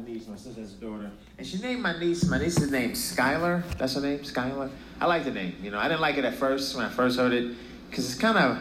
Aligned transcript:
a 0.00 0.10
niece. 0.10 0.26
My 0.26 0.36
sister 0.36 0.60
has 0.60 0.72
a 0.72 0.76
daughter, 0.76 1.10
and 1.38 1.46
she 1.46 1.58
named 1.58 1.82
my 1.82 1.98
niece. 1.98 2.24
My 2.24 2.38
niece's 2.38 2.70
name 2.70 2.92
Skylar. 2.92 3.62
That's 3.76 3.94
her 3.94 4.00
name, 4.00 4.20
Skylar. 4.20 4.70
I 5.00 5.06
like 5.06 5.24
the 5.24 5.30
name. 5.30 5.54
You 5.62 5.70
know, 5.70 5.78
I 5.78 5.88
didn't 5.88 6.00
like 6.00 6.16
it 6.16 6.24
at 6.24 6.34
first 6.34 6.74
when 6.76 6.84
I 6.86 6.88
first 6.88 7.18
heard 7.18 7.32
it 7.32 7.54
because 7.88 8.10
it's 8.10 8.20
kind 8.20 8.38
of 8.38 8.58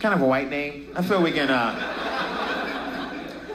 kind 0.00 0.14
of 0.14 0.22
a 0.22 0.26
white 0.26 0.50
name. 0.50 0.92
I 0.94 1.02
feel 1.02 1.22
we 1.22 1.32
can. 1.32 1.50
Uh, 1.50 1.88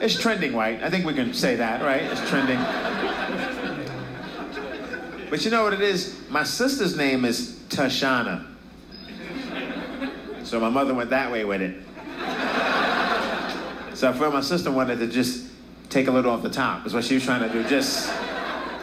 it's 0.02 0.20
trending 0.20 0.54
white. 0.54 0.84
I 0.84 0.90
think 0.90 1.06
we 1.06 1.14
can 1.14 1.34
say 1.34 1.56
that, 1.56 1.82
right? 1.82 2.04
It's 2.04 2.30
trending. 2.30 2.60
But 5.30 5.44
you 5.44 5.52
know 5.52 5.64
what 5.64 5.74
it 5.74 5.82
is? 5.82 6.18
My 6.30 6.44
sister's 6.44 6.96
name 6.96 7.26
is 7.26 7.60
Tashana. 7.70 8.46
So 10.44 10.60
my 10.60 10.70
mother 10.70 10.94
went 10.94 11.10
that 11.10 11.32
way 11.32 11.44
with 11.44 11.62
it. 11.62 11.84
So 13.96 14.10
I 14.10 14.14
feel 14.14 14.32
my 14.32 14.42
sister 14.42 14.72
wanted 14.72 15.00
to 15.00 15.08
just 15.08 15.47
take 15.90 16.08
a 16.08 16.12
little 16.12 16.32
off 16.32 16.42
the 16.44 16.50
top. 16.50 16.86
Is 16.86 16.94
what 16.94 17.04
she 17.04 17.16
was 17.16 17.24
trying 17.24 17.42
to 17.42 17.50
do. 17.50 17.64
Just, 17.68 18.12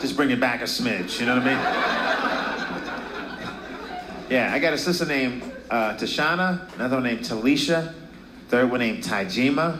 just 0.00 0.16
bring 0.16 0.30
it 0.30 0.40
back 0.40 0.60
a 0.60 0.64
smidge. 0.64 1.20
You 1.20 1.26
know 1.26 1.36
what 1.38 1.46
I 1.46 1.54
mean? 1.54 1.58
Yeah, 4.30 4.52
I 4.52 4.58
got 4.58 4.72
a 4.72 4.78
sister 4.78 5.04
named 5.04 5.42
uh, 5.70 5.94
Tashana, 5.94 6.74
another 6.74 6.96
one 6.96 7.04
named 7.04 7.20
Talisha, 7.20 7.94
third 8.48 8.70
one 8.70 8.80
named 8.80 9.04
Tajima. 9.04 9.78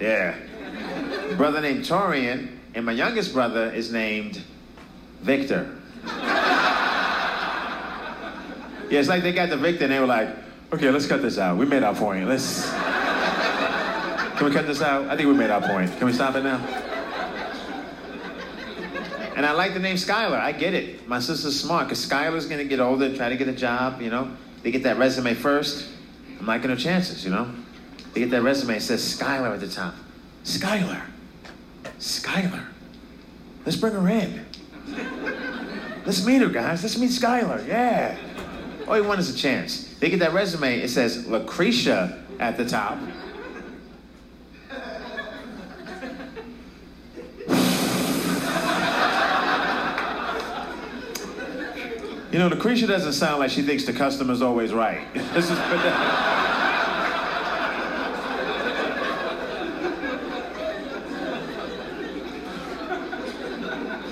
Yeah. 0.00 0.36
Brother 1.36 1.60
named 1.60 1.84
Torian, 1.84 2.58
and 2.74 2.84
my 2.84 2.92
youngest 2.92 3.32
brother 3.32 3.70
is 3.70 3.92
named 3.92 4.42
Victor. 5.20 5.78
Yeah, 8.90 8.98
it's 9.00 9.08
like 9.08 9.22
they 9.22 9.32
got 9.32 9.48
the 9.48 9.56
Victor 9.56 9.84
and 9.84 9.92
they 9.92 10.00
were 10.00 10.06
like, 10.06 10.28
okay, 10.72 10.90
let's 10.90 11.06
cut 11.06 11.22
this 11.22 11.38
out. 11.38 11.56
We 11.56 11.64
made 11.64 11.82
our 11.82 11.94
point. 11.94 12.28
Let's. 12.28 12.70
Can 14.36 14.46
we 14.46 14.52
cut 14.52 14.66
this 14.66 14.82
out? 14.82 15.08
I 15.08 15.16
think 15.16 15.28
we 15.28 15.34
made 15.34 15.50
our 15.50 15.60
point. 15.60 15.96
Can 15.98 16.06
we 16.06 16.12
stop 16.12 16.34
it 16.36 16.42
now? 16.42 16.58
And 19.34 19.46
I 19.46 19.52
like 19.52 19.72
the 19.72 19.80
name 19.80 19.96
Skylar. 19.96 20.38
I 20.38 20.52
get 20.52 20.74
it. 20.74 21.08
My 21.08 21.18
sister's 21.18 21.58
smart 21.58 21.88
because 21.88 22.04
Skylar's 22.06 22.46
going 22.46 22.58
to 22.58 22.64
get 22.64 22.80
older, 22.80 23.06
and 23.06 23.16
try 23.16 23.28
to 23.28 23.36
get 23.36 23.48
a 23.48 23.52
job, 23.52 24.02
you 24.02 24.10
know. 24.10 24.30
They 24.62 24.70
get 24.70 24.82
that 24.84 24.98
resume 24.98 25.34
first. 25.34 25.88
I'm 26.38 26.46
liking 26.46 26.70
her 26.70 26.76
chances, 26.76 27.24
you 27.24 27.30
know. 27.30 27.50
They 28.12 28.20
get 28.20 28.30
that 28.30 28.42
resume, 28.42 28.76
it 28.76 28.82
says 28.82 29.02
Skylar 29.02 29.54
at 29.54 29.60
the 29.60 29.68
top. 29.68 29.94
Skylar. 30.44 31.02
Skylar. 31.98 32.64
Let's 33.64 33.76
bring 33.76 33.94
her 33.94 34.08
in. 34.08 34.44
Let's 36.04 36.26
meet 36.26 36.42
her, 36.42 36.48
guys. 36.48 36.82
Let's 36.82 36.98
meet 36.98 37.10
Skylar. 37.10 37.66
Yeah. 37.66 38.16
All 38.88 38.96
you 38.96 39.04
want 39.04 39.20
is 39.20 39.34
a 39.34 39.36
chance. 39.38 39.94
They 40.00 40.10
get 40.10 40.18
that 40.18 40.32
resume, 40.32 40.80
it 40.80 40.88
says 40.88 41.26
Lucretia 41.26 42.22
at 42.38 42.56
the 42.56 42.64
top. 42.64 42.98
You 52.32 52.38
know, 52.38 52.48
Lucretia 52.48 52.86
doesn't 52.86 53.12
sound 53.12 53.40
like 53.40 53.50
she 53.50 53.60
thinks 53.60 53.84
the 53.84 53.92
customer's 53.92 54.40
always 54.40 54.72
right. 54.72 55.06
this 55.34 55.50
is 55.50 55.58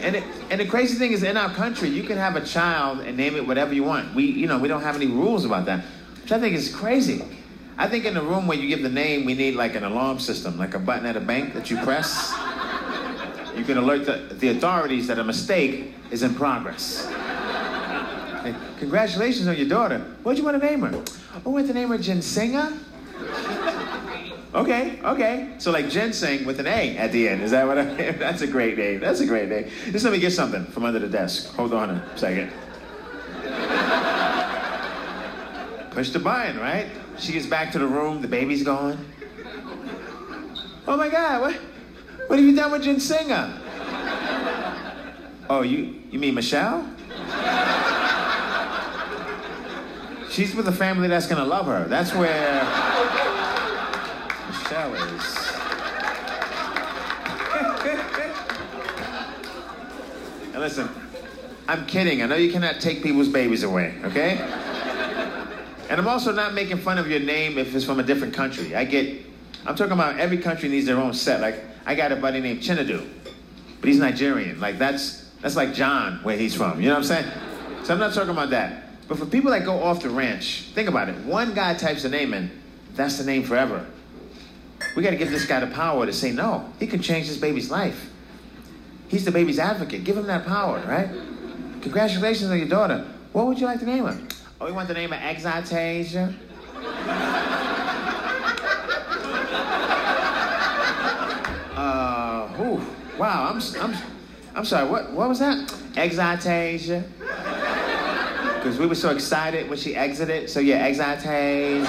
And, 0.02 0.16
it, 0.16 0.24
and 0.50 0.60
the 0.60 0.66
crazy 0.66 0.98
thing 0.98 1.12
is, 1.12 1.22
in 1.22 1.38
our 1.38 1.48
country, 1.50 1.88
you 1.88 2.02
can 2.02 2.18
have 2.18 2.36
a 2.36 2.44
child 2.44 3.00
and 3.00 3.16
name 3.16 3.36
it 3.36 3.46
whatever 3.46 3.72
you 3.72 3.84
want. 3.84 4.14
We, 4.14 4.24
you 4.26 4.46
know, 4.46 4.58
we 4.58 4.68
don't 4.68 4.82
have 4.82 4.96
any 4.96 5.06
rules 5.06 5.46
about 5.46 5.64
that, 5.66 5.84
which 6.20 6.32
I 6.32 6.38
think 6.38 6.54
is 6.54 6.74
crazy. 6.74 7.24
I 7.78 7.88
think 7.88 8.04
in 8.04 8.12
the 8.12 8.22
room 8.22 8.46
where 8.46 8.58
you 8.58 8.68
give 8.68 8.82
the 8.82 8.90
name, 8.90 9.24
we 9.24 9.32
need 9.32 9.54
like 9.54 9.74
an 9.76 9.84
alarm 9.84 10.18
system, 10.18 10.58
like 10.58 10.74
a 10.74 10.78
button 10.78 11.06
at 11.06 11.16
a 11.16 11.20
bank 11.20 11.54
that 11.54 11.70
you 11.70 11.78
press. 11.78 12.34
You 13.56 13.64
can 13.64 13.78
alert 13.78 14.04
the, 14.04 14.34
the 14.34 14.48
authorities 14.48 15.06
that 15.06 15.18
a 15.18 15.24
mistake 15.24 15.94
is 16.10 16.22
in 16.22 16.34
progress. 16.34 17.10
Congratulations 18.80 19.46
on 19.46 19.56
your 19.56 19.68
daughter. 19.68 19.98
What'd 20.22 20.38
you 20.38 20.44
want 20.44 20.58
to 20.58 20.66
name 20.66 20.80
her? 20.80 21.04
Oh, 21.44 21.50
want 21.50 21.66
to 21.66 21.74
name 21.74 21.90
her 21.90 21.98
Jensenga? 21.98 22.78
Okay, 24.54 24.98
okay. 25.04 25.54
So 25.58 25.70
like 25.70 25.90
ginseng 25.90 26.46
with 26.46 26.58
an 26.60 26.66
A 26.66 26.96
at 26.96 27.12
the 27.12 27.28
end. 27.28 27.42
Is 27.42 27.50
that 27.50 27.66
what 27.66 27.76
I? 27.76 27.84
That's 28.12 28.40
a 28.40 28.46
great 28.46 28.78
name. 28.78 29.00
That's 29.00 29.20
a 29.20 29.26
great 29.26 29.50
name. 29.50 29.68
Just 29.92 30.02
let 30.02 30.14
me 30.14 30.18
get 30.18 30.32
something 30.32 30.64
from 30.64 30.84
under 30.84 30.98
the 30.98 31.08
desk. 31.08 31.54
Hold 31.56 31.74
on 31.74 31.90
a 31.90 32.18
second. 32.18 32.50
Push 35.90 36.10
the 36.10 36.18
button, 36.18 36.58
right? 36.58 36.86
She 37.18 37.32
gets 37.32 37.46
back 37.46 37.72
to 37.72 37.78
the 37.78 37.86
room, 37.86 38.22
the 38.22 38.28
baby's 38.28 38.62
gone. 38.62 39.04
Oh 40.88 40.96
my 40.96 41.10
God, 41.10 41.42
what, 41.42 41.54
what 42.28 42.38
have 42.38 42.48
you 42.48 42.56
done 42.56 42.72
with 42.72 42.84
Jensenga? 42.84 43.58
Oh, 45.50 45.60
you, 45.60 46.00
you 46.10 46.18
mean 46.18 46.34
Michelle? 46.34 46.88
She's 50.30 50.54
with 50.54 50.68
a 50.68 50.72
family 50.72 51.08
that's 51.08 51.26
gonna 51.26 51.44
love 51.44 51.66
her. 51.66 51.88
That's 51.88 52.14
where 52.14 52.62
Michelle 54.46 54.94
is. 54.94 55.36
and 60.54 60.60
listen, 60.60 60.88
I'm 61.66 61.84
kidding. 61.86 62.22
I 62.22 62.26
know 62.26 62.36
you 62.36 62.52
cannot 62.52 62.80
take 62.80 63.02
people's 63.02 63.28
babies 63.28 63.64
away, 63.64 63.96
okay? 64.04 64.38
And 65.88 66.00
I'm 66.00 66.06
also 66.06 66.30
not 66.30 66.54
making 66.54 66.78
fun 66.78 66.98
of 66.98 67.10
your 67.10 67.18
name 67.18 67.58
if 67.58 67.74
it's 67.74 67.84
from 67.84 67.98
a 67.98 68.04
different 68.04 68.32
country. 68.32 68.76
I 68.76 68.84
get, 68.84 69.26
I'm 69.66 69.74
talking 69.74 69.94
about 69.94 70.20
every 70.20 70.38
country 70.38 70.68
needs 70.68 70.86
their 70.86 70.98
own 70.98 71.12
set. 71.12 71.40
Like, 71.40 71.56
I 71.84 71.96
got 71.96 72.12
a 72.12 72.16
buddy 72.16 72.38
named 72.40 72.60
Chinedu, 72.60 73.04
but 73.80 73.88
he's 73.88 73.98
Nigerian. 73.98 74.60
Like, 74.60 74.78
that's, 74.78 75.28
that's 75.40 75.56
like 75.56 75.74
John, 75.74 76.20
where 76.22 76.36
he's 76.36 76.54
from. 76.54 76.80
You 76.80 76.90
know 76.90 76.94
what 76.94 77.10
I'm 77.10 77.24
saying? 77.24 77.32
So 77.82 77.94
I'm 77.94 77.98
not 77.98 78.14
talking 78.14 78.30
about 78.30 78.50
that. 78.50 78.89
But 79.10 79.18
for 79.18 79.26
people 79.26 79.50
that 79.50 79.64
go 79.64 79.82
off 79.82 80.02
the 80.02 80.08
ranch, 80.08 80.66
think 80.72 80.88
about 80.88 81.08
it. 81.08 81.16
One 81.24 81.52
guy 81.52 81.74
types 81.74 82.04
a 82.04 82.08
name 82.08 82.32
in, 82.32 82.48
that's 82.94 83.18
the 83.18 83.24
name 83.24 83.42
forever. 83.42 83.84
We 84.94 85.02
got 85.02 85.10
to 85.10 85.16
give 85.16 85.32
this 85.32 85.46
guy 85.46 85.58
the 85.58 85.66
power 85.66 86.06
to 86.06 86.12
say 86.12 86.30
no. 86.30 86.72
He 86.78 86.86
can 86.86 87.02
change 87.02 87.26
this 87.26 87.36
baby's 87.36 87.72
life. 87.72 88.08
He's 89.08 89.24
the 89.24 89.32
baby's 89.32 89.58
advocate. 89.58 90.04
Give 90.04 90.16
him 90.16 90.28
that 90.28 90.46
power, 90.46 90.80
right? 90.86 91.10
Congratulations 91.82 92.52
on 92.52 92.58
your 92.58 92.68
daughter. 92.68 93.04
What 93.32 93.46
would 93.46 93.58
you 93.58 93.66
like 93.66 93.80
to 93.80 93.84
name 93.84 94.04
her? 94.04 94.16
Oh, 94.60 94.68
you 94.68 94.74
want 94.74 94.86
the 94.86 94.94
name 94.94 95.12
of 95.12 95.18
Exitasia? 95.18 96.32
uh, 101.74 102.46
whew. 102.50 102.80
Wow, 103.18 103.52
I'm, 103.52 103.60
I'm, 103.80 103.96
I'm 104.54 104.64
sorry, 104.64 104.88
what, 104.88 105.10
what 105.10 105.28
was 105.28 105.40
that? 105.40 105.68
Exitasia? 105.94 107.02
Because 108.60 108.78
we 108.78 108.84
were 108.84 108.94
so 108.94 109.08
excited 109.08 109.70
when 109.70 109.78
she 109.78 109.96
exited. 109.96 110.50
So 110.50 110.60
yeah, 110.60 110.86
Exitasia. 110.86 111.86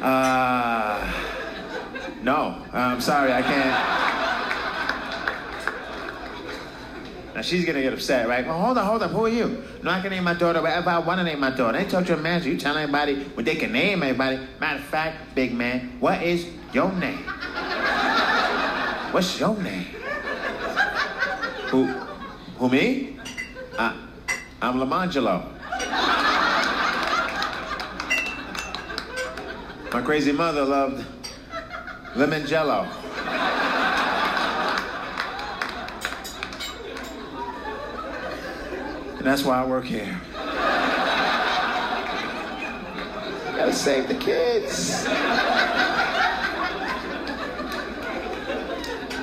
Uh, 0.00 1.12
no, 2.22 2.64
I'm 2.72 3.02
sorry, 3.02 3.34
I 3.34 3.42
can't. 3.42 4.08
Now 7.34 7.42
she's 7.42 7.66
gonna 7.66 7.82
get 7.82 7.92
upset, 7.92 8.28
right? 8.28 8.46
Well, 8.46 8.58
hold 8.58 8.78
on, 8.78 8.86
hold 8.86 9.02
on. 9.02 9.10
Who 9.10 9.26
are 9.26 9.28
you? 9.28 9.62
No, 9.82 9.90
I 9.90 10.00
can 10.00 10.10
name 10.10 10.24
my 10.24 10.32
daughter 10.32 10.62
whatever 10.62 10.88
I 10.88 10.98
want 11.00 11.18
to 11.18 11.24
name 11.24 11.40
my 11.40 11.50
daughter. 11.50 11.76
I 11.76 11.82
ain't 11.82 11.90
to 11.90 12.14
a 12.14 12.16
manager. 12.16 12.48
You 12.48 12.56
tell 12.56 12.78
anybody 12.78 13.24
when 13.34 13.44
they 13.44 13.56
can 13.56 13.72
name 13.72 14.02
anybody. 14.02 14.40
Matter 14.58 14.78
of 14.78 14.86
fact, 14.86 15.34
big 15.34 15.52
man, 15.52 15.98
what 16.00 16.22
is 16.22 16.46
your 16.72 16.90
name? 16.92 17.24
What's 19.12 19.38
your 19.38 19.56
name? 19.58 19.97
Who? 21.70 21.84
Who 22.58 22.68
me? 22.70 23.18
I, 23.78 23.94
I'm 24.62 24.76
Lamangelo. 24.76 25.46
My 29.92 30.02
crazy 30.02 30.32
mother 30.32 30.64
loved 30.64 31.04
lemon 32.16 32.46
jello. 32.46 32.88
And 39.18 39.26
that's 39.26 39.44
why 39.44 39.62
I 39.62 39.66
work 39.66 39.84
here. 39.84 40.18
Gotta 43.56 43.72
save 43.72 44.08
the 44.08 44.14
kids. 44.14 45.04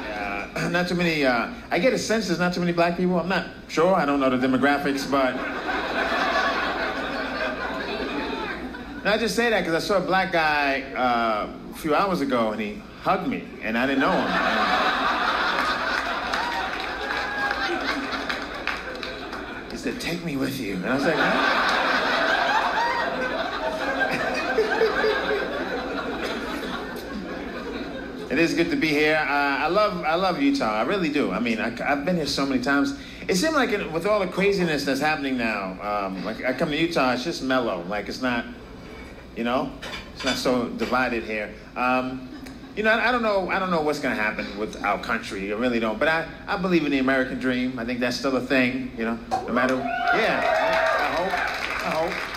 Yeah, 0.01 0.64
not 0.75 0.89
too 0.89 0.95
many, 0.95 1.25
uh, 1.25 1.53
I 1.71 1.79
get 1.79 1.93
a 1.93 1.97
sense 1.97 2.27
there's 2.27 2.37
not 2.39 2.53
too 2.53 2.59
many 2.59 2.73
black 2.73 2.97
people. 2.97 3.17
I'm 3.17 3.29
not 3.29 3.47
sure, 3.69 3.95
I 3.95 4.05
don't 4.05 4.19
know 4.19 4.29
the 4.29 4.45
demographics, 4.45 5.09
but. 5.09 5.35
I 9.07 9.17
just 9.17 9.35
say 9.35 9.51
that 9.51 9.59
because 9.59 9.75
I 9.75 9.79
saw 9.87 9.97
a 9.97 10.01
black 10.01 10.33
guy 10.33 10.81
uh, 10.93 11.47
a 11.71 11.77
few 11.77 11.95
hours 11.95 12.19
ago 12.21 12.51
and 12.51 12.59
he 12.59 12.81
hugged 13.01 13.27
me 13.27 13.47
and 13.61 13.77
I 13.77 13.85
didn't 13.85 14.01
know 14.01 14.11
him. 14.11 14.27
He 19.71 19.77
said, 19.77 20.01
Take 20.01 20.25
me 20.25 20.35
with 20.35 20.59
you. 20.59 20.73
And 20.73 20.87
I 20.87 20.95
was 20.95 21.05
like, 21.05 21.64
is 28.37 28.53
good 28.53 28.69
to 28.71 28.75
be 28.75 28.87
here. 28.87 29.17
Uh, 29.17 29.23
I 29.25 29.67
love 29.67 30.03
I 30.03 30.15
love 30.15 30.41
Utah. 30.41 30.79
I 30.79 30.83
really 30.83 31.09
do. 31.09 31.31
I 31.31 31.39
mean, 31.39 31.59
I, 31.59 31.69
have 31.69 32.05
been 32.05 32.15
here 32.15 32.25
so 32.25 32.45
many 32.45 32.61
times. 32.61 32.97
It 33.27 33.35
seems 33.35 33.55
like 33.55 33.69
it, 33.69 33.91
with 33.91 34.05
all 34.05 34.19
the 34.19 34.27
craziness 34.27 34.83
that's 34.85 34.99
happening 34.99 35.37
now, 35.37 35.77
um, 35.81 36.23
like 36.23 36.43
I 36.43 36.53
come 36.53 36.69
to 36.69 36.77
Utah, 36.77 37.13
it's 37.13 37.23
just 37.23 37.43
mellow. 37.43 37.83
Like 37.83 38.07
it's 38.07 38.21
not, 38.21 38.45
you 39.35 39.43
know, 39.43 39.71
it's 40.13 40.23
not 40.23 40.37
so 40.37 40.69
divided 40.69 41.23
here. 41.23 41.53
Um, 41.75 42.29
you 42.75 42.83
know, 42.83 42.91
I, 42.91 43.09
I, 43.09 43.11
don't 43.11 43.21
know. 43.21 43.49
I 43.49 43.59
don't 43.59 43.71
know 43.71 43.81
what's 43.81 43.99
going 43.99 44.15
to 44.15 44.21
happen 44.21 44.57
with 44.57 44.83
our 44.83 44.99
country. 45.01 45.51
I 45.53 45.55
really 45.55 45.79
don't. 45.79 45.97
But 45.97 46.09
I, 46.09 46.27
I 46.47 46.57
believe 46.57 46.85
in 46.85 46.91
the 46.91 46.99
American 46.99 47.39
dream. 47.39 47.79
I 47.79 47.85
think 47.85 47.99
that's 47.99 48.17
still 48.17 48.35
a 48.35 48.41
thing. 48.41 48.91
You 48.97 49.05
know, 49.05 49.19
no 49.47 49.53
matter. 49.53 49.75
Yeah, 49.75 50.41
I 50.99 51.15
hope. 51.15 51.33
I 51.85 51.89
hope. 51.89 52.34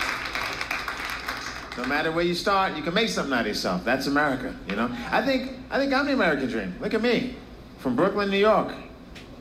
No 1.79 1.85
matter 1.85 2.11
where 2.11 2.25
you 2.25 2.33
start, 2.33 2.75
you 2.75 2.83
can 2.83 2.93
make 2.93 3.07
something 3.07 3.33
out 3.33 3.41
of 3.41 3.47
yourself. 3.47 3.85
That's 3.85 4.07
America. 4.07 4.53
You 4.67 4.75
know. 4.75 4.93
I 5.11 5.25
think. 5.25 5.53
I 5.71 5.79
think 5.79 5.93
I'm 5.93 6.07
the 6.07 6.13
American 6.13 6.49
dream. 6.49 6.75
Look 6.81 6.93
at 6.93 7.01
me, 7.01 7.35
from 7.77 7.95
Brooklyn, 7.95 8.29
New 8.29 8.37
York, 8.37 8.73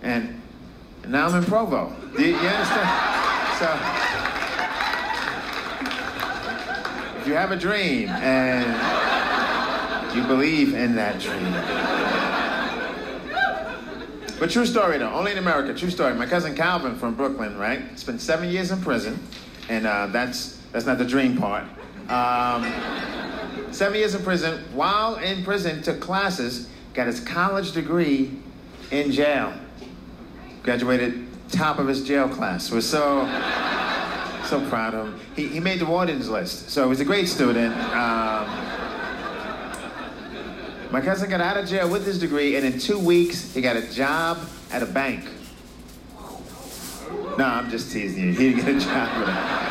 and, 0.02 0.40
now 1.06 1.26
I'm 1.26 1.34
in 1.34 1.44
Provo. 1.44 1.92
Do 2.16 2.22
you, 2.22 2.28
you 2.28 2.36
understand? 2.36 2.88
So. 3.58 3.66
If 7.20 7.26
you 7.26 7.34
have 7.34 7.50
a 7.50 7.56
dream 7.56 8.08
and 8.08 8.66
you 10.14 10.22
believe 10.24 10.74
in 10.74 10.94
that 10.94 11.18
dream. 11.18 11.52
But 14.38 14.50
true 14.50 14.66
story 14.66 14.98
though, 14.98 15.12
only 15.12 15.32
in 15.32 15.38
America, 15.38 15.74
true 15.74 15.90
story. 15.90 16.14
My 16.14 16.26
cousin 16.26 16.54
Calvin 16.54 16.94
from 16.94 17.14
Brooklyn, 17.14 17.58
right? 17.58 17.98
Spent 17.98 18.20
seven 18.20 18.48
years 18.48 18.70
in 18.70 18.80
prison, 18.80 19.18
and 19.68 19.86
uh, 19.86 20.06
that's 20.08 20.58
that's 20.70 20.86
not 20.86 20.98
the 20.98 21.04
dream 21.04 21.36
part. 21.36 21.64
Um, 22.08 22.72
seven 23.70 23.98
years 23.98 24.14
in 24.14 24.22
prison. 24.22 24.64
While 24.72 25.16
in 25.16 25.44
prison, 25.44 25.82
took 25.82 26.00
classes, 26.00 26.68
got 26.94 27.06
his 27.06 27.20
college 27.20 27.72
degree 27.72 28.32
in 28.90 29.12
jail. 29.12 29.52
Graduated 30.62 31.26
top 31.50 31.78
of 31.78 31.86
his 31.86 32.06
jail 32.06 32.28
class. 32.28 32.70
Was 32.70 32.88
so 32.88 33.26
so 34.44 34.66
proud 34.68 34.94
of 34.94 35.08
him. 35.08 35.20
He, 35.36 35.48
he 35.48 35.60
made 35.60 35.78
the 35.78 35.86
wardens 35.86 36.28
list, 36.28 36.70
so 36.70 36.84
he 36.84 36.88
was 36.88 37.00
a 37.00 37.04
great 37.04 37.28
student. 37.28 37.74
Um, 37.76 38.48
my 40.90 41.02
cousin 41.02 41.28
got 41.28 41.42
out 41.42 41.58
of 41.58 41.68
jail 41.68 41.90
with 41.90 42.06
his 42.06 42.18
degree, 42.18 42.56
and 42.56 42.64
in 42.64 42.78
two 42.78 42.98
weeks, 42.98 43.52
he 43.52 43.60
got 43.60 43.76
a 43.76 43.82
job 43.92 44.38
at 44.70 44.82
a 44.82 44.86
bank. 44.86 45.28
No, 47.36 47.44
I'm 47.44 47.70
just 47.70 47.92
teasing 47.92 48.24
you. 48.24 48.32
He 48.32 48.54
didn't 48.54 48.64
get 48.64 48.74
a 48.74 48.80
job 48.80 49.08
at 49.08 49.28
a, 49.28 49.67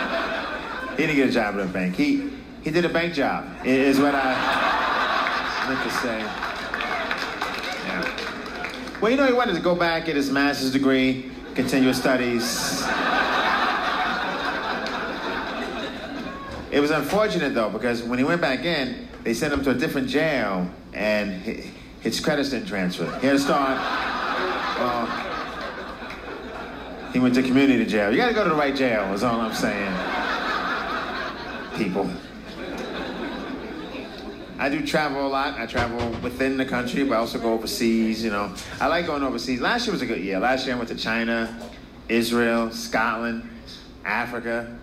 he 0.97 1.05
didn't 1.05 1.15
get 1.15 1.29
a 1.29 1.31
job 1.31 1.55
at 1.55 1.61
a 1.61 1.65
bank. 1.65 1.95
He 1.95 2.29
he 2.63 2.71
did 2.71 2.83
a 2.83 2.89
bank 2.89 3.13
job. 3.13 3.47
Is 3.63 3.99
what 3.99 4.13
I 4.15 4.33
meant 5.69 5.83
to 5.83 5.91
say. 5.99 6.19
Yeah. 7.85 8.99
Well, 8.99 9.11
you 9.11 9.17
know, 9.17 9.27
he 9.27 9.33
wanted 9.33 9.53
to 9.55 9.61
go 9.61 9.75
back, 9.75 10.05
get 10.05 10.15
his 10.15 10.31
master's 10.31 10.71
degree, 10.71 11.31
continue 11.55 11.89
his 11.89 11.97
studies. 11.97 12.83
It 16.71 16.79
was 16.79 16.91
unfortunate 16.91 17.53
though, 17.53 17.69
because 17.69 18.03
when 18.03 18.19
he 18.19 18.25
went 18.25 18.41
back 18.41 18.65
in, 18.65 19.07
they 19.23 19.33
sent 19.33 19.53
him 19.53 19.63
to 19.63 19.69
a 19.71 19.73
different 19.73 20.09
jail 20.09 20.69
and 20.93 21.31
his 22.01 22.19
credits 22.19 22.49
didn't 22.49 22.67
transfer. 22.67 23.05
He 23.19 23.27
had 23.27 23.33
to 23.33 23.39
start. 23.39 23.77
Uh, 24.79 25.05
he 27.13 27.19
went 27.19 27.35
to 27.35 27.43
community 27.43 27.85
jail. 27.85 28.11
You 28.11 28.17
got 28.17 28.27
to 28.29 28.33
go 28.33 28.43
to 28.43 28.49
the 28.49 28.55
right 28.55 28.75
jail. 28.75 29.13
Is 29.13 29.23
all 29.23 29.39
I'm 29.39 29.53
saying. 29.53 30.26
People. 31.77 32.09
I 34.59 34.69
do 34.69 34.85
travel 34.85 35.27
a 35.27 35.29
lot. 35.29 35.59
I 35.59 35.67
travel 35.67 36.09
within 36.21 36.57
the 36.57 36.65
country, 36.65 37.03
but 37.03 37.15
I 37.15 37.17
also 37.17 37.39
go 37.39 37.53
overseas. 37.53 38.23
You 38.23 38.31
know, 38.31 38.53
I 38.81 38.87
like 38.87 39.05
going 39.05 39.23
overseas. 39.23 39.61
Last 39.61 39.85
year 39.85 39.93
was 39.93 40.01
a 40.01 40.07
good 40.07 40.19
year. 40.21 40.39
Last 40.39 40.65
year 40.65 40.75
I 40.75 40.77
went 40.77 40.89
to 40.89 40.95
China, 40.95 41.55
Israel, 42.09 42.71
Scotland, 42.71 43.47
Africa. 44.03 44.75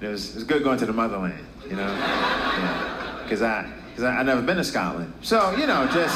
It 0.00 0.08
was, 0.08 0.30
it 0.30 0.34
was 0.36 0.44
good 0.44 0.62
going 0.62 0.78
to 0.78 0.86
the 0.86 0.92
motherland. 0.92 1.46
You 1.68 1.76
know, 1.76 1.94
because 3.24 3.40
yeah. 3.40 3.66
I 3.66 3.78
because 3.98 4.14
I've 4.16 4.26
never 4.26 4.42
been 4.42 4.58
to 4.58 4.64
Scotland. 4.64 5.12
So, 5.22 5.50
you 5.56 5.66
know, 5.66 5.84
just 5.92 6.14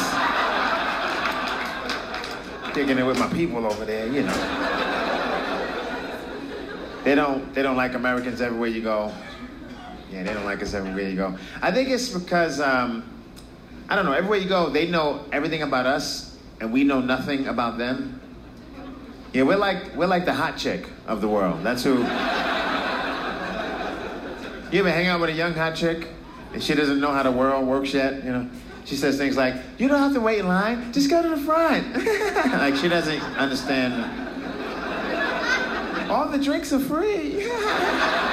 digging 2.73 2.97
it 2.97 3.03
with 3.03 3.19
my 3.19 3.27
people 3.33 3.67
over 3.67 3.85
there, 3.85 4.07
you 4.07 4.23
know. 4.23 4.33
They 7.03 7.17
don't, 7.17 7.53
they 7.53 7.63
don't 7.63 7.77
like 7.77 7.95
Americans 7.95 8.41
everywhere 8.41 8.69
you 8.69 8.83
go. 8.83 9.13
Yeah, 10.13 10.23
they 10.23 10.35
don't 10.35 10.45
like 10.45 10.63
us 10.63 10.75
everywhere 10.75 11.09
you 11.09 11.17
go. 11.17 11.37
I 11.61 11.71
think 11.73 11.89
it's 11.89 12.11
because, 12.11 12.61
um, 12.61 13.05
I 13.89 13.97
don't 13.97 14.05
know, 14.05 14.13
everywhere 14.13 14.39
you 14.39 14.49
go, 14.49 14.69
they 14.69 14.87
know 14.89 15.25
everything 15.33 15.63
about 15.63 15.87
us, 15.87 16.37
and 16.61 16.73
we 16.73 16.85
know 16.85 17.01
nothing 17.01 17.47
about 17.47 17.79
them. 17.79 18.21
Yeah, 19.33 19.45
we're 19.45 19.57
like, 19.57 19.95
we're 19.97 20.07
like 20.07 20.27
the 20.27 20.35
hot 20.35 20.59
chick 20.59 20.87
of 21.07 21.21
the 21.21 21.29
world. 21.29 21.63
That's 21.63 21.83
who. 21.83 21.99
You 24.71 24.81
ever 24.81 24.91
hang 24.91 25.07
out 25.07 25.21
with 25.21 25.31
a 25.31 25.35
young 25.35 25.55
hot 25.55 25.75
chick? 25.75 26.09
and 26.53 26.63
she 26.63 26.75
doesn't 26.75 27.01
know 27.01 27.13
how 27.13 27.23
the 27.23 27.31
world 27.31 27.67
works 27.67 27.95
yet, 27.95 28.25
you 28.25 28.31
know. 28.31 28.49
She 28.85 28.97
says 28.97 29.17
things 29.17 29.37
like, 29.37 29.55
"You 29.79 29.89
don't 29.89 29.99
have 29.99 30.13
to 30.15 30.21
wait 30.21 30.41
in 30.41 30.49
line. 30.49 30.93
Just 30.93 31.09
go 31.09 31.23
to 31.23 31.29
the 31.29 31.37
front." 31.37 31.95
like 32.53 32.75
she 32.77 32.89
doesn't 32.89 33.23
understand. 33.37 33.95
All 36.11 36.29
the 36.29 36.39
drinks 36.39 36.73
are 36.73 36.81
free. 36.81 37.49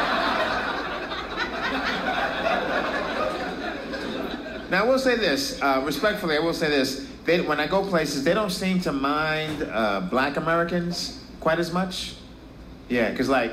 now 4.69 4.83
I 4.83 4.87
will 4.87 4.99
say 4.99 5.15
this, 5.15 5.61
uh, 5.61 5.81
respectfully, 5.83 6.35
I 6.35 6.39
will 6.39 6.53
say 6.53 6.69
this. 6.69 7.07
They, 7.25 7.41
when 7.41 7.59
I 7.59 7.67
go 7.67 7.83
places, 7.83 8.23
they 8.23 8.33
don't 8.33 8.51
seem 8.51 8.79
to 8.81 8.91
mind 8.91 9.63
uh, 9.63 10.01
Black 10.01 10.37
Americans 10.37 11.23
quite 11.39 11.59
as 11.59 11.71
much. 11.71 12.15
Yeah, 12.87 13.11
because 13.11 13.29
like 13.29 13.51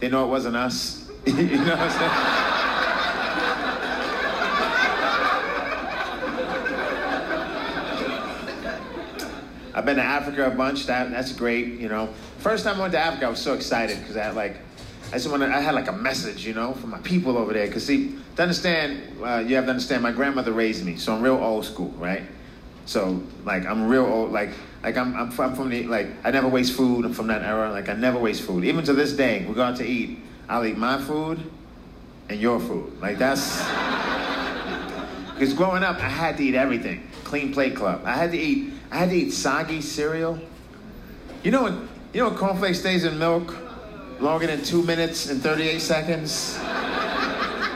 they 0.00 0.08
know 0.08 0.24
it 0.24 0.28
wasn't 0.28 0.56
us. 0.56 1.08
you 1.26 1.32
know 1.34 1.76
what 1.76 1.78
I'm 1.78 1.90
saying? 1.90 2.52
I've 9.74 9.86
been 9.86 9.96
to 9.96 10.02
Africa 10.02 10.46
a 10.48 10.50
bunch. 10.50 10.86
That 10.86 11.10
that's 11.10 11.32
great. 11.32 11.80
You 11.80 11.88
know, 11.88 12.12
first 12.38 12.64
time 12.64 12.76
I 12.76 12.80
went 12.80 12.92
to 12.92 12.98
Africa, 12.98 13.26
I 13.26 13.30
was 13.30 13.40
so 13.40 13.54
excited 13.54 13.98
because 13.98 14.16
I 14.16 14.24
had 14.24 14.34
like, 14.34 14.56
I 15.12 15.16
just 15.16 15.30
wanted, 15.30 15.50
I 15.50 15.60
had 15.60 15.74
like 15.74 15.88
a 15.88 15.92
message, 15.92 16.46
you 16.46 16.54
know, 16.54 16.72
for 16.72 16.86
my 16.86 16.98
people 17.00 17.36
over 17.36 17.52
there. 17.52 17.66
Because 17.66 17.84
see, 17.84 18.16
to 18.36 18.42
understand, 18.42 19.22
uh, 19.22 19.44
you 19.46 19.56
have 19.56 19.66
to 19.66 19.70
understand. 19.70 20.02
My 20.02 20.10
grandmother 20.10 20.52
raised 20.52 20.86
me, 20.86 20.96
so 20.96 21.14
I'm 21.14 21.20
real 21.20 21.36
old 21.36 21.66
school, 21.66 21.90
right? 21.98 22.22
So 22.86 23.22
like 23.44 23.66
I'm 23.66 23.86
real 23.88 24.06
old, 24.06 24.32
like 24.32 24.50
like 24.82 24.96
I'm 24.96 25.14
I'm 25.14 25.30
from, 25.30 25.50
I'm 25.50 25.56
from 25.56 25.68
the 25.68 25.82
like 25.84 26.08
I 26.24 26.30
never 26.30 26.48
waste 26.48 26.72
food. 26.72 27.04
I'm 27.04 27.12
from 27.12 27.26
that 27.26 27.42
era. 27.42 27.70
Like 27.70 27.90
I 27.90 27.92
never 27.92 28.18
waste 28.18 28.42
food. 28.42 28.64
Even 28.64 28.84
to 28.86 28.94
this 28.94 29.12
day, 29.12 29.44
we 29.46 29.54
go 29.54 29.62
out 29.62 29.76
to 29.76 29.86
eat. 29.86 30.18
I'll 30.48 30.64
eat 30.64 30.78
my 30.78 30.98
food 30.98 31.42
and 32.30 32.40
your 32.40 32.58
food. 32.58 32.98
Like 33.00 33.18
that's 33.18 33.58
because 35.34 35.52
growing 35.52 35.82
up, 35.82 35.96
I 35.96 36.08
had 36.08 36.38
to 36.38 36.42
eat 36.42 36.54
everything. 36.54 37.06
Clean 37.24 37.52
plate 37.52 37.76
club. 37.76 38.00
I 38.06 38.14
had 38.14 38.32
to 38.32 38.38
eat 38.38 38.72
I 38.90 38.96
had 38.96 39.10
to 39.10 39.16
eat 39.16 39.32
soggy 39.32 39.82
cereal. 39.82 40.40
You 41.44 41.50
know 41.50 41.64
when 41.64 41.88
you 42.14 42.22
know 42.22 42.30
when 42.30 42.38
cornflakes 42.38 42.80
stays 42.80 43.04
in 43.04 43.18
milk 43.18 43.54
longer 44.22 44.46
than 44.46 44.62
two 44.62 44.82
minutes 44.82 45.28
and 45.28 45.42
38 45.42 45.80
seconds? 45.80 46.58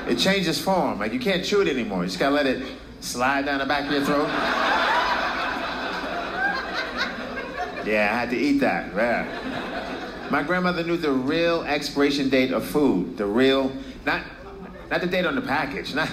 It 0.08 0.16
changes 0.18 0.60
form. 0.60 1.00
Like 1.00 1.12
you 1.12 1.20
can't 1.20 1.44
chew 1.44 1.60
it 1.60 1.68
anymore. 1.68 2.02
You 2.02 2.06
just 2.06 2.18
gotta 2.18 2.34
let 2.34 2.46
it 2.46 2.62
slide 3.00 3.44
down 3.44 3.58
the 3.58 3.66
back 3.66 3.86
of 3.86 3.92
your 3.92 4.04
throat. 4.04 4.28
Yeah, 7.84 8.10
I 8.12 8.18
had 8.18 8.30
to 8.30 8.36
eat 8.36 8.58
that. 8.60 8.94
Yeah. 8.94 10.28
My 10.30 10.42
grandmother 10.42 10.82
knew 10.82 10.96
the 10.96 11.12
real 11.12 11.62
expiration 11.62 12.28
date 12.28 12.52
of 12.52 12.64
food. 12.64 13.16
The 13.16 13.26
real, 13.26 13.70
not, 14.04 14.22
not 14.90 15.00
the 15.00 15.06
date 15.06 15.24
on 15.24 15.36
the 15.36 15.42
package. 15.42 15.94
Not, 15.94 16.08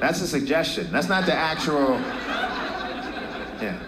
that's 0.00 0.20
a 0.22 0.26
suggestion. 0.26 0.90
That's 0.90 1.08
not 1.08 1.26
the 1.26 1.34
actual 1.34 2.00
yeah. 3.60 3.78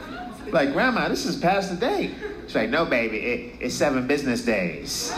Like, 0.49 0.73
Grandma, 0.73 1.09
this 1.09 1.27
is 1.27 1.37
past 1.37 1.71
the 1.71 1.77
date. 1.77 2.15
She's 2.51 2.57
like, 2.57 2.71
no, 2.71 2.85
baby, 2.85 3.19
it, 3.19 3.53
it's 3.61 3.77
seven 3.77 4.09
business 4.09 4.43
days. 4.43 5.13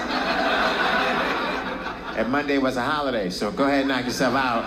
and 2.14 2.30
Monday 2.30 2.58
was 2.58 2.76
a 2.76 2.82
holiday, 2.82 3.30
so 3.30 3.50
go 3.50 3.64
ahead 3.64 3.78
and 3.80 3.88
knock 3.88 4.04
yourself 4.04 4.34
out. 4.34 4.64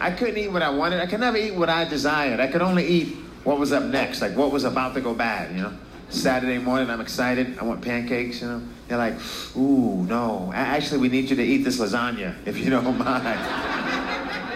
I 0.00 0.12
couldn't 0.16 0.38
eat 0.38 0.52
what 0.52 0.62
I 0.62 0.70
wanted. 0.70 1.00
I 1.00 1.06
could 1.06 1.18
never 1.18 1.36
eat 1.36 1.56
what 1.56 1.68
I 1.68 1.84
desired. 1.86 2.38
I 2.38 2.46
could 2.46 2.62
only 2.62 2.86
eat 2.86 3.16
what 3.42 3.58
was 3.58 3.72
up 3.72 3.82
next, 3.82 4.20
like 4.22 4.36
what 4.36 4.52
was 4.52 4.62
about 4.62 4.94
to 4.94 5.00
go 5.00 5.12
bad, 5.12 5.56
you 5.56 5.62
know? 5.62 5.72
Saturday 6.08 6.58
morning, 6.58 6.88
I'm 6.88 7.00
excited. 7.00 7.58
I 7.58 7.64
want 7.64 7.82
pancakes, 7.82 8.42
you 8.42 8.46
know? 8.46 8.62
They're 8.86 8.96
like, 8.96 9.14
ooh, 9.56 10.04
no. 10.04 10.52
Actually, 10.54 11.00
we 11.00 11.08
need 11.08 11.30
you 11.30 11.34
to 11.34 11.42
eat 11.42 11.64
this 11.64 11.80
lasagna, 11.80 12.36
if 12.46 12.58
you 12.58 12.70
don't 12.70 12.96
mind. 12.98 14.03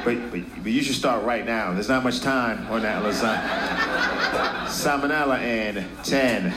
But, 0.08 0.30
but, 0.30 0.40
but 0.62 0.72
you 0.72 0.80
should 0.82 0.94
start 0.94 1.22
right 1.22 1.44
now. 1.44 1.74
There's 1.74 1.90
not 1.90 2.02
much 2.02 2.20
time 2.20 2.66
on 2.72 2.80
that 2.80 3.02
lasagna. 3.02 4.66
Salmonella 4.66 5.38
in 5.42 5.86
10, 6.02 6.44
9. 6.44 6.54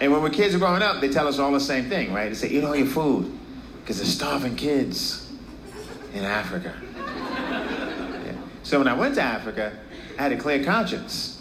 And 0.00 0.10
when 0.10 0.22
we're 0.22 0.30
kids 0.30 0.56
are 0.56 0.58
growing 0.58 0.82
up, 0.82 1.00
they 1.00 1.08
tell 1.08 1.28
us 1.28 1.38
all 1.38 1.52
the 1.52 1.60
same 1.60 1.88
thing, 1.88 2.12
right? 2.12 2.30
They 2.30 2.34
say, 2.34 2.48
eat 2.48 2.64
all 2.64 2.74
your 2.74 2.88
food, 2.88 3.32
because 3.78 3.98
there's 3.98 4.12
starving 4.12 4.56
kids 4.56 5.32
in 6.14 6.24
Africa. 6.24 6.74
Yeah. 6.96 8.34
So 8.64 8.78
when 8.78 8.88
I 8.88 8.94
went 8.94 9.14
to 9.14 9.22
Africa, 9.22 9.72
I 10.18 10.22
had 10.22 10.32
a 10.32 10.36
clear 10.36 10.64
conscience. 10.64 11.40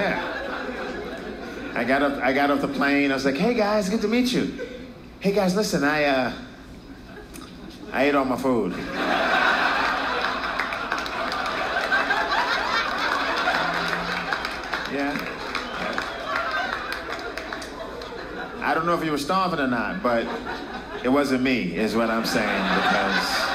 Yeah. 0.00 1.72
I 1.74 1.84
got 1.84 2.02
up 2.02 2.22
I 2.22 2.32
got 2.32 2.50
off 2.50 2.62
the 2.62 2.68
plane, 2.68 3.10
I 3.10 3.14
was 3.14 3.24
like, 3.24 3.36
hey 3.36 3.54
guys, 3.54 3.88
good 3.90 4.00
to 4.00 4.08
meet 4.08 4.32
you. 4.32 4.58
Hey 5.20 5.32
guys, 5.32 5.54
listen, 5.54 5.84
I 5.84 6.04
uh 6.04 6.32
I 7.92 8.04
ate 8.04 8.14
all 8.14 8.24
my 8.24 8.36
food. 8.36 8.72
Yeah. 14.92 15.14
I 18.62 18.74
don't 18.74 18.86
know 18.86 18.94
if 18.94 19.04
you 19.04 19.10
were 19.10 19.18
starving 19.18 19.60
or 19.60 19.68
not, 19.68 20.02
but 20.02 20.26
it 21.04 21.08
wasn't 21.08 21.42
me, 21.42 21.76
is 21.76 21.94
what 21.94 22.10
I'm 22.10 22.24
saying, 22.24 22.62
because. 22.74 23.49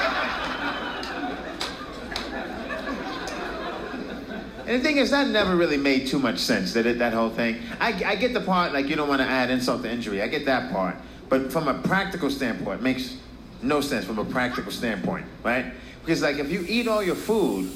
And 4.66 4.80
the 4.80 4.84
thing 4.84 4.96
is, 4.96 5.10
that 5.10 5.28
never 5.28 5.54
really 5.54 5.76
made 5.76 6.08
too 6.08 6.18
much 6.18 6.38
sense, 6.38 6.74
it, 6.74 6.98
that 6.98 7.12
whole 7.12 7.30
thing? 7.30 7.60
I, 7.78 7.92
I 8.04 8.16
get 8.16 8.34
the 8.34 8.40
part, 8.40 8.72
like, 8.72 8.88
you 8.88 8.96
don't 8.96 9.08
want 9.08 9.20
to 9.20 9.26
add 9.26 9.48
insult 9.48 9.82
to 9.82 9.90
injury. 9.90 10.22
I 10.22 10.26
get 10.26 10.44
that 10.46 10.72
part. 10.72 10.96
But 11.28 11.52
from 11.52 11.68
a 11.68 11.74
practical 11.74 12.30
standpoint, 12.30 12.80
it 12.80 12.82
makes 12.82 13.16
no 13.62 13.80
sense 13.80 14.04
from 14.04 14.18
a 14.18 14.24
practical 14.24 14.72
standpoint, 14.72 15.24
right? 15.44 15.66
Because, 16.04 16.20
like, 16.20 16.38
if 16.38 16.50
you 16.50 16.64
eat 16.68 16.88
all 16.88 17.00
your 17.00 17.14
food, 17.14 17.70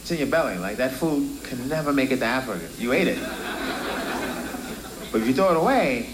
it's 0.00 0.10
in 0.10 0.16
your 0.16 0.28
belly. 0.28 0.56
Like, 0.56 0.78
that 0.78 0.92
food 0.92 1.42
can 1.44 1.68
never 1.68 1.92
make 1.92 2.10
it 2.10 2.20
to 2.20 2.24
Africa. 2.24 2.66
You 2.78 2.94
ate 2.94 3.08
it. 3.08 3.18
But 5.12 5.20
if 5.20 5.26
you 5.26 5.34
throw 5.34 5.50
it 5.50 5.58
away, 5.58 6.08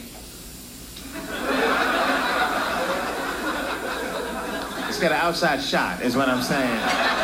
it's 4.89 4.99
got 4.99 5.13
an 5.13 5.19
outside 5.19 5.63
shot, 5.63 6.03
is 6.03 6.17
what 6.17 6.29
I'm 6.29 6.43
saying. 6.43 7.16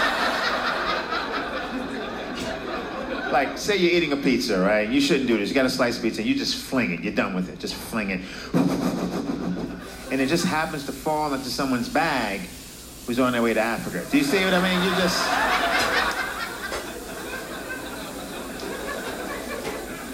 Like, 3.32 3.58
say 3.58 3.76
you're 3.76 3.90
eating 3.90 4.12
a 4.12 4.16
pizza, 4.16 4.60
right? 4.60 4.88
You 4.88 5.00
shouldn't 5.00 5.26
do 5.26 5.38
this. 5.38 5.48
You 5.48 5.54
got 5.54 5.66
a 5.66 5.70
slice 5.70 5.96
of 5.96 6.02
pizza, 6.02 6.22
you 6.22 6.34
just 6.34 6.56
fling 6.56 6.92
it. 6.92 7.00
You're 7.00 7.14
done 7.14 7.34
with 7.34 7.48
it. 7.48 7.58
Just 7.58 7.74
fling 7.74 8.10
it. 8.10 8.20
And 10.12 10.20
it 10.20 10.28
just 10.28 10.44
happens 10.44 10.84
to 10.86 10.92
fall 10.92 11.32
into 11.32 11.48
someone's 11.48 11.88
bag 11.88 12.40
who's 13.06 13.18
on 13.18 13.32
their 13.32 13.42
way 13.42 13.54
to 13.54 13.60
Africa. 13.60 14.04
Do 14.10 14.18
you 14.18 14.24
see 14.24 14.44
what 14.44 14.54
I 14.54 14.62
mean? 14.62 14.82
You 14.84 14.90
just. 14.96 15.18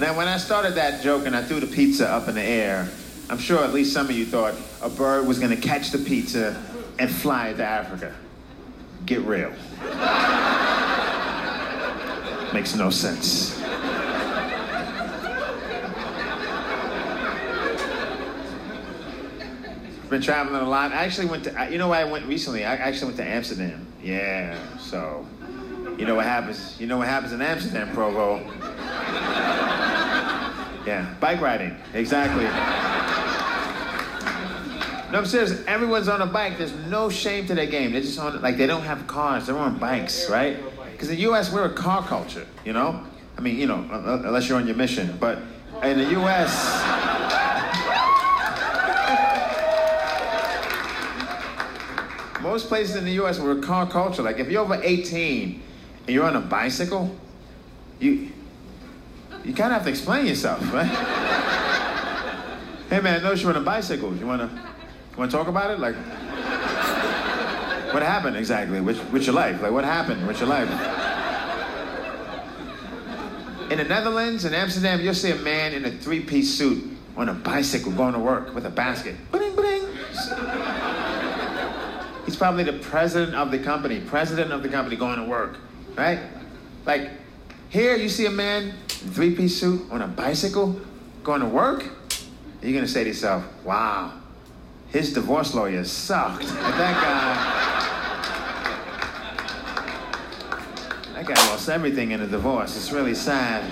Now, 0.01 0.17
when 0.17 0.29
I 0.29 0.39
started 0.39 0.77
that 0.77 1.03
joke 1.03 1.27
and 1.27 1.35
I 1.35 1.43
threw 1.43 1.59
the 1.59 1.67
pizza 1.67 2.09
up 2.09 2.29
in 2.29 2.37
the 2.37 2.43
air, 2.43 2.89
I'm 3.29 3.39
sure 3.39 3.65
at 3.65 3.75
least 3.75 3.93
some 3.93 4.07
of 4.07 4.13
you 4.13 4.25
thought 4.25 4.55
a 4.81 4.89
bird 4.89 5.27
was 5.27 5.41
going 5.41 5.51
to 5.51 5.61
catch 5.61 5.91
the 5.91 5.99
pizza 5.99 6.63
and 7.01 7.11
fly 7.11 7.49
it 7.49 7.57
to 7.57 7.65
Africa. 7.65 8.15
Get 9.05 9.23
real. 9.23 9.53
Makes 12.53 12.75
no 12.75 12.91
sense. 12.91 13.57
Been 20.09 20.23
traveling 20.23 20.63
a 20.63 20.69
lot. 20.69 20.93
I 20.93 21.05
actually 21.05 21.27
went 21.27 21.45
to, 21.45 21.69
you 21.71 21.77
know 21.77 21.89
where 21.89 22.01
I 22.01 22.11
went 22.11 22.27
recently? 22.27 22.65
I 22.65 22.77
actually 22.77 23.09
went 23.09 23.19
to 23.19 23.25
Amsterdam. 23.25 23.87
Yeah, 24.03 24.57
so, 24.79 25.27
you 25.99 26.07
know 26.07 26.15
what 26.15 26.25
happens, 26.25 26.81
you 26.81 26.87
know 26.87 26.97
what 26.97 27.09
happens 27.09 27.35
in 27.35 27.43
Amsterdam, 27.43 27.93
Provo? 27.93 28.39
Yeah, 30.87 31.15
bike 31.21 31.43
riding, 31.43 31.77
exactly. 31.93 32.45
No, 35.13 35.19
I'm 35.19 35.27
serious. 35.27 35.63
Everyone's 35.67 36.09
on 36.09 36.23
a 36.23 36.27
bike. 36.27 36.59
There's 36.59 36.75
no 36.87 37.09
shame 37.11 37.47
to 37.47 37.55
their 37.55 37.67
game. 37.67 37.93
They're 37.93 38.01
just 38.03 38.19
on, 38.19 38.41
like, 38.43 38.57
they 38.57 38.67
don't 38.67 38.83
have 38.83 39.07
cars. 39.07 39.47
They're 39.47 39.57
on 39.57 39.79
bikes, 39.79 40.29
right? 40.31 40.59
Because 40.99 41.11
in 41.11 41.15
the 41.15 41.23
U.S., 41.23 41.53
we're 41.53 41.65
a 41.65 41.73
car 41.73 42.03
culture, 42.03 42.45
you 42.65 42.73
know? 42.73 43.05
I 43.37 43.41
mean, 43.41 43.57
you 43.57 43.69
know, 43.69 43.87
unless 44.25 44.49
you're 44.49 44.59
on 44.59 44.67
your 44.67 44.75
mission. 44.75 45.17
But 45.21 45.39
in 45.85 45.97
the 45.97 46.11
U.S., 46.11 46.51
most 52.43 52.67
places 52.67 52.97
in 52.97 53.05
the 53.05 53.13
U.S. 53.13 53.39
we're 53.39 53.61
a 53.61 53.63
car 53.63 53.89
culture. 53.89 54.23
Like, 54.23 54.41
if 54.41 54.51
you're 54.51 54.61
over 54.61 54.81
18 54.83 55.63
and 56.01 56.09
you're 56.09 56.25
on 56.25 56.35
a 56.35 56.41
bicycle, 56.41 57.17
you 58.01 58.33
you 59.45 59.55
kind 59.55 59.73
of 59.73 59.75
have 59.75 59.85
to 59.85 59.91
explain 59.91 60.27
yourself, 60.27 60.61
right? 60.75 60.85
hey, 62.91 62.99
man, 62.99 63.21
I 63.21 63.23
noticed 63.23 63.45
you're 63.45 63.55
on 63.55 63.63
a 63.63 63.65
bicycle. 63.65 64.17
You 64.17 64.27
want 64.27 64.43
to 64.43 64.49
you 64.49 65.17
want 65.17 65.31
to 65.31 65.37
talk 65.37 65.47
about 65.47 65.71
it? 65.71 65.79
Like, 65.79 65.95
what 67.93 68.03
happened 68.03 68.37
exactly 68.37 68.81
with, 68.81 68.99
with 69.13 69.25
your 69.27 69.35
life? 69.35 69.61
Like, 69.63 69.73
what 69.73 69.85
happened 69.85 70.27
with 70.27 70.39
your 70.41 70.49
life? 70.49 70.69
In 73.71 73.79
the 73.79 73.85
Netherlands, 73.85 74.45
in 74.45 74.55
Amsterdam, 74.55 75.01
you'll 75.01 75.15
see 75.15 75.31
a 75.31 75.37
man 75.37 75.75
in 75.75 75.85
a 75.85 75.91
three-piece 75.91 76.57
suit 76.57 76.97
on 77.17 77.29
a 77.29 77.35
bicycle 77.35 77.93
going 77.93 78.15
to 78.15 78.19
work 78.19 78.55
with 78.55 78.65
a 78.65 78.71
basket. 78.71 79.17
Bling, 79.31 79.55
bling. 79.55 79.83
He's 82.25 82.37
probably 82.37 82.65
the 82.65 82.79
president 82.81 83.35
of 83.35 83.51
the 83.51 83.59
company, 83.59 84.01
president 84.01 84.53
of 84.53 84.63
the 84.63 84.69
company 84.69 84.97
going 84.97 85.19
to 85.19 85.25
work, 85.25 85.59
right? 85.97 86.21
Like, 86.87 87.11
here 87.69 87.97
you 87.97 88.09
see 88.09 88.27
a 88.27 88.31
man 88.31 88.75
in 89.03 89.11
three-piece 89.11 89.59
suit 89.59 89.91
on 89.91 90.03
a 90.03 90.09
bicycle 90.09 90.81
going 91.23 91.41
to 91.41 91.47
work. 91.47 91.85
You're 92.63 92.73
gonna 92.73 92.89
say 92.89 93.05
to 93.05 93.11
yourself, 93.11 93.45
"Wow, 93.65 94.15
his 94.91 95.13
divorce 95.13 95.55
lawyer 95.55 95.85
sucked. 95.85 96.47
that 96.47 97.03
guy. 97.03 97.69
That 101.15 101.27
guy 101.27 101.35
lost 101.51 101.69
everything 101.69 102.13
in 102.13 102.21
a 102.23 102.27
divorce. 102.27 102.77
It's 102.77 102.93
really 102.93 103.15
sad. 103.15 103.65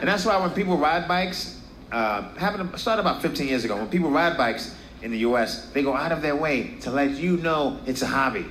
And 0.00 0.08
that's 0.08 0.24
why 0.24 0.36
when 0.38 0.50
people 0.50 0.76
ride 0.76 1.08
bikes, 1.08 1.60
uh, 1.92 2.22
happened 2.34 2.78
started 2.78 3.00
about 3.00 3.22
15 3.22 3.46
years 3.46 3.64
ago. 3.64 3.76
When 3.76 3.88
people 3.88 4.10
ride 4.10 4.36
bikes 4.36 4.74
in 5.02 5.10
the 5.10 5.18
U.S., 5.18 5.66
they 5.70 5.82
go 5.82 5.94
out 5.94 6.12
of 6.12 6.22
their 6.22 6.36
way 6.36 6.74
to 6.80 6.90
let 6.90 7.12
you 7.12 7.36
know 7.38 7.78
it's 7.86 8.02
a 8.02 8.06
hobby. 8.06 8.46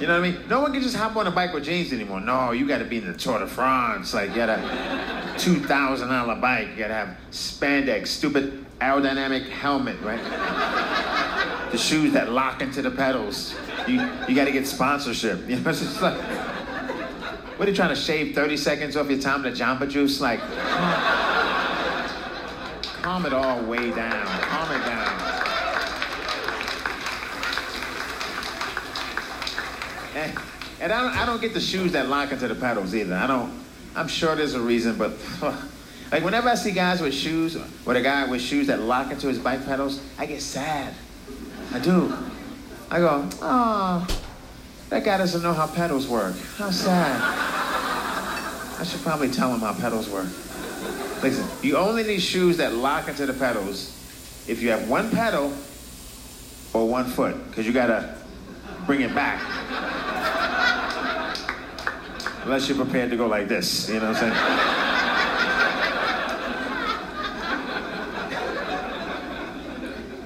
You 0.00 0.08
know 0.08 0.20
what 0.20 0.28
I 0.28 0.32
mean? 0.32 0.48
No 0.48 0.60
one 0.60 0.72
can 0.72 0.82
just 0.82 0.96
hop 0.96 1.16
on 1.16 1.26
a 1.26 1.30
bike 1.30 1.54
with 1.54 1.64
jeans 1.64 1.92
anymore. 1.92 2.20
No, 2.20 2.50
you 2.50 2.66
got 2.66 2.78
to 2.78 2.84
be 2.84 2.98
in 2.98 3.06
the 3.06 3.16
Tour 3.16 3.38
de 3.38 3.46
France. 3.46 4.12
Like, 4.12 4.30
you 4.30 4.36
gotta. 4.36 5.23
$2,000 5.36 6.40
bike. 6.40 6.68
You 6.70 6.76
gotta 6.76 6.94
have 6.94 7.16
spandex, 7.30 8.08
stupid 8.08 8.64
aerodynamic 8.80 9.48
helmet, 9.48 10.00
right? 10.02 10.20
the 11.74 11.78
shoes 11.78 12.12
that 12.12 12.30
lock 12.30 12.62
into 12.62 12.82
the 12.82 12.90
pedals. 12.90 13.52
You, 13.88 14.00
you 14.28 14.34
gotta 14.36 14.52
get 14.52 14.64
sponsorship. 14.66 15.40
You 15.48 15.56
know, 15.56 15.70
it's 15.70 15.80
just 15.80 16.00
like, 16.00 16.16
what 17.58 17.66
are 17.66 17.70
you 17.70 17.76
trying 17.76 17.88
to 17.88 17.96
shave 18.00 18.34
30 18.34 18.56
seconds 18.56 18.96
off 18.96 19.10
your 19.10 19.18
time 19.18 19.42
to 19.42 19.50
Jamba 19.50 19.90
Juice? 19.90 20.20
Like, 20.20 20.40
calm, 23.02 23.26
it 23.26 23.32
all 23.32 23.60
way 23.64 23.90
down. 23.90 24.26
Calm 24.26 24.70
it 24.70 24.84
down. 24.84 25.34
And, 30.80 30.92
I, 30.92 31.02
don't, 31.02 31.16
I 31.16 31.26
don't 31.26 31.40
get 31.40 31.54
the 31.54 31.60
shoes 31.60 31.92
that 31.92 32.08
lock 32.08 32.30
into 32.30 32.46
the 32.46 32.54
pedals 32.54 32.94
either. 32.94 33.16
I 33.16 33.26
don't. 33.26 33.63
I'm 33.96 34.08
sure 34.08 34.34
there's 34.34 34.54
a 34.54 34.60
reason, 34.60 34.96
but 34.96 35.12
like 36.12 36.24
whenever 36.24 36.48
I 36.48 36.54
see 36.54 36.72
guys 36.72 37.00
with 37.00 37.14
shoes, 37.14 37.56
or 37.86 37.94
a 37.94 38.02
guy 38.02 38.26
with 38.26 38.40
shoes 38.40 38.66
that 38.66 38.80
lock 38.80 39.10
into 39.10 39.28
his 39.28 39.38
bike 39.38 39.64
pedals, 39.64 40.02
I 40.18 40.26
get 40.26 40.42
sad. 40.42 40.94
I 41.72 41.78
do. 41.78 42.12
I 42.90 42.98
go, 42.98 43.28
oh, 43.40 44.20
that 44.90 45.04
guy 45.04 45.18
doesn't 45.18 45.42
know 45.42 45.52
how 45.52 45.66
pedals 45.66 46.06
work. 46.08 46.36
How 46.56 46.70
sad. 46.70 47.20
I 48.78 48.84
should 48.84 49.00
probably 49.02 49.30
tell 49.30 49.52
him 49.52 49.60
how 49.60 49.72
pedals 49.74 50.08
work. 50.10 50.26
Listen, 51.22 51.46
you 51.62 51.76
only 51.76 52.02
need 52.02 52.20
shoes 52.20 52.58
that 52.58 52.74
lock 52.74 53.08
into 53.08 53.26
the 53.26 53.32
pedals 53.32 53.90
if 54.46 54.60
you 54.60 54.70
have 54.70 54.88
one 54.88 55.10
pedal 55.10 55.52
or 56.74 56.88
one 56.88 57.06
foot, 57.06 57.48
because 57.48 57.66
you 57.66 57.72
gotta 57.72 58.18
bring 58.86 59.00
it 59.00 59.14
back. 59.14 59.40
Unless 62.44 62.68
you're 62.68 62.76
prepared 62.76 63.10
to 63.10 63.16
go 63.16 63.26
like 63.26 63.48
this, 63.48 63.88
you 63.88 63.94
know 63.94 64.12
what 64.12 64.16
I'm 64.16 64.32
saying? 64.32 64.34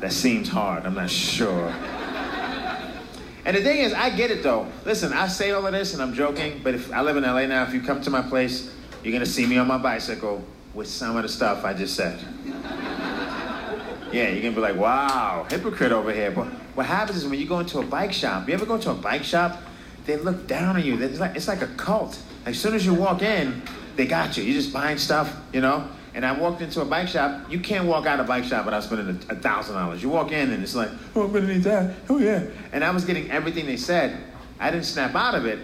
that 0.00 0.12
seems 0.12 0.48
hard, 0.48 0.84
I'm 0.84 0.94
not 0.94 1.10
sure. 1.10 1.72
And 3.44 3.56
the 3.56 3.62
thing 3.62 3.78
is, 3.78 3.94
I 3.94 4.10
get 4.10 4.32
it 4.32 4.42
though. 4.42 4.66
Listen, 4.84 5.12
I 5.12 5.28
say 5.28 5.52
all 5.52 5.64
of 5.64 5.72
this 5.72 5.94
and 5.94 6.02
I'm 6.02 6.12
joking, 6.12 6.60
but 6.64 6.74
if 6.74 6.92
I 6.92 7.02
live 7.02 7.16
in 7.16 7.22
LA 7.22 7.46
now, 7.46 7.62
if 7.62 7.72
you 7.72 7.80
come 7.80 8.00
to 8.02 8.10
my 8.10 8.22
place, 8.22 8.74
you're 9.04 9.12
gonna 9.12 9.24
see 9.24 9.46
me 9.46 9.56
on 9.56 9.68
my 9.68 9.78
bicycle 9.78 10.44
with 10.74 10.88
some 10.88 11.16
of 11.16 11.22
the 11.22 11.28
stuff 11.28 11.64
I 11.64 11.72
just 11.72 11.94
said. 11.94 12.18
Yeah, 14.10 14.28
you're 14.30 14.42
gonna 14.42 14.54
be 14.54 14.60
like, 14.60 14.76
wow, 14.76 15.46
hypocrite 15.48 15.92
over 15.92 16.12
here. 16.12 16.32
But 16.32 16.46
what 16.74 16.86
happens 16.86 17.18
is 17.18 17.26
when 17.28 17.38
you 17.38 17.46
go 17.46 17.60
into 17.60 17.78
a 17.78 17.84
bike 17.84 18.12
shop, 18.12 18.48
you 18.48 18.54
ever 18.54 18.66
go 18.66 18.74
into 18.74 18.90
a 18.90 18.94
bike 18.94 19.22
shop, 19.22 19.62
they 20.08 20.16
look 20.16 20.46
down 20.46 20.74
on 20.74 20.82
you. 20.82 21.00
It's 21.00 21.20
like, 21.20 21.36
it's 21.36 21.46
like 21.46 21.60
a 21.60 21.66
cult. 21.66 22.18
As 22.46 22.58
soon 22.58 22.74
as 22.74 22.84
you 22.84 22.94
walk 22.94 23.20
in, 23.20 23.62
they 23.94 24.06
got 24.06 24.38
you. 24.38 24.42
You're 24.42 24.54
just 24.54 24.72
buying 24.72 24.96
stuff, 24.96 25.36
you 25.52 25.60
know? 25.60 25.86
And 26.14 26.24
I 26.24 26.32
walked 26.32 26.62
into 26.62 26.80
a 26.80 26.84
bike 26.86 27.08
shop. 27.08 27.52
You 27.52 27.60
can't 27.60 27.86
walk 27.86 28.06
out 28.06 28.18
of 28.18 28.24
a 28.24 28.28
bike 28.28 28.44
shop 28.44 28.64
without 28.64 28.82
spending 28.82 29.20
a 29.28 29.36
thousand 29.36 29.74
dollars. 29.74 30.02
You 30.02 30.08
walk 30.08 30.32
in 30.32 30.50
and 30.50 30.62
it's 30.62 30.74
like, 30.74 30.88
oh, 31.14 31.24
I'm 31.24 31.32
gonna 31.32 31.46
need 31.46 31.62
that. 31.64 31.94
Oh 32.08 32.18
yeah. 32.18 32.44
And 32.72 32.82
I 32.82 32.90
was 32.90 33.04
getting 33.04 33.30
everything 33.30 33.66
they 33.66 33.76
said. 33.76 34.18
I 34.58 34.70
didn't 34.70 34.86
snap 34.86 35.14
out 35.14 35.34
of 35.34 35.44
it 35.44 35.58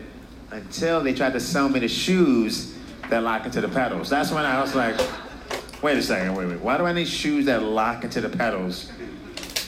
until 0.50 1.02
they 1.02 1.14
tried 1.14 1.32
to 1.32 1.40
sell 1.40 1.70
me 1.70 1.80
the 1.80 1.88
shoes 1.88 2.74
that 3.08 3.22
lock 3.22 3.46
into 3.46 3.62
the 3.62 3.68
pedals. 3.68 4.10
That's 4.10 4.30
when 4.30 4.44
I 4.44 4.60
was 4.60 4.74
like, 4.74 5.00
wait 5.82 5.96
a 5.96 6.02
second, 6.02 6.34
wait, 6.34 6.46
wait. 6.46 6.60
Why 6.60 6.76
do 6.76 6.84
I 6.84 6.92
need 6.92 7.08
shoes 7.08 7.46
that 7.46 7.62
lock 7.62 8.04
into 8.04 8.20
the 8.20 8.28
pedals? 8.28 8.92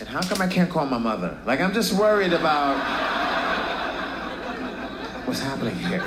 And 0.00 0.08
how 0.08 0.20
come 0.20 0.42
I 0.42 0.46
can't 0.46 0.70
call 0.70 0.84
my 0.84 0.98
mother? 0.98 1.38
Like 1.46 1.60
I'm 1.60 1.72
just 1.72 1.94
worried 1.94 2.34
about 2.34 3.25
what's 5.26 5.40
happening 5.40 5.74
here. 5.76 6.04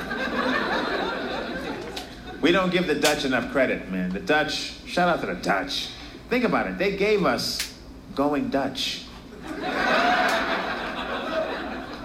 We 2.40 2.52
don't 2.52 2.70
give 2.70 2.86
the 2.86 2.94
Dutch 2.94 3.26
enough 3.26 3.52
credit, 3.52 3.90
man. 3.90 4.10
The 4.10 4.20
Dutch, 4.20 4.72
shout 4.86 5.08
out 5.08 5.20
to 5.20 5.26
the 5.26 5.34
Dutch. 5.34 5.90
Think 6.30 6.44
about 6.44 6.68
it. 6.68 6.78
They 6.78 6.96
gave 6.96 7.26
us 7.26 7.76
going 8.14 8.48
Dutch. 8.48 9.04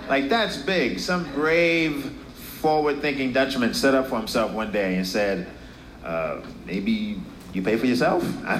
like, 0.09 0.27
that's 0.27 0.57
big. 0.57 0.99
Some 0.99 1.31
brave, 1.33 2.11
forward 2.33 3.01
thinking 3.01 3.31
Dutchman 3.31 3.73
stood 3.73 3.95
up 3.95 4.07
for 4.07 4.17
himself 4.17 4.51
one 4.51 4.73
day 4.73 4.97
and 4.97 5.07
said, 5.07 5.47
uh, 6.03 6.41
maybe 6.65 7.21
you 7.53 7.61
pay 7.61 7.77
for 7.77 7.85
yourself? 7.85 8.23
I 8.45 8.57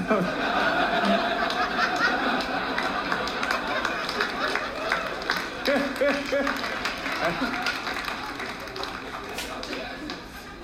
don't 7.28 7.62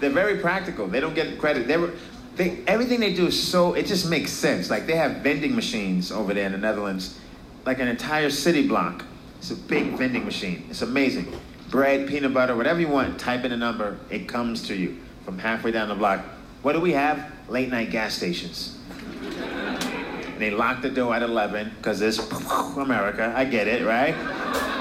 they're 0.03 0.11
very 0.11 0.39
practical. 0.39 0.89
They 0.89 0.99
don't 1.01 1.15
get 1.15 1.39
credit. 1.39 1.69
They 1.69 1.77
were, 1.77 1.93
they, 2.35 2.59
everything 2.67 2.99
they 2.99 3.15
do 3.15 3.29
is 3.29 3.41
so, 3.41 3.75
it 3.75 3.87
just 3.87 4.11
makes 4.11 4.33
sense. 4.33 4.69
Like 4.69 4.87
they 4.87 4.97
have 4.97 5.19
vending 5.19 5.55
machines 5.55 6.11
over 6.11 6.35
there 6.35 6.45
in 6.45 6.53
the 6.53 6.59
Netherlands, 6.59 7.19
like 7.65 7.79
an 7.79 7.87
entire 7.87 8.29
city 8.29 8.67
block. 8.67 9.05
It's 9.39 9.53
a 9.53 9.57
big 9.57 9.97
vending 9.97 10.25
machine. 10.25 10.67
It's 10.69 10.83
amazing. 10.83 11.33
Bread, 11.71 12.09
peanut 12.09 12.35
butter, 12.35 12.57
whatever 12.57 12.81
you 12.81 12.89
want, 12.89 13.19
type 13.19 13.45
in 13.45 13.53
a 13.53 13.57
number, 13.57 13.99
it 14.11 14.29
comes 14.29 14.67
to 14.67 14.75
you 14.75 14.99
from 15.25 15.39
halfway 15.39 15.71
down 15.71 15.89
the 15.89 15.95
block. 15.95 16.25
What 16.63 16.73
do 16.73 16.81
we 16.81 16.93
have? 16.93 17.31
Late 17.49 17.71
night 17.71 17.91
gas 17.91 18.15
stations. 18.15 18.79
they 20.39 20.51
lock 20.51 20.83
the 20.83 20.91
door 20.91 21.15
at 21.15 21.23
11 21.23 21.73
because 21.77 22.01
it's 22.01 22.19
America. 22.77 23.33
I 23.37 23.45
get 23.45 23.69
it, 23.69 23.87
right? 23.87 24.72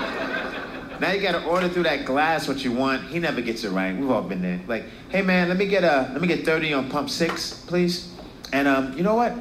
Now 1.01 1.13
you 1.13 1.19
gotta 1.19 1.43
order 1.45 1.67
through 1.67 1.81
that 1.83 2.05
glass 2.05 2.47
what 2.47 2.63
you 2.63 2.71
want. 2.71 3.05
He 3.05 3.17
never 3.17 3.41
gets 3.41 3.63
it 3.63 3.71
right. 3.71 3.97
We've 3.97 4.11
all 4.11 4.21
been 4.21 4.43
there. 4.43 4.61
Like, 4.67 4.83
hey 5.09 5.23
man, 5.23 5.47
let 5.47 5.57
me 5.57 5.65
get 5.65 5.83
a 5.83 6.11
let 6.13 6.21
me 6.21 6.27
get 6.27 6.45
30 6.45 6.73
on 6.73 6.91
pump 6.91 7.09
six, 7.09 7.53
please. 7.65 8.13
And 8.53 8.67
um, 8.67 8.95
you 8.95 9.01
know 9.01 9.15
what? 9.15 9.33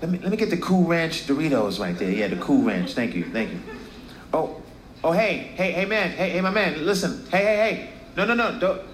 Let 0.00 0.12
me 0.12 0.18
let 0.18 0.30
me 0.30 0.36
get 0.36 0.50
the 0.50 0.56
Cool 0.58 0.84
Ranch 0.86 1.26
Doritos 1.26 1.80
right 1.80 1.98
there. 1.98 2.12
Yeah, 2.12 2.28
the 2.28 2.36
Cool 2.36 2.62
Ranch. 2.62 2.94
Thank 2.94 3.16
you, 3.16 3.24
thank 3.24 3.50
you. 3.50 3.58
Oh, 4.32 4.62
oh 5.02 5.10
hey, 5.10 5.50
hey, 5.56 5.72
hey 5.72 5.84
man, 5.84 6.12
hey, 6.12 6.30
hey 6.30 6.40
my 6.42 6.50
man, 6.50 6.86
listen. 6.86 7.26
Hey, 7.28 7.42
hey, 7.42 7.56
hey. 7.56 7.90
No, 8.16 8.24
no, 8.24 8.34
no. 8.34 8.60
Th- 8.60 8.86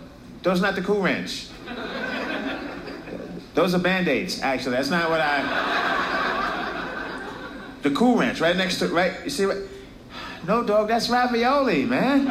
those 0.43 0.63
not 0.63 0.75
the 0.75 0.81
Cool 0.81 1.03
Ranch. 1.03 1.49
Those 3.53 3.75
are 3.75 3.79
band-aids, 3.79 4.41
actually. 4.41 4.77
That's 4.77 4.89
not 4.89 5.11
what 5.11 5.21
I. 5.21 5.43
The 7.83 7.91
Cool 7.91 8.17
Ranch, 8.17 8.41
right 8.41 8.57
next 8.57 8.79
to 8.79 8.89
right. 8.89 9.23
You 9.23 9.29
see 9.29 9.45
what? 9.45 9.59
No, 10.47 10.63
dog, 10.63 10.87
that's 10.87 11.09
ravioli, 11.09 11.85
man. 11.85 12.27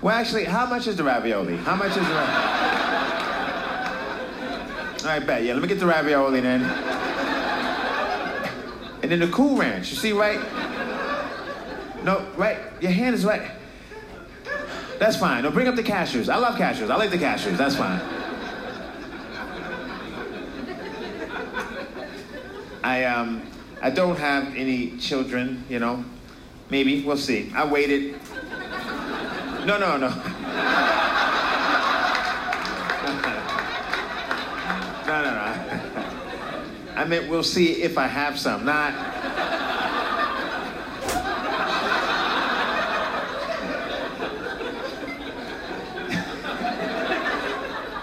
well, 0.00 0.16
actually, 0.16 0.44
how 0.44 0.64
much 0.64 0.86
is 0.86 0.96
the 0.96 1.04
ravioli? 1.04 1.56
How 1.58 1.76
much 1.76 1.90
is 1.90 1.96
the 1.96 2.14
ravioli? 2.14 2.58
All 5.00 5.04
right, 5.04 5.26
bet. 5.26 5.44
Yeah, 5.44 5.52
let 5.52 5.60
me 5.60 5.68
get 5.68 5.78
the 5.78 5.86
ravioli 5.86 6.40
then. 6.40 6.62
And 9.02 9.12
then 9.12 9.20
the 9.20 9.28
Cool 9.28 9.56
Ranch. 9.56 9.90
You 9.90 9.96
see, 9.96 10.12
right? 10.12 10.40
No, 12.04 12.26
right? 12.36 12.58
Your 12.80 12.92
hand 12.92 13.14
is 13.14 13.24
right. 13.26 13.50
That's 14.98 15.16
fine. 15.16 15.42
No, 15.42 15.50
bring 15.50 15.68
up 15.68 15.76
the 15.76 15.82
cashews. 15.82 16.32
I 16.32 16.38
love 16.38 16.56
cashews. 16.56 16.90
I 16.90 16.96
like 16.96 17.10
the 17.10 17.18
cashews. 17.18 17.58
That's 17.58 17.76
fine. 17.76 18.00
I 22.82 23.04
um. 23.04 23.42
I 23.80 23.90
don't 23.90 24.18
have 24.18 24.56
any 24.56 24.96
children, 24.98 25.64
you 25.68 25.78
know. 25.78 26.04
Maybe, 26.68 27.02
we'll 27.02 27.16
see. 27.16 27.52
I 27.54 27.64
waited. 27.64 28.16
No, 29.64 29.78
no, 29.78 29.96
no. 29.96 30.08
no, 35.06 35.22
no, 35.22 35.30
no. 35.34 35.48
I 36.96 37.04
meant 37.06 37.30
we'll 37.30 37.44
see 37.44 37.82
if 37.82 37.96
I 37.96 38.08
have 38.08 38.38
some, 38.38 38.64
not. 38.64 38.92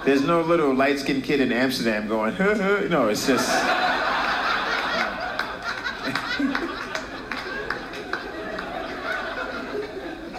There's 0.06 0.22
no 0.22 0.42
little 0.42 0.74
light 0.74 1.00
skinned 1.00 1.24
kid 1.24 1.42
in 1.42 1.52
Amsterdam 1.52 2.08
going, 2.08 2.38
no, 2.90 3.10
it's 3.10 3.28
just. 3.28 3.50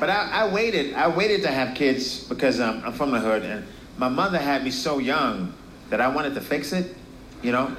But 0.07 0.15
I, 0.15 0.43
I, 0.43 0.49
waited. 0.55 0.95
I 0.95 1.09
waited 1.09 1.43
to 1.43 1.49
have 1.49 1.75
kids 1.75 2.23
because 2.23 2.61
um, 2.61 2.81
I'm 2.87 2.93
from 2.93 3.11
the 3.11 3.19
hood, 3.19 3.43
and 3.43 3.67
my 3.99 4.09
mother 4.09 4.39
had 4.39 4.63
me 4.63 4.71
so 4.71 5.01
young 5.01 5.53
that 5.91 6.01
I 6.01 6.07
wanted 6.07 6.37
to 6.37 6.41
fix 6.41 6.73
it. 6.73 6.95
You 7.43 7.51
know? 7.51 7.77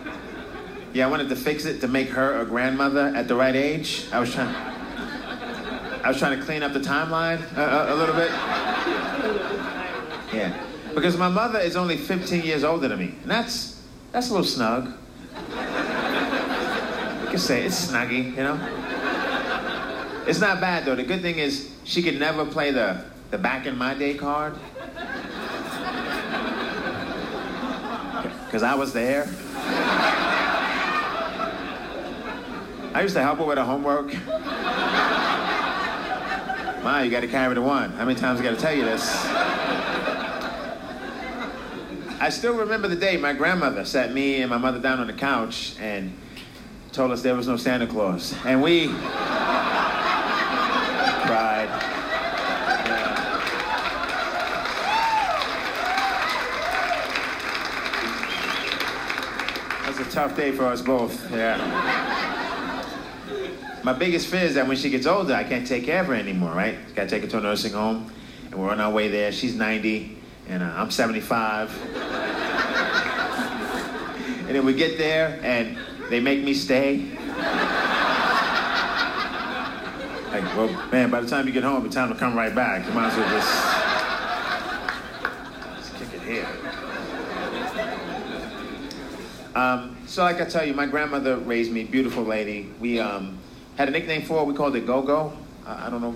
Yeah, 0.91 1.07
I 1.07 1.09
wanted 1.09 1.29
to 1.29 1.37
fix 1.37 1.63
it 1.63 1.79
to 1.79 1.87
make 1.87 2.09
her 2.09 2.41
a 2.41 2.45
grandmother 2.45 3.13
at 3.15 3.29
the 3.29 3.35
right 3.35 3.55
age. 3.55 4.07
I 4.11 4.19
was 4.19 4.33
trying. 4.33 4.53
I 6.03 6.09
was 6.09 6.19
trying 6.19 6.37
to 6.37 6.43
clean 6.43 6.63
up 6.63 6.73
the 6.73 6.81
timeline 6.81 7.39
a, 7.55 7.61
a, 7.61 7.93
a 7.93 7.95
little 7.95 8.15
bit. 8.15 8.29
Yeah, 10.33 10.61
because 10.93 11.15
my 11.15 11.29
mother 11.29 11.59
is 11.59 11.77
only 11.77 11.95
15 11.95 12.43
years 12.43 12.65
older 12.65 12.89
than 12.89 12.99
me, 12.99 13.15
and 13.21 13.31
that's 13.31 13.81
that's 14.11 14.29
a 14.29 14.33
little 14.33 14.45
snug. 14.45 14.87
You 17.21 17.29
can 17.29 17.39
say 17.39 17.63
it's 17.63 17.89
snuggy, 17.89 18.31
you 18.31 18.43
know. 18.43 18.96
It's 20.27 20.39
not 20.41 20.59
bad 20.59 20.83
though. 20.83 20.95
The 20.95 21.03
good 21.03 21.21
thing 21.21 21.37
is 21.37 21.71
she 21.85 22.03
could 22.03 22.19
never 22.19 22.45
play 22.45 22.71
the, 22.71 23.01
the 23.31 23.37
back 23.37 23.65
in 23.65 23.77
my 23.77 23.93
day 23.93 24.13
card. 24.13 24.55
Because 28.45 28.61
I 28.61 28.75
was 28.75 28.91
there. 28.91 29.25
I 32.93 33.01
used 33.03 33.15
to 33.15 33.21
help 33.21 33.37
her 33.39 33.45
with 33.45 33.57
her 33.57 33.63
homework. 33.63 34.13
Ma, 36.83 36.99
you 36.99 37.09
gotta 37.09 37.27
carry 37.27 37.55
the 37.55 37.61
one. 37.61 37.91
How 37.91 38.03
many 38.03 38.19
times 38.19 38.41
I 38.41 38.43
gotta 38.43 38.57
tell 38.57 38.73
you 38.73 38.83
this? 38.83 39.25
I 42.19 42.29
still 42.29 42.55
remember 42.55 42.89
the 42.89 42.97
day 42.97 43.15
my 43.15 43.31
grandmother 43.31 43.85
sat 43.85 44.13
me 44.13 44.41
and 44.41 44.49
my 44.49 44.57
mother 44.57 44.79
down 44.79 44.99
on 44.99 45.07
the 45.07 45.13
couch 45.13 45.75
and 45.79 46.11
told 46.91 47.11
us 47.11 47.21
there 47.21 47.35
was 47.35 47.47
no 47.47 47.55
Santa 47.55 47.87
Claus. 47.87 48.35
And 48.43 48.61
we 48.61 48.87
cried. 51.27 51.67
Yeah. 51.67 53.27
That's 59.85 59.99
a 59.99 60.05
tough 60.09 60.37
day 60.37 60.51
for 60.53 60.65
us 60.65 60.81
both. 60.81 61.29
Yeah. 61.31 61.57
My 63.83 63.93
biggest 63.93 64.27
fear 64.27 64.41
is 64.41 64.55
that 64.55 64.67
when 64.67 64.77
she 64.77 64.89
gets 64.89 65.05
older, 65.05 65.33
I 65.33 65.43
can't 65.43 65.67
take 65.67 65.83
care 65.85 66.01
of 66.01 66.07
her 66.07 66.15
anymore, 66.15 66.51
right? 66.51 66.77
Gotta 66.95 67.09
take 67.09 67.23
her 67.23 67.27
to 67.29 67.37
a 67.39 67.41
nursing 67.41 67.73
home, 67.73 68.11
and 68.45 68.55
we're 68.55 68.71
on 68.71 68.79
our 68.79 68.91
way 68.91 69.09
there. 69.09 69.31
She's 69.31 69.55
90, 69.55 70.17
and 70.47 70.63
uh, 70.63 70.73
I'm 70.75 70.91
75. 70.91 71.69
and 74.47 74.55
then 74.55 74.65
we 74.65 74.73
get 74.73 74.97
there, 74.97 75.39
and 75.43 75.77
they 76.09 76.19
make 76.19 76.43
me 76.43 76.53
stay. 76.53 77.17
Like, 80.39 80.55
well, 80.55 80.69
man, 80.91 81.09
by 81.09 81.21
the 81.21 81.27
time 81.27 81.47
you 81.47 81.53
get 81.53 81.63
home, 81.63 81.83
it's 81.85 81.95
time 81.95 82.13
to 82.13 82.15
come 82.15 82.35
right 82.35 82.53
back. 82.53 82.85
You 82.85 82.93
might 82.93 83.07
as 83.07 83.17
well 83.17 83.27
just, 83.29 83.51
just 85.79 85.95
kick 85.95 86.13
it 86.13 86.21
here. 86.21 86.47
Um, 89.55 89.97
so, 90.05 90.21
like 90.21 90.39
I 90.39 90.45
tell 90.45 90.63
you, 90.63 90.75
my 90.75 90.85
grandmother 90.85 91.37
raised 91.37 91.71
me, 91.71 91.85
beautiful 91.85 92.21
lady. 92.23 92.71
We 92.79 92.99
um, 92.99 93.39
had 93.77 93.87
a 93.87 93.91
nickname 93.91 94.21
for 94.21 94.37
her. 94.37 94.43
We 94.43 94.53
called 94.53 94.75
it 94.75 94.85
Go 94.85 95.01
Go. 95.01 95.33
I, 95.65 95.89
don't 95.89 96.01
know, 96.01 96.13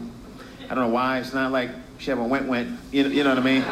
I 0.69 0.75
don't 0.75 0.89
know 0.89 0.93
why. 0.93 1.17
It's 1.17 1.33
not 1.33 1.51
like 1.51 1.71
she 1.97 2.11
ever 2.11 2.21
went 2.23 2.47
went. 2.47 2.77
You 2.91 3.03
know, 3.03 3.09
you 3.09 3.23
know 3.23 3.29
what 3.29 3.39
I 3.39 3.41
mean? 3.41 3.63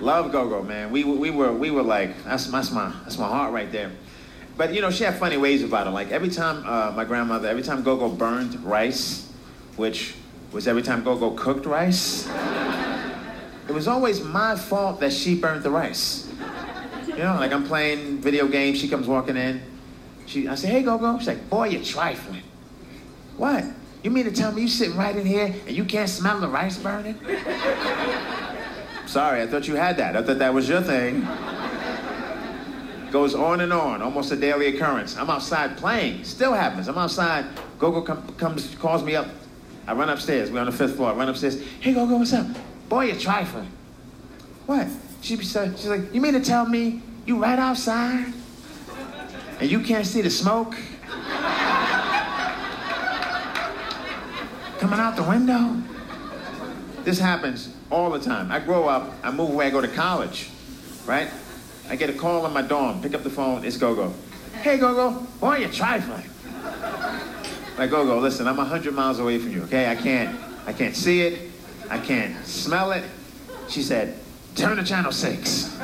Love 0.00 0.32
Go-Go, 0.32 0.62
man. 0.62 0.90
We, 0.90 1.04
we 1.04 1.30
were 1.30 1.52
we 1.52 1.70
were 1.70 1.82
like 1.82 2.24
that's, 2.24 2.46
that's 2.46 2.70
my 2.72 2.92
that's 3.04 3.18
my 3.18 3.28
heart 3.28 3.52
right 3.52 3.70
there. 3.70 3.92
But 4.60 4.74
you 4.74 4.82
know, 4.82 4.90
she 4.90 5.04
had 5.04 5.14
funny 5.14 5.38
ways 5.38 5.62
about 5.62 5.86
it. 5.86 5.90
Like 5.92 6.10
every 6.10 6.28
time 6.28 6.62
uh, 6.66 6.92
my 6.94 7.06
grandmother, 7.06 7.48
every 7.48 7.62
time 7.62 7.82
Go-Go 7.82 8.10
burned 8.10 8.62
rice, 8.62 9.32
which 9.76 10.14
was 10.52 10.68
every 10.68 10.82
time 10.82 11.02
Go-Go 11.02 11.30
cooked 11.30 11.64
rice, 11.64 12.28
it 13.68 13.72
was 13.72 13.88
always 13.88 14.22
my 14.22 14.54
fault 14.56 15.00
that 15.00 15.14
she 15.14 15.34
burned 15.34 15.62
the 15.62 15.70
rice. 15.70 16.30
You 17.06 17.16
know, 17.16 17.36
like 17.40 17.52
I'm 17.52 17.64
playing 17.64 18.18
video 18.18 18.46
games, 18.48 18.78
she 18.78 18.86
comes 18.86 19.06
walking 19.06 19.38
in. 19.38 19.62
She, 20.26 20.46
I 20.46 20.56
say, 20.56 20.68
hey, 20.68 20.82
Go-Go. 20.82 21.16
She's 21.16 21.28
like, 21.28 21.48
boy, 21.48 21.68
you're 21.68 21.82
trifling. 21.82 22.42
What? 23.38 23.64
You 24.04 24.10
mean 24.10 24.24
to 24.26 24.30
tell 24.30 24.52
me 24.52 24.60
you 24.60 24.68
sitting 24.68 24.94
right 24.94 25.16
in 25.16 25.24
here 25.24 25.54
and 25.66 25.74
you 25.74 25.86
can't 25.86 26.10
smell 26.10 26.38
the 26.38 26.48
rice 26.48 26.76
burning? 26.76 27.14
Sorry, 29.06 29.40
I 29.40 29.46
thought 29.46 29.66
you 29.66 29.76
had 29.76 29.96
that. 29.96 30.18
I 30.18 30.22
thought 30.22 30.38
that 30.38 30.52
was 30.52 30.68
your 30.68 30.82
thing. 30.82 31.26
Goes 33.10 33.34
on 33.34 33.60
and 33.60 33.72
on, 33.72 34.02
almost 34.02 34.30
a 34.30 34.36
daily 34.36 34.68
occurrence. 34.68 35.16
I'm 35.16 35.28
outside 35.28 35.76
playing, 35.76 36.22
still 36.22 36.52
happens. 36.52 36.86
I'm 36.86 36.96
outside. 36.96 37.44
Gogo 37.78 38.02
com- 38.02 38.34
comes, 38.36 38.74
calls 38.76 39.02
me 39.02 39.16
up. 39.16 39.26
I 39.86 39.94
run 39.94 40.08
upstairs. 40.08 40.50
We're 40.50 40.60
on 40.60 40.66
the 40.66 40.72
fifth 40.72 40.94
floor. 40.94 41.10
I 41.10 41.14
run 41.14 41.28
upstairs. 41.28 41.60
Hey, 41.80 41.92
Gogo, 41.92 42.16
what's 42.16 42.32
up? 42.32 42.46
Boy, 42.88 43.06
you're 43.06 43.16
trifling. 43.16 43.68
What? 44.66 44.86
She, 45.22 45.34
be. 45.34 45.42
she's 45.42 45.86
like, 45.86 46.14
you 46.14 46.20
mean 46.20 46.34
to 46.34 46.40
tell 46.40 46.66
me 46.66 47.02
you 47.26 47.42
right 47.42 47.58
outside 47.58 48.32
and 49.58 49.70
you 49.70 49.80
can't 49.80 50.06
see 50.06 50.22
the 50.22 50.30
smoke 50.30 50.76
coming 54.78 55.00
out 55.00 55.16
the 55.16 55.24
window? 55.24 55.82
This 57.02 57.18
happens 57.18 57.74
all 57.90 58.10
the 58.10 58.20
time. 58.20 58.52
I 58.52 58.60
grow 58.60 58.86
up, 58.88 59.12
I 59.22 59.30
move 59.30 59.50
away, 59.50 59.66
I 59.66 59.70
go 59.70 59.80
to 59.80 59.88
college, 59.88 60.48
right? 61.06 61.28
I 61.90 61.96
get 61.96 62.08
a 62.08 62.12
call 62.12 62.46
on 62.46 62.52
my 62.52 62.62
dorm, 62.62 63.02
pick 63.02 63.14
up 63.14 63.24
the 63.24 63.30
phone, 63.30 63.64
it's 63.64 63.76
Go-Go. 63.76 64.14
Hey, 64.62 64.78
Gogo. 64.78 65.10
Why 65.40 65.56
are 65.56 65.58
you're 65.58 65.70
trifling. 65.70 66.22
Like, 67.76 67.90
Go-Go, 67.90 68.20
listen, 68.20 68.46
I'm 68.46 68.58
100 68.58 68.94
miles 68.94 69.18
away 69.18 69.38
from 69.38 69.50
you, 69.50 69.64
okay? 69.64 69.90
I 69.90 69.96
can't, 69.96 70.38
I 70.66 70.72
can't 70.72 70.94
see 70.94 71.22
it, 71.22 71.50
I 71.90 71.98
can't 71.98 72.46
smell 72.46 72.92
it. 72.92 73.02
She 73.68 73.82
said, 73.82 74.20
turn 74.54 74.76
to 74.76 74.84
channel 74.84 75.10
six. 75.10 75.76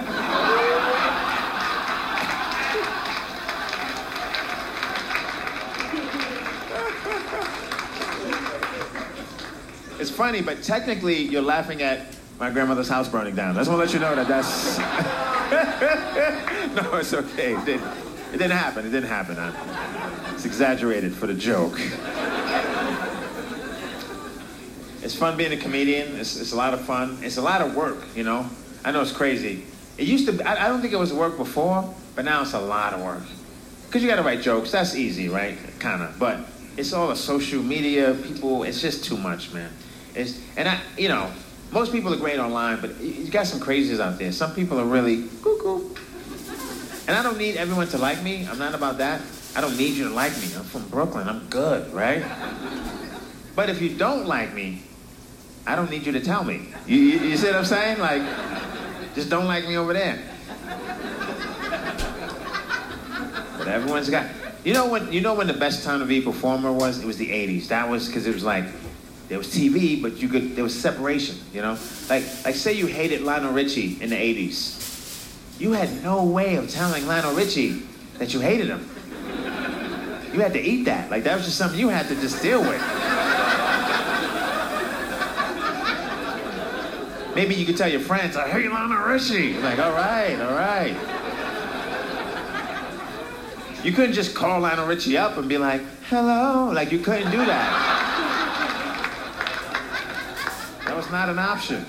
It's 9.99 10.11
funny, 10.11 10.41
but 10.41 10.63
technically 10.63 11.17
you're 11.17 11.43
laughing 11.43 11.83
at 11.83 12.15
my 12.39 12.51
grandmother's 12.51 12.89
house 12.89 13.09
burning 13.09 13.35
down. 13.35 13.57
I 13.57 13.61
just 13.61 13.71
want 13.71 13.81
to 13.81 13.87
let 13.87 13.93
you 13.93 13.99
know 13.99 14.15
that 14.15 14.29
that's. 14.29 15.33
no, 16.75 16.97
it's 16.97 17.15
okay. 17.15 17.55
It, 17.55 17.65
did, 17.65 17.81
it 17.81 18.39
didn't 18.39 18.51
happen. 18.51 18.85
It 18.87 18.91
didn't 18.91 19.09
happen. 19.09 19.39
I, 19.39 20.35
it's 20.35 20.45
exaggerated 20.45 21.15
for 21.15 21.27
the 21.27 21.35
joke. 21.35 21.79
It's 25.03 25.15
fun 25.15 25.37
being 25.37 25.53
a 25.53 25.57
comedian. 25.57 26.17
It's, 26.17 26.37
it's 26.41 26.53
a 26.53 26.57
lot 26.57 26.75
of 26.75 26.81
fun. 26.81 27.19
It's 27.23 27.37
a 27.37 27.43
lot 27.43 27.61
of 27.61 27.77
work, 27.77 27.99
you 28.17 28.25
know. 28.25 28.51
I 28.85 28.91
know 28.91 29.03
it's 29.03 29.13
crazy. 29.13 29.65
It 29.99 30.09
used 30.09 30.27
to. 30.27 30.49
I, 30.49 30.67
I 30.67 30.69
don't 30.69 30.81
think 30.81 30.93
it 30.93 30.99
was 30.99 31.13
work 31.13 31.37
before, 31.37 31.95
but 32.17 32.25
now 32.25 32.43
it's 32.43 32.55
a 32.55 32.61
lot 32.61 32.93
of 32.93 33.03
work. 33.03 33.23
Cause 33.93 34.03
you 34.03 34.09
got 34.09 34.17
to 34.17 34.23
write 34.23 34.43
jokes. 34.43 34.73
That's 34.73 34.97
easy, 34.97 35.29
right? 35.29 35.57
Kind 35.79 36.03
of. 36.03 36.19
But 36.19 36.41
it's 36.77 36.93
all 36.93 37.07
the 37.07 37.15
social 37.15 37.63
media 37.63 38.15
people. 38.15 38.65
It's 38.65 38.83
just 38.83 39.05
too 39.05 39.17
much, 39.17 39.53
man. 39.55 39.71
It's, 40.17 40.41
and 40.57 40.69
I, 40.69 40.81
you 40.99 41.09
know, 41.09 41.31
most 41.77 41.93
people 41.93 42.11
are 42.11 42.17
great 42.17 42.39
online, 42.39 42.81
but 42.81 42.99
you 43.03 43.31
got 43.31 43.47
some 43.47 43.61
crazies 43.61 44.01
out 44.01 44.19
there. 44.19 44.33
Some 44.33 44.55
people 44.55 44.81
are 44.81 44.87
really 44.87 45.29
cuckoo. 45.43 45.95
And 47.07 47.15
I 47.15 47.23
don't 47.23 47.37
need 47.37 47.59
everyone 47.59 47.87
to 47.89 47.99
like 47.99 48.23
me. 48.23 48.49
I'm 48.51 48.59
not 48.59 48.75
about 48.75 48.97
that. 48.97 49.21
I 49.55 49.61
don't 49.61 49.77
need 49.77 49.93
you 49.93 50.09
to 50.09 50.15
like 50.15 50.33
me. 50.39 50.49
I'm 50.57 50.65
from 50.65 50.89
Brooklyn. 50.89 51.29
I'm 51.29 51.47
good, 51.49 51.93
right? 51.93 52.25
But 53.55 53.69
if 53.69 53.83
you 53.83 53.95
don't 53.95 54.25
like 54.25 54.55
me, 54.55 54.85
I 55.67 55.77
don't 55.77 55.91
need 55.91 56.07
you 56.07 56.13
to 56.13 56.21
tell 56.21 56.45
me. 56.45 56.63
You, 56.87 56.97
you, 56.97 57.19
you 57.19 57.37
see 57.37 57.49
what 57.49 57.57
I'm 57.57 57.67
saying? 57.67 57.99
Like, 57.99 58.23
just 59.15 59.29
don't 59.29 59.45
like 59.45 59.69
me 59.69 59.77
over 59.77 59.93
there. 59.93 60.19
But 63.59 63.69
everyone's 63.69 64.09
got. 64.09 64.31
You 64.65 64.73
know 64.73 64.87
when 64.89 65.13
you 65.13 65.21
know 65.21 65.35
when 65.35 65.47
the 65.47 65.53
best 65.53 65.85
time 65.85 66.01
to 66.01 66.07
be 66.07 66.21
a 66.21 66.23
performer 66.23 66.73
was? 66.73 67.03
It 67.03 67.07
was 67.07 67.19
the 67.19 67.29
'80s. 67.29 67.69
That 67.69 67.87
was 67.87 68.07
because 68.07 68.27
it 68.27 68.33
was 68.33 68.45
like 68.45 68.65
there 69.29 69.39
was 69.39 69.49
TV, 69.49 70.01
but 70.01 70.17
you 70.19 70.29
could 70.29 70.55
there 70.55 70.65
was 70.65 70.79
separation. 70.79 71.37
You 71.53 71.63
know, 71.63 71.79
like 72.09 72.25
like 72.45 72.55
say 72.55 72.73
you 72.73 72.87
hated 72.87 73.23
Lionel 73.23 73.53
Richie 73.53 73.99
in 74.01 74.11
the 74.11 74.17
'80s. 74.17 74.85
You 75.59 75.73
had 75.73 76.03
no 76.03 76.25
way 76.25 76.57
of 76.57 76.71
telling 76.71 77.07
Lionel 77.07 77.35
Richie 77.35 77.83
that 78.19 78.33
you 78.35 78.41
hated 78.41 78.69
him. 78.69 78.89
You 80.33 80.41
had 80.41 80.53
to 80.53 80.61
eat 80.61 80.85
that. 80.85 81.11
Like 81.11 81.25
that 81.25 81.37
was 81.37 81.45
just 81.45 81.57
something 81.57 81.79
you 81.79 81.89
had 81.89 82.09
to 82.09 82.15
just 82.17 82.43
deal 82.43 82.61
with. 82.61 82.83
Maybe 87.35 87.55
you 87.55 87.67
could 87.67 87.77
tell 87.77 87.89
your 87.91 88.01
friends, 88.01 88.35
I 88.35 88.49
hate 88.49 88.71
Lionel 88.71 89.05
Richie. 89.05 89.55
Like, 89.59 89.79
all 89.79 89.93
right, 89.93 90.41
all 90.41 90.55
right. 90.55 90.97
You 93.85 93.93
couldn't 93.93 94.15
just 94.15 94.35
call 94.35 94.61
Lionel 94.61 94.87
Richie 94.87 95.19
up 95.19 95.37
and 95.37 95.47
be 95.47 95.59
like, 95.59 95.83
hello. 96.09 96.71
Like, 96.73 96.93
you 96.93 96.99
couldn't 96.99 97.31
do 97.31 97.37
that. 97.37 97.96
Was 101.07 101.13
not 101.13 101.29
an 101.29 101.39
option. 101.39 101.87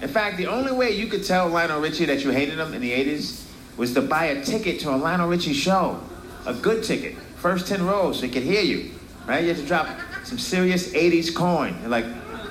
In 0.00 0.08
fact, 0.08 0.36
the 0.36 0.46
only 0.46 0.70
way 0.70 0.92
you 0.92 1.08
could 1.08 1.24
tell 1.24 1.48
Lionel 1.48 1.80
Richie 1.80 2.04
that 2.04 2.22
you 2.22 2.30
hated 2.30 2.60
him 2.60 2.72
in 2.72 2.80
the 2.80 2.92
80s 2.92 3.44
was 3.76 3.92
to 3.94 4.02
buy 4.02 4.26
a 4.26 4.44
ticket 4.44 4.78
to 4.80 4.94
a 4.94 4.96
Lionel 4.96 5.28
Richie 5.28 5.52
show. 5.52 6.00
A 6.46 6.54
good 6.54 6.84
ticket. 6.84 7.16
First 7.38 7.66
10 7.66 7.84
rows 7.84 8.20
so 8.20 8.26
he 8.26 8.30
could 8.30 8.44
hear 8.44 8.62
you. 8.62 8.92
Right? 9.26 9.42
You 9.42 9.48
had 9.48 9.56
to 9.56 9.66
drop 9.66 9.88
some 10.22 10.38
serious 10.38 10.92
80s 10.92 11.34
coin. 11.34 11.76
Like, 11.90 12.04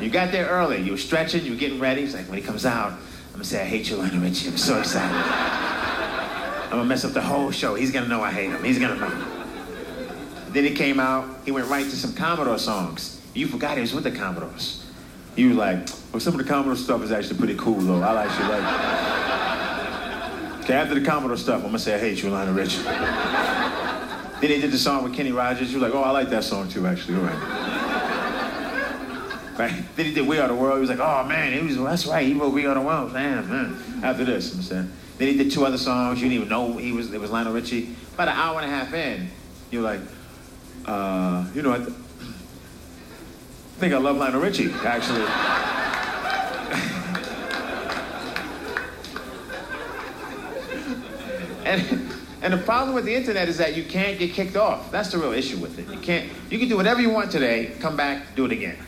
You 0.00 0.10
got 0.10 0.32
there 0.32 0.48
early. 0.48 0.82
You 0.82 0.90
were 0.90 0.98
stretching. 0.98 1.44
You 1.44 1.52
were 1.52 1.58
getting 1.58 1.78
ready. 1.78 2.00
He's 2.00 2.16
like, 2.16 2.28
when 2.28 2.38
he 2.38 2.44
comes 2.44 2.66
out, 2.66 2.90
I'm 2.90 2.98
going 3.34 3.42
to 3.42 3.44
say, 3.44 3.62
I 3.62 3.66
hate 3.66 3.88
you, 3.88 3.98
Lionel 3.98 4.18
Richie. 4.18 4.48
I'm 4.48 4.56
so 4.56 4.80
excited. 4.80 5.77
I'm 6.70 6.78
to 6.78 6.84
mess 6.84 7.04
up 7.04 7.12
the 7.12 7.20
whole 7.20 7.50
show. 7.50 7.74
He's 7.74 7.92
to 7.92 8.06
know 8.06 8.22
I 8.22 8.30
hate 8.30 8.50
him. 8.50 8.62
He's 8.62 8.78
to 8.78 8.94
know. 8.94 9.24
Then 10.50 10.64
he 10.64 10.74
came 10.74 11.00
out. 11.00 11.38
He 11.44 11.50
went 11.50 11.68
right 11.68 11.84
to 11.84 11.96
some 11.96 12.12
Commodore 12.12 12.58
songs. 12.58 13.20
You 13.34 13.46
forgot 13.46 13.76
he 13.76 13.80
was 13.80 13.94
with 13.94 14.04
the 14.04 14.10
Commodores. 14.10 14.84
You 15.34 15.50
were 15.50 15.54
like, 15.54 15.88
well, 16.12 16.20
some 16.20 16.38
of 16.38 16.44
the 16.44 16.50
Commodore 16.50 16.76
stuff 16.76 17.02
is 17.02 17.12
actually 17.12 17.38
pretty 17.38 17.56
cool, 17.56 17.80
though. 17.80 18.02
I 18.02 18.24
actually 18.24 18.48
like 18.48 19.08
Okay, 20.68 20.76
after 20.76 20.94
the 20.94 21.00
Commodore 21.00 21.38
stuff, 21.38 21.62
I'm 21.62 21.68
gonna 21.68 21.78
say 21.78 21.94
I 21.94 21.98
hate 21.98 22.22
you, 22.22 22.28
Lionel 22.28 22.52
Richie. 22.52 22.82
then 22.82 24.50
he 24.50 24.60
did 24.60 24.70
the 24.70 24.76
song 24.76 25.02
with 25.02 25.14
Kenny 25.14 25.32
Rogers. 25.32 25.72
You're 25.72 25.80
like, 25.80 25.94
oh, 25.94 26.02
I 26.02 26.10
like 26.10 26.28
that 26.28 26.44
song 26.44 26.68
too, 26.68 26.86
actually. 26.86 27.16
All 27.16 27.22
right. 27.22 27.38
right. 29.58 29.82
Then 29.96 30.04
he 30.04 30.12
did 30.12 30.28
We 30.28 30.38
Are 30.38 30.46
the 30.46 30.54
World. 30.54 30.74
He 30.74 30.80
was 30.82 30.90
like, 30.90 31.00
oh 31.00 31.24
man, 31.24 31.54
he 31.54 31.60
was. 31.60 31.78
That's 31.78 32.04
right. 32.04 32.26
He 32.26 32.34
wrote 32.34 32.52
We 32.52 32.66
Are 32.66 32.74
the 32.74 32.82
World. 32.82 33.14
Man, 33.14 33.48
man. 33.48 33.78
After 34.04 34.26
this, 34.26 34.54
I'm 34.54 34.60
saying. 34.60 34.92
Then 35.18 35.28
he 35.28 35.36
did 35.36 35.50
two 35.50 35.66
other 35.66 35.78
songs. 35.78 36.22
You 36.22 36.28
didn't 36.28 36.36
even 36.36 36.48
know 36.48 36.76
he 36.76 36.92
was. 36.92 37.12
It 37.12 37.20
was 37.20 37.32
Lionel 37.32 37.52
Richie. 37.52 37.94
About 38.14 38.28
an 38.28 38.36
hour 38.36 38.60
and 38.60 38.70
a 38.70 38.74
half 38.74 38.94
in, 38.94 39.28
you're 39.70 39.82
like, 39.82 40.00
uh, 40.86 41.44
you 41.54 41.62
know, 41.62 41.72
I, 41.72 41.78
th- 41.78 41.90
think 43.78 43.92
I 43.92 43.98
love 43.98 44.16
Lionel 44.16 44.40
Richie, 44.40 44.72
actually. 44.84 45.22
and, 51.64 52.12
and 52.42 52.52
the 52.52 52.58
problem 52.58 52.94
with 52.94 53.04
the 53.04 53.14
internet 53.14 53.48
is 53.48 53.58
that 53.58 53.76
you 53.76 53.82
can't 53.82 54.20
get 54.20 54.32
kicked 54.32 54.56
off. 54.56 54.92
That's 54.92 55.10
the 55.10 55.18
real 55.18 55.32
issue 55.32 55.58
with 55.58 55.80
it. 55.80 55.88
You 55.92 55.98
can't. 55.98 56.30
You 56.48 56.60
can 56.60 56.68
do 56.68 56.76
whatever 56.76 57.00
you 57.00 57.10
want 57.10 57.32
today. 57.32 57.72
Come 57.80 57.96
back, 57.96 58.36
do 58.36 58.44
it 58.44 58.52
again. 58.52 58.78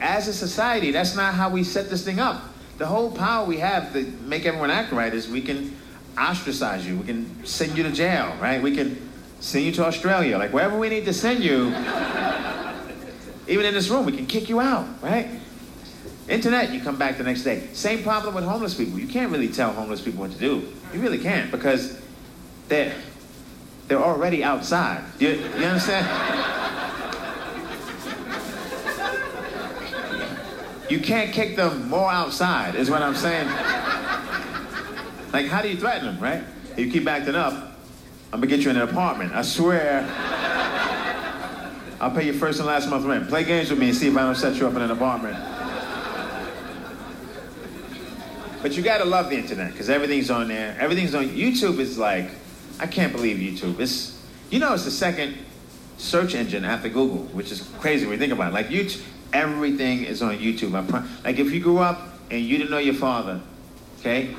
As 0.00 0.26
a 0.26 0.32
society, 0.32 0.90
that's 0.90 1.14
not 1.14 1.34
how 1.34 1.50
we 1.50 1.62
set 1.62 1.88
this 1.88 2.04
thing 2.04 2.18
up. 2.18 2.42
The 2.78 2.86
whole 2.86 3.10
power 3.10 3.44
we 3.44 3.58
have 3.58 3.92
to 3.92 4.04
make 4.24 4.46
everyone 4.46 4.70
act 4.70 4.92
right 4.92 5.12
is 5.12 5.28
we 5.28 5.42
can 5.42 5.76
ostracize 6.16 6.86
you. 6.86 6.96
We 6.96 7.06
can 7.06 7.44
send 7.44 7.76
you 7.76 7.82
to 7.82 7.90
jail, 7.90 8.32
right? 8.40 8.62
We 8.62 8.74
can 8.74 9.10
send 9.40 9.64
you 9.64 9.72
to 9.72 9.84
Australia. 9.84 10.38
Like 10.38 10.52
wherever 10.52 10.78
we 10.78 10.88
need 10.88 11.04
to 11.06 11.12
send 11.12 11.42
you, 11.42 11.68
even 13.48 13.66
in 13.66 13.74
this 13.74 13.88
room, 13.88 14.06
we 14.06 14.12
can 14.12 14.26
kick 14.26 14.48
you 14.48 14.60
out, 14.60 14.86
right? 15.02 15.28
Internet, 16.28 16.72
you 16.72 16.80
come 16.80 16.96
back 16.96 17.18
the 17.18 17.24
next 17.24 17.42
day. 17.42 17.68
Same 17.72 18.02
problem 18.02 18.34
with 18.34 18.44
homeless 18.44 18.74
people. 18.74 18.98
You 18.98 19.08
can't 19.08 19.32
really 19.32 19.48
tell 19.48 19.72
homeless 19.72 20.00
people 20.00 20.20
what 20.20 20.30
to 20.32 20.38
do. 20.38 20.72
You 20.92 21.00
really 21.00 21.18
can't 21.18 21.50
because 21.50 22.00
they're 22.68 22.94
they're 23.88 24.02
already 24.02 24.44
outside. 24.44 25.02
You, 25.18 25.30
you 25.30 25.64
understand? 25.64 26.06
You 30.88 31.00
can't 31.00 31.32
kick 31.32 31.56
them 31.56 31.88
more 31.88 32.10
outside, 32.10 32.74
is 32.74 32.90
what 32.90 33.02
I'm 33.02 33.14
saying. 33.14 33.46
Like, 35.32 35.46
how 35.46 35.60
do 35.60 35.68
you 35.68 35.76
threaten 35.76 36.06
them, 36.06 36.18
right? 36.18 36.42
If 36.72 36.86
you 36.86 36.90
keep 36.90 37.06
acting 37.06 37.34
up, 37.34 37.52
I'm 38.32 38.40
gonna 38.40 38.46
get 38.46 38.60
you 38.60 38.70
in 38.70 38.76
an 38.76 38.82
apartment. 38.82 39.32
I 39.34 39.42
swear. 39.42 40.06
I'll 42.00 42.10
pay 42.10 42.26
you 42.26 42.32
first 42.32 42.58
and 42.58 42.66
last 42.66 42.88
month 42.88 43.04
rent. 43.04 43.28
Play 43.28 43.44
games 43.44 43.70
with 43.70 43.78
me 43.78 43.88
and 43.88 43.96
see 43.96 44.08
if 44.08 44.16
I 44.16 44.20
don't 44.20 44.34
set 44.34 44.56
you 44.56 44.66
up 44.66 44.74
in 44.74 44.82
an 44.82 44.90
apartment. 44.90 45.36
But 48.62 48.76
you 48.76 48.82
gotta 48.82 49.04
love 49.04 49.30
the 49.30 49.36
internet 49.36 49.72
because 49.72 49.90
everything's 49.90 50.30
on 50.30 50.48
there. 50.48 50.76
Everything's 50.80 51.14
on 51.14 51.28
YouTube. 51.28 51.78
Is 51.78 51.98
like, 51.98 52.30
I 52.80 52.86
can't 52.86 53.12
believe 53.12 53.36
YouTube. 53.36 53.80
It's, 53.80 54.22
you 54.50 54.58
know, 54.58 54.74
it's 54.74 54.84
the 54.84 54.90
second 54.90 55.36
search 55.96 56.34
engine 56.34 56.64
after 56.64 56.88
Google, 56.88 57.24
which 57.32 57.52
is 57.52 57.68
crazy 57.78 58.06
when 58.06 58.14
you 58.14 58.18
think 58.18 58.32
about 58.32 58.52
it. 58.52 58.54
Like 58.54 58.68
YouTube, 58.68 59.02
everything 59.32 60.04
is 60.04 60.22
on 60.22 60.38
YouTube. 60.38 60.72
Like 61.24 61.38
if 61.38 61.52
you 61.52 61.60
grew 61.60 61.78
up 61.78 62.00
and 62.30 62.40
you 62.40 62.58
didn't 62.58 62.70
know 62.70 62.78
your 62.78 62.94
father, 62.94 63.40
okay, 64.00 64.34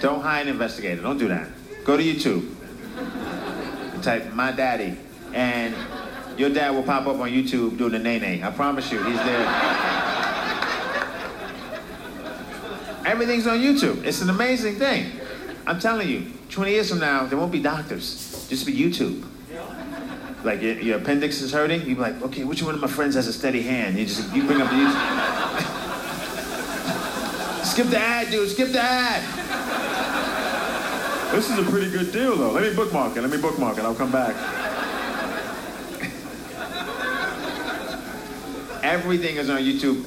don't 0.00 0.20
hire 0.20 0.42
an 0.42 0.48
investigator. 0.48 1.02
Don't 1.02 1.18
do 1.18 1.28
that. 1.28 1.48
Go 1.84 1.96
to 1.96 2.02
YouTube. 2.02 2.52
Type 4.02 4.32
my 4.34 4.52
daddy, 4.52 4.96
and 5.32 5.74
your 6.38 6.50
dad 6.50 6.70
will 6.70 6.82
pop 6.82 7.06
up 7.06 7.16
on 7.16 7.30
YouTube 7.30 7.76
doing 7.78 7.92
the 7.92 7.98
nay 7.98 8.18
nay 8.18 8.42
I 8.42 8.50
promise 8.50 8.92
you, 8.92 9.02
he's 9.02 9.16
there. 9.16 9.46
Everything's 13.04 13.46
on 13.46 13.58
YouTube. 13.58 14.04
It's 14.04 14.20
an 14.20 14.30
amazing 14.30 14.76
thing. 14.76 15.12
I'm 15.66 15.78
telling 15.78 16.08
you, 16.08 16.32
20 16.50 16.70
years 16.70 16.90
from 16.90 16.98
now, 16.98 17.24
there 17.26 17.38
won't 17.38 17.52
be 17.52 17.60
doctors. 17.60 18.46
Just 18.48 18.66
be 18.66 18.72
YouTube. 18.72 19.24
Like 20.46 20.62
your, 20.62 20.74
your 20.74 20.98
appendix 20.98 21.42
is 21.42 21.52
hurting, 21.52 21.80
you'd 21.80 21.96
be 21.96 22.00
like, 22.00 22.22
okay, 22.22 22.44
which 22.44 22.62
one 22.62 22.76
of 22.76 22.80
my 22.80 22.86
friends 22.86 23.16
has 23.16 23.26
a 23.26 23.32
steady 23.32 23.62
hand? 23.62 23.98
You 23.98 24.06
just 24.06 24.32
you 24.32 24.46
bring 24.46 24.62
up 24.62 24.70
the 24.70 24.76
YouTube. 24.76 25.64
Skip 27.64 27.88
the 27.88 27.98
ad, 27.98 28.30
dude. 28.30 28.48
Skip 28.48 28.68
the 28.68 28.80
ad. 28.80 29.24
This 31.34 31.50
is 31.50 31.58
a 31.58 31.64
pretty 31.68 31.90
good 31.90 32.12
deal, 32.12 32.36
though. 32.36 32.52
Let 32.52 32.62
me 32.62 32.72
bookmark 32.76 33.16
it. 33.16 33.22
Let 33.22 33.30
me 33.32 33.38
bookmark 33.38 33.78
it. 33.78 33.84
I'll 33.84 33.96
come 33.96 34.12
back. 34.12 34.36
Everything 38.84 39.34
is 39.34 39.50
on 39.50 39.62
YouTube. 39.62 40.06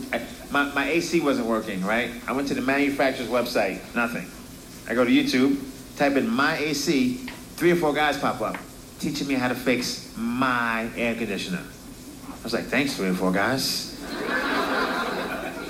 My, 0.52 0.73
my 0.73 0.89
AC 0.89 1.19
wasn't 1.19 1.47
working, 1.47 1.84
right? 1.84 2.12
I 2.28 2.32
went 2.32 2.47
to 2.47 2.54
the 2.54 2.62
manufacturer's 2.62 3.28
website, 3.28 3.82
nothing. 3.93 4.25
I 4.89 4.95
go 4.95 5.04
to 5.04 5.12
YouTube, 5.12 5.60
type 5.97 6.15
in 6.15 6.30
my 6.30 6.56
AC, 6.58 7.15
three 7.58 7.71
or 7.71 7.75
four 7.75 7.93
guys 7.93 8.17
pop 8.17 8.39
up 8.39 8.56
teaching 8.99 9.27
me 9.27 9.35
how 9.35 9.47
to 9.47 9.55
fix 9.55 10.13
my 10.17 10.89
air 10.95 11.15
conditioner. 11.15 11.63
I 12.27 12.43
was 12.43 12.53
like, 12.53 12.65
thanks, 12.65 12.95
three 12.95 13.09
or 13.09 13.13
four 13.13 13.31
guys. 13.31 13.99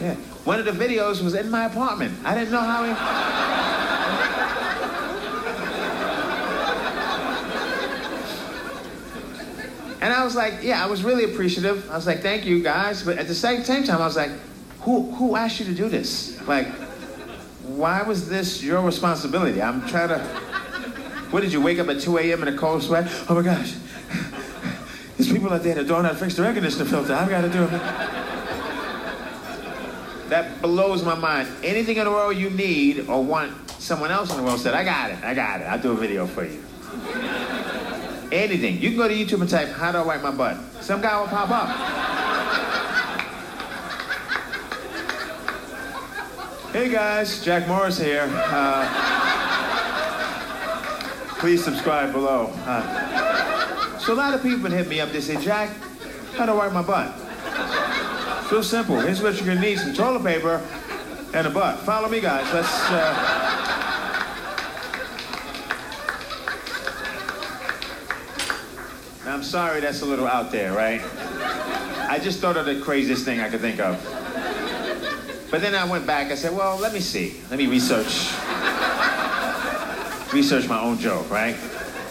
Yeah. 0.01 0.15
One 0.45 0.59
of 0.59 0.65
the 0.65 0.71
videos 0.71 1.21
was 1.21 1.35
in 1.35 1.49
my 1.51 1.65
apartment. 1.65 2.13
I 2.25 2.33
didn't 2.33 2.51
know 2.51 2.61
how 2.61 2.83
he. 2.85 2.89
And 10.01 10.13
I 10.13 10.23
was 10.23 10.35
like, 10.35 10.55
yeah, 10.61 10.83
I 10.83 10.87
was 10.87 11.03
really 11.03 11.25
appreciative. 11.25 11.89
I 11.91 11.95
was 11.95 12.07
like, 12.07 12.21
thank 12.21 12.45
you 12.45 12.63
guys. 12.63 13.03
But 13.03 13.17
at 13.17 13.27
the 13.27 13.35
same, 13.35 13.63
same 13.63 13.83
time, 13.83 14.01
I 14.01 14.05
was 14.05 14.15
like, 14.15 14.31
who, 14.81 15.11
who 15.11 15.35
asked 15.35 15.59
you 15.59 15.65
to 15.65 15.73
do 15.73 15.89
this? 15.89 16.41
Like, 16.47 16.67
why 17.63 18.01
was 18.03 18.29
this 18.29 18.63
your 18.63 18.81
responsibility? 18.81 19.61
I'm 19.61 19.85
trying 19.87 20.09
to. 20.09 20.48
What 21.31 21.41
did 21.41 21.53
you 21.53 21.61
wake 21.61 21.77
up 21.77 21.87
at 21.89 22.01
2 22.01 22.17
a.m. 22.17 22.41
in 22.41 22.47
a 22.47 22.57
cold 22.57 22.81
sweat? 22.81 23.07
Oh 23.29 23.35
my 23.35 23.43
gosh. 23.43 23.75
There's 25.15 25.31
people 25.31 25.53
out 25.53 25.61
there 25.61 25.75
that 25.75 25.87
don't 25.87 26.01
know 26.01 26.09
how 26.09 26.13
to 26.13 26.19
fix 26.19 26.35
the 26.35 26.43
air 26.43 26.53
conditioner 26.53 26.85
filter. 26.85 27.13
I've 27.13 27.29
got 27.29 27.41
to 27.41 27.49
do 27.49 27.65
it. 27.65 27.69
That 30.29 30.59
blows 30.61 31.03
my 31.03 31.13
mind. 31.13 31.47
Anything 31.63 31.97
in 31.97 32.05
the 32.05 32.11
world 32.11 32.35
you 32.35 32.49
need 32.49 33.07
or 33.07 33.23
want, 33.23 33.69
someone 33.71 34.09
else 34.09 34.31
in 34.31 34.37
the 34.37 34.43
world 34.43 34.59
said, 34.59 34.73
I 34.73 34.83
got 34.83 35.11
it, 35.11 35.23
I 35.23 35.35
got 35.35 35.61
it. 35.61 35.65
I'll 35.65 35.79
do 35.79 35.91
a 35.91 35.95
video 35.95 36.25
for 36.25 36.45
you. 36.45 36.63
Anything. 38.31 38.79
You 38.79 38.89
can 38.89 38.97
go 38.97 39.07
to 39.07 39.13
YouTube 39.13 39.41
and 39.41 39.49
type, 39.49 39.69
how 39.69 39.91
do 39.91 39.99
I 39.99 40.05
wipe 40.05 40.23
my 40.23 40.31
butt? 40.31 40.57
Some 40.81 41.01
guy 41.01 41.19
will 41.19 41.27
pop 41.27 41.49
up. 41.51 41.69
Hey 46.71 46.89
guys, 46.89 47.43
Jack 47.43 47.67
Morris 47.67 47.99
here. 47.99 48.29
Uh, 48.31 49.18
please 51.39 51.63
subscribe 51.63 52.11
below. 52.11 52.51
Uh, 52.65 53.97
so 53.99 54.13
a 54.13 54.15
lot 54.15 54.33
of 54.33 54.43
people 54.43 54.69
hit 54.69 54.87
me 54.87 54.99
up. 54.99 55.09
They 55.09 55.21
say, 55.21 55.41
Jack, 55.41 55.69
how 56.35 56.45
do 56.45 56.51
I 56.51 56.55
wipe 56.55 56.73
my 56.73 56.81
butt? 56.81 57.15
It's 58.43 58.51
real 58.51 58.63
simple. 58.63 58.99
Here's 58.99 59.21
what 59.21 59.35
you're 59.37 59.45
gonna 59.45 59.61
need: 59.61 59.79
some 59.79 59.93
toilet 59.93 60.23
paper 60.23 60.61
and 61.33 61.47
a 61.47 61.49
butt. 61.49 61.79
Follow 61.79 62.09
me, 62.09 62.19
guys. 62.19 62.51
Let's. 62.53 62.89
Uh... 62.89 63.35
I'm 69.25 69.43
sorry, 69.43 69.79
that's 69.79 70.01
a 70.01 70.05
little 70.05 70.27
out 70.27 70.51
there, 70.51 70.73
right? 70.73 71.01
I 72.09 72.19
just 72.21 72.39
thought 72.39 72.57
of 72.57 72.65
the 72.65 72.81
craziest 72.81 73.23
thing 73.23 73.39
I 73.39 73.49
could 73.49 73.61
think 73.61 73.79
of. 73.79 73.95
But 75.51 75.61
then 75.61 75.75
I 75.75 75.85
went 75.85 76.05
back. 76.05 76.31
I 76.31 76.35
said, 76.35 76.55
well, 76.55 76.77
let 76.77 76.93
me 76.93 76.99
see. 76.99 77.39
Let 77.49 77.59
me 77.59 77.67
research. 77.67 78.33
Research 80.33 80.67
my 80.67 80.79
own 80.79 80.97
joke, 80.99 81.29
right? 81.29 81.55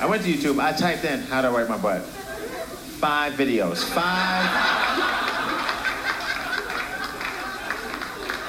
I 0.00 0.06
went 0.06 0.22
to 0.24 0.32
YouTube. 0.32 0.60
I 0.60 0.72
typed 0.72 1.04
in 1.04 1.20
how 1.20 1.42
to 1.42 1.50
wipe 1.50 1.68
my 1.68 1.78
butt. 1.78 2.02
Five 2.02 3.34
videos. 3.34 3.84
Five. 3.84 4.44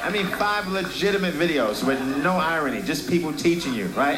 I 0.03 0.09
mean, 0.11 0.25
five 0.25 0.67
legitimate 0.67 1.35
videos 1.35 1.85
with 1.85 2.01
no 2.23 2.31
irony, 2.31 2.81
just 2.81 3.07
people 3.07 3.31
teaching 3.31 3.73
you, 3.75 3.85
right? 3.87 4.17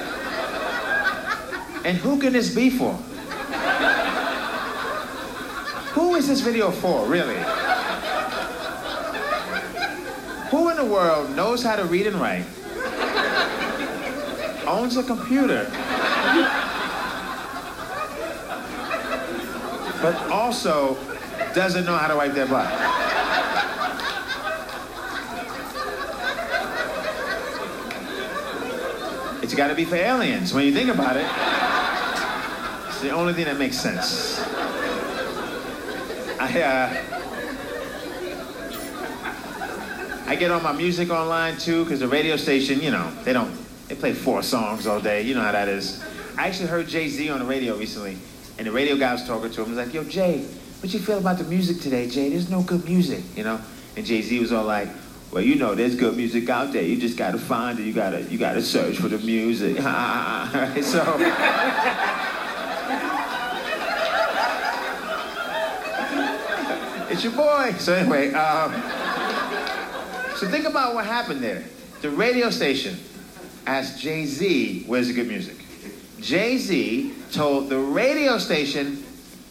And 1.84 1.98
who 1.98 2.20
can 2.20 2.32
this 2.32 2.54
be 2.54 2.70
for? 2.70 2.94
Who 5.94 6.16
is 6.16 6.28
this 6.28 6.40
video 6.40 6.72
for, 6.72 7.06
really? 7.08 7.36
Who 10.50 10.70
in 10.70 10.78
the 10.78 10.86
world 10.86 11.36
knows 11.36 11.64
how 11.64 11.76
to 11.76 11.84
read 11.86 12.08
and 12.08 12.16
write, 12.18 12.46
owns 14.72 14.98
a 14.98 15.04
computer, 15.04 15.66
but 20.02 20.16
also 20.32 20.98
doesn't 21.54 21.86
know 21.86 21.98
how 21.98 22.08
to 22.08 22.16
wipe 22.16 22.34
their 22.34 22.48
butt? 22.48 22.68
It's 29.44 29.54
got 29.54 29.68
to 29.68 29.76
be 29.76 29.84
for 29.84 29.96
aliens. 29.96 30.54
When 30.54 30.66
you 30.66 30.72
think 30.72 30.90
about 30.90 31.18
it, 31.18 31.28
it's 32.88 33.02
the 33.02 33.10
only 33.10 33.34
thing 33.34 33.46
that 33.46 33.58
makes 33.58 33.78
sense. 33.78 34.40
I, 36.40 36.62
uh, 36.62 36.90
I 40.28 40.36
get 40.38 40.52
all 40.52 40.62
my 40.62 40.72
music 40.72 41.10
online 41.10 41.58
too, 41.58 41.84
because 41.84 42.00
the 42.00 42.08
radio 42.08 42.38
station, 42.38 42.80
you 42.80 42.92
know, 42.92 43.12
they 43.26 43.34
don't, 43.34 43.51
play 44.02 44.14
four 44.14 44.42
songs 44.42 44.88
all 44.88 45.00
day. 45.00 45.22
You 45.22 45.36
know 45.36 45.42
how 45.42 45.52
that 45.52 45.70
is. 45.70 46.04
I 46.36 46.48
actually 46.48 46.70
heard 46.70 46.88
Jay 46.88 47.08
Z 47.08 47.30
on 47.30 47.38
the 47.40 47.46
radio 47.46 47.78
recently, 47.78 48.18
and 48.58 48.66
the 48.66 48.72
radio 48.72 48.98
guy 48.98 49.14
was 49.14 49.28
talking 49.28 49.52
to 49.52 49.62
him. 49.62 49.68
He 49.68 49.76
was 49.76 49.86
like, 49.86 49.94
"Yo, 49.94 50.04
Jay, 50.04 50.44
what 50.80 50.92
you 50.92 51.00
feel 51.00 51.20
about 51.20 51.38
the 51.38 51.44
music 51.44 51.80
today, 51.80 52.10
Jay? 52.10 52.30
There's 52.30 52.50
no 52.50 52.64
good 52.64 52.84
music, 52.84 53.24
you 53.36 53.44
know." 53.44 53.62
And 53.96 54.04
Jay 54.04 54.24
Z 54.24 54.40
was 54.40 54.52
all 54.52 54.66
like, 54.66 54.90
"Well, 55.32 55.44
you 55.44 55.54
know, 55.54 55.76
there's 55.76 55.96
good 55.96 56.18
music 56.18 56.50
out 56.50 56.74
there. 56.74 56.82
You 56.82 57.00
just 57.00 57.16
gotta 57.16 57.38
find 57.38 57.80
it. 57.80 57.84
You 57.84 57.94
gotta, 57.94 58.24
you 58.24 58.40
gotta 58.40 58.64
search 58.64 58.98
for 58.98 59.08
the 59.08 59.20
music." 59.20 59.78
so. 59.78 59.84
it's 67.12 67.24
your 67.24 67.34
boy. 67.34 67.76
So 67.78 67.94
anyway. 67.94 68.34
Um, 68.34 68.74
so 70.38 70.48
think 70.48 70.66
about 70.66 70.96
what 70.96 71.06
happened 71.06 71.44
there. 71.44 71.64
The 72.02 72.10
radio 72.10 72.50
station 72.50 72.98
asked 73.66 74.00
Jay 74.00 74.26
Z, 74.26 74.84
where's 74.88 75.08
the 75.08 75.14
good 75.14 75.28
music? 75.28 75.58
Jay 76.20 76.58
Z 76.58 77.14
told 77.32 77.70
the 77.70 77.80
radio 77.80 78.38
station 78.38 79.04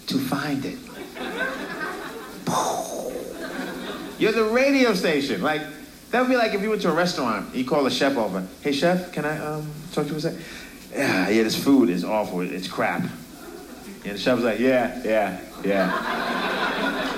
to 0.07 0.19
find 0.19 0.65
it. 0.65 0.79
You're 4.19 4.33
the 4.33 4.45
radio 4.45 4.95
station. 4.95 5.41
Like, 5.41 5.63
that 6.11 6.21
would 6.21 6.29
be 6.29 6.37
like 6.37 6.53
if 6.53 6.63
you 6.63 6.71
went 6.71 6.83
to 6.83 6.91
a 6.91 6.95
restaurant, 6.95 7.47
and 7.47 7.55
you 7.55 7.65
call 7.65 7.85
the 7.85 7.91
chef 7.91 8.17
over. 8.17 8.47
Hey, 8.61 8.73
chef, 8.73 9.13
can 9.13 9.25
I 9.25 9.39
um, 9.39 9.71
talk 9.93 10.07
to 10.07 10.15
you 10.15 10.21
for 10.21 10.29
a 10.29 10.33
second? 10.33 10.45
Yeah, 10.93 11.29
yeah, 11.29 11.43
this 11.45 11.63
food 11.63 11.89
is 11.89 12.05
awful. 12.05 12.41
It's 12.41 12.69
crap. 12.69 13.03
And 13.03 14.15
the 14.15 14.19
chef 14.19 14.37
was 14.37 14.45
like, 14.45 14.59
yeah, 14.59 15.01
yeah, 15.05 15.41
yeah. 15.65 17.11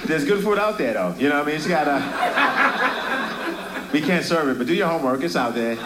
There's 0.06 0.24
good 0.24 0.44
food 0.44 0.58
out 0.58 0.78
there, 0.78 0.94
though. 0.94 1.14
You 1.18 1.28
know 1.28 1.38
what 1.38 1.48
I 1.48 1.50
mean? 1.50 1.56
Just 1.56 1.68
gotta. 1.68 2.00
we 3.92 4.00
can't 4.00 4.24
serve 4.24 4.48
it, 4.48 4.58
but 4.58 4.66
do 4.66 4.74
your 4.74 4.88
homework. 4.88 5.22
It's 5.22 5.36
out 5.36 5.54
there. 5.54 5.76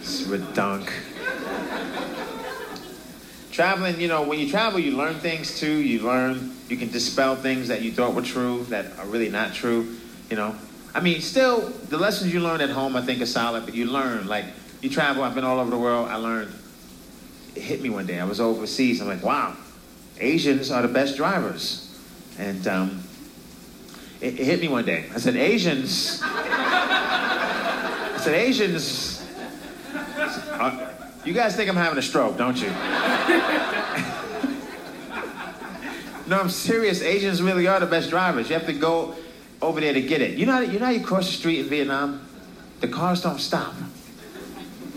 It's 0.00 0.22
redunk. 0.22 0.90
Traveling, 3.50 4.00
you 4.00 4.06
know, 4.06 4.22
when 4.22 4.38
you 4.38 4.48
travel, 4.48 4.78
you 4.78 4.96
learn 4.96 5.16
things 5.16 5.58
too. 5.58 5.82
You 5.82 6.00
learn, 6.02 6.52
you 6.68 6.76
can 6.76 6.90
dispel 6.90 7.34
things 7.34 7.68
that 7.68 7.82
you 7.82 7.90
thought 7.90 8.14
were 8.14 8.22
true 8.22 8.64
that 8.68 8.96
are 8.98 9.06
really 9.06 9.30
not 9.30 9.52
true. 9.52 9.96
You 10.30 10.36
know, 10.36 10.54
I 10.94 11.00
mean, 11.00 11.20
still, 11.20 11.68
the 11.88 11.98
lessons 11.98 12.32
you 12.32 12.40
learn 12.40 12.60
at 12.60 12.70
home, 12.70 12.94
I 12.94 13.02
think, 13.02 13.20
are 13.20 13.26
solid. 13.26 13.64
But 13.64 13.74
you 13.74 13.86
learn, 13.86 14.28
like, 14.28 14.44
you 14.80 14.88
travel. 14.88 15.24
I've 15.24 15.34
been 15.34 15.44
all 15.44 15.58
over 15.58 15.70
the 15.70 15.78
world. 15.78 16.08
I 16.08 16.16
learned. 16.16 16.52
It 17.54 17.62
hit 17.62 17.82
me 17.82 17.90
one 17.90 18.06
day. 18.06 18.20
I 18.20 18.24
was 18.24 18.40
overseas. 18.40 19.00
I'm 19.00 19.08
like, 19.08 19.24
wow, 19.24 19.56
Asians 20.20 20.70
are 20.70 20.82
the 20.82 20.88
best 20.88 21.16
drivers. 21.16 21.84
And 22.38 22.66
um, 22.68 23.02
it, 24.20 24.38
it 24.38 24.44
hit 24.44 24.60
me 24.60 24.68
one 24.68 24.84
day. 24.84 25.06
I 25.12 25.18
said, 25.18 25.34
Asians. 25.34 26.22
Asians. 28.34 29.26
Are, 30.52 30.90
you 31.24 31.32
guys 31.32 31.56
think 31.56 31.68
I'm 31.68 31.76
having 31.76 31.98
a 31.98 32.02
stroke, 32.02 32.36
don't 32.36 32.56
you? 32.56 32.68
no, 36.26 36.40
I'm 36.40 36.50
serious. 36.50 37.02
Asians 37.02 37.42
really 37.42 37.66
are 37.66 37.80
the 37.80 37.86
best 37.86 38.10
drivers. 38.10 38.48
You 38.48 38.54
have 38.56 38.66
to 38.66 38.72
go 38.72 39.14
over 39.60 39.80
there 39.80 39.92
to 39.92 40.00
get 40.00 40.22
it. 40.22 40.38
You 40.38 40.46
know, 40.46 40.52
how, 40.52 40.60
you 40.60 40.78
know 40.78 40.86
how 40.86 40.92
you 40.92 41.04
cross 41.04 41.26
the 41.26 41.32
street 41.32 41.60
in 41.60 41.66
Vietnam? 41.66 42.26
The 42.80 42.88
cars 42.88 43.20
don't 43.22 43.40
stop. 43.40 43.74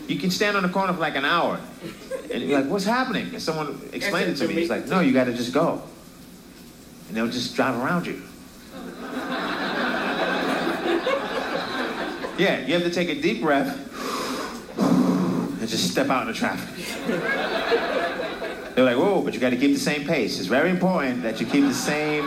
You 0.08 0.20
can 0.20 0.30
stand 0.30 0.58
on 0.58 0.64
the 0.64 0.70
corner 0.70 0.94
for 0.94 1.00
like 1.00 1.16
an 1.16 1.26
hour. 1.26 1.60
And 2.32 2.44
you're 2.44 2.62
like, 2.62 2.70
what's 2.70 2.86
happening? 2.86 3.30
And 3.34 3.42
someone 3.42 3.90
explained 3.94 4.32
it 4.32 4.36
to 4.36 4.48
me. 4.48 4.54
He's 4.54 4.70
like, 4.70 4.88
no, 4.88 5.00
you 5.00 5.14
got 5.14 5.26
to 5.26 5.34
just 5.34 5.54
go. 5.54 5.82
And 7.08 7.18
they'll 7.18 7.28
just 7.28 7.56
drive 7.56 7.76
around 7.82 8.08
you. 8.08 8.22
Yeah, 12.38 12.66
you 12.66 12.74
have 12.74 12.84
to 12.84 12.90
take 12.90 13.10
a 13.10 13.22
deep 13.22 13.42
breath 13.42 13.78
and 14.80 15.70
just 15.70 15.92
step 15.92 16.10
out 16.10 16.24
in 16.24 16.28
the 16.30 16.34
traffic. 16.34 16.86
They're 18.76 18.86
like, 18.86 18.98
whoa, 18.98 19.22
but 19.22 19.34
you 19.34 19.40
got 19.40 19.50
to 19.52 19.58
keep 19.58 19.74
the 19.74 19.80
same 19.80 20.08
pace. 20.08 20.40
It's 20.40 20.48
very 20.48 20.70
important 20.70 21.22
that 21.24 21.40
you 21.40 21.46
keep 21.46 21.66
the 21.66 21.74
same. 21.74 22.26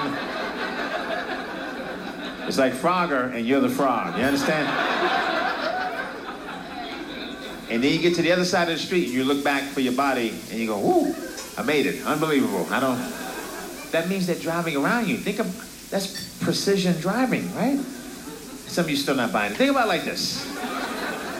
It's 2.46 2.58
like 2.58 2.74
Frogger 2.74 3.34
and 3.34 3.46
you're 3.46 3.60
the 3.60 3.70
frog. 3.70 4.18
You 4.18 4.24
understand? 4.24 4.68
And 7.70 7.82
then 7.82 7.92
you 7.92 7.98
get 7.98 8.14
to 8.16 8.22
the 8.22 8.30
other 8.30 8.44
side 8.44 8.68
of 8.68 8.76
the 8.76 8.80
street 8.80 9.06
and 9.06 9.14
you 9.14 9.24
look 9.24 9.42
back 9.42 9.64
for 9.64 9.80
your 9.80 9.94
body 9.94 10.28
and 10.50 10.60
you 10.60 10.66
go, 10.66 10.78
whoo, 10.78 11.14
I 11.56 11.62
made 11.62 11.86
it. 11.86 12.04
Unbelievable. 12.04 12.66
I 12.70 12.78
don't. 12.78 12.98
That 13.90 14.08
means 14.08 14.26
they're 14.26 14.36
driving 14.36 14.76
around 14.76 15.08
you. 15.08 15.16
Think 15.16 15.38
of 15.38 15.88
that's 15.90 16.38
precision 16.38 17.00
driving, 17.00 17.52
right? 17.54 17.80
Some 18.74 18.86
of 18.86 18.90
you 18.90 18.96
still 18.96 19.14
not 19.14 19.32
buying 19.32 19.52
it. 19.52 19.56
Think 19.56 19.70
about 19.70 19.84
it 19.84 19.88
like 19.88 20.02
this. 20.02 20.44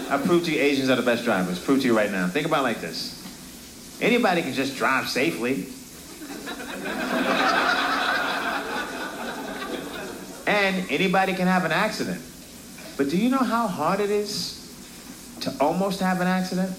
I 0.09 0.23
prove 0.25 0.45
to 0.45 0.53
you 0.53 0.61
Asians 0.61 0.89
are 0.89 0.95
the 0.95 1.03
best 1.03 1.25
drivers. 1.25 1.59
Prove 1.59 1.81
to 1.81 1.87
you 1.89 1.97
right 1.97 2.09
now. 2.09 2.29
Think 2.29 2.47
about 2.47 2.61
it 2.61 2.63
like 2.63 2.81
this. 2.81 3.99
Anybody 4.01 4.43
can 4.43 4.53
just 4.53 4.77
drive 4.77 5.09
safely. 5.09 5.67
and 10.47 10.89
anybody 10.89 11.35
can 11.35 11.49
have 11.49 11.65
an 11.65 11.73
accident. 11.73 12.23
But 12.97 13.11
do 13.11 13.17
you 13.17 13.31
know 13.31 13.39
how 13.39 13.67
hard 13.67 13.99
it 13.99 14.11
is 14.11 14.61
to 15.41 15.53
almost 15.61 15.99
have 15.99 16.21
an 16.21 16.29
accident? 16.29 16.71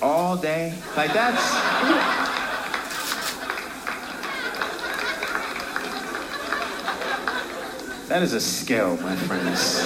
All 0.00 0.38
day? 0.38 0.72
Like 0.96 1.12
that's. 1.12 2.23
That 8.14 8.22
is 8.22 8.32
a 8.32 8.40
skill, 8.40 8.96
my 8.98 9.16
friends. 9.16 9.82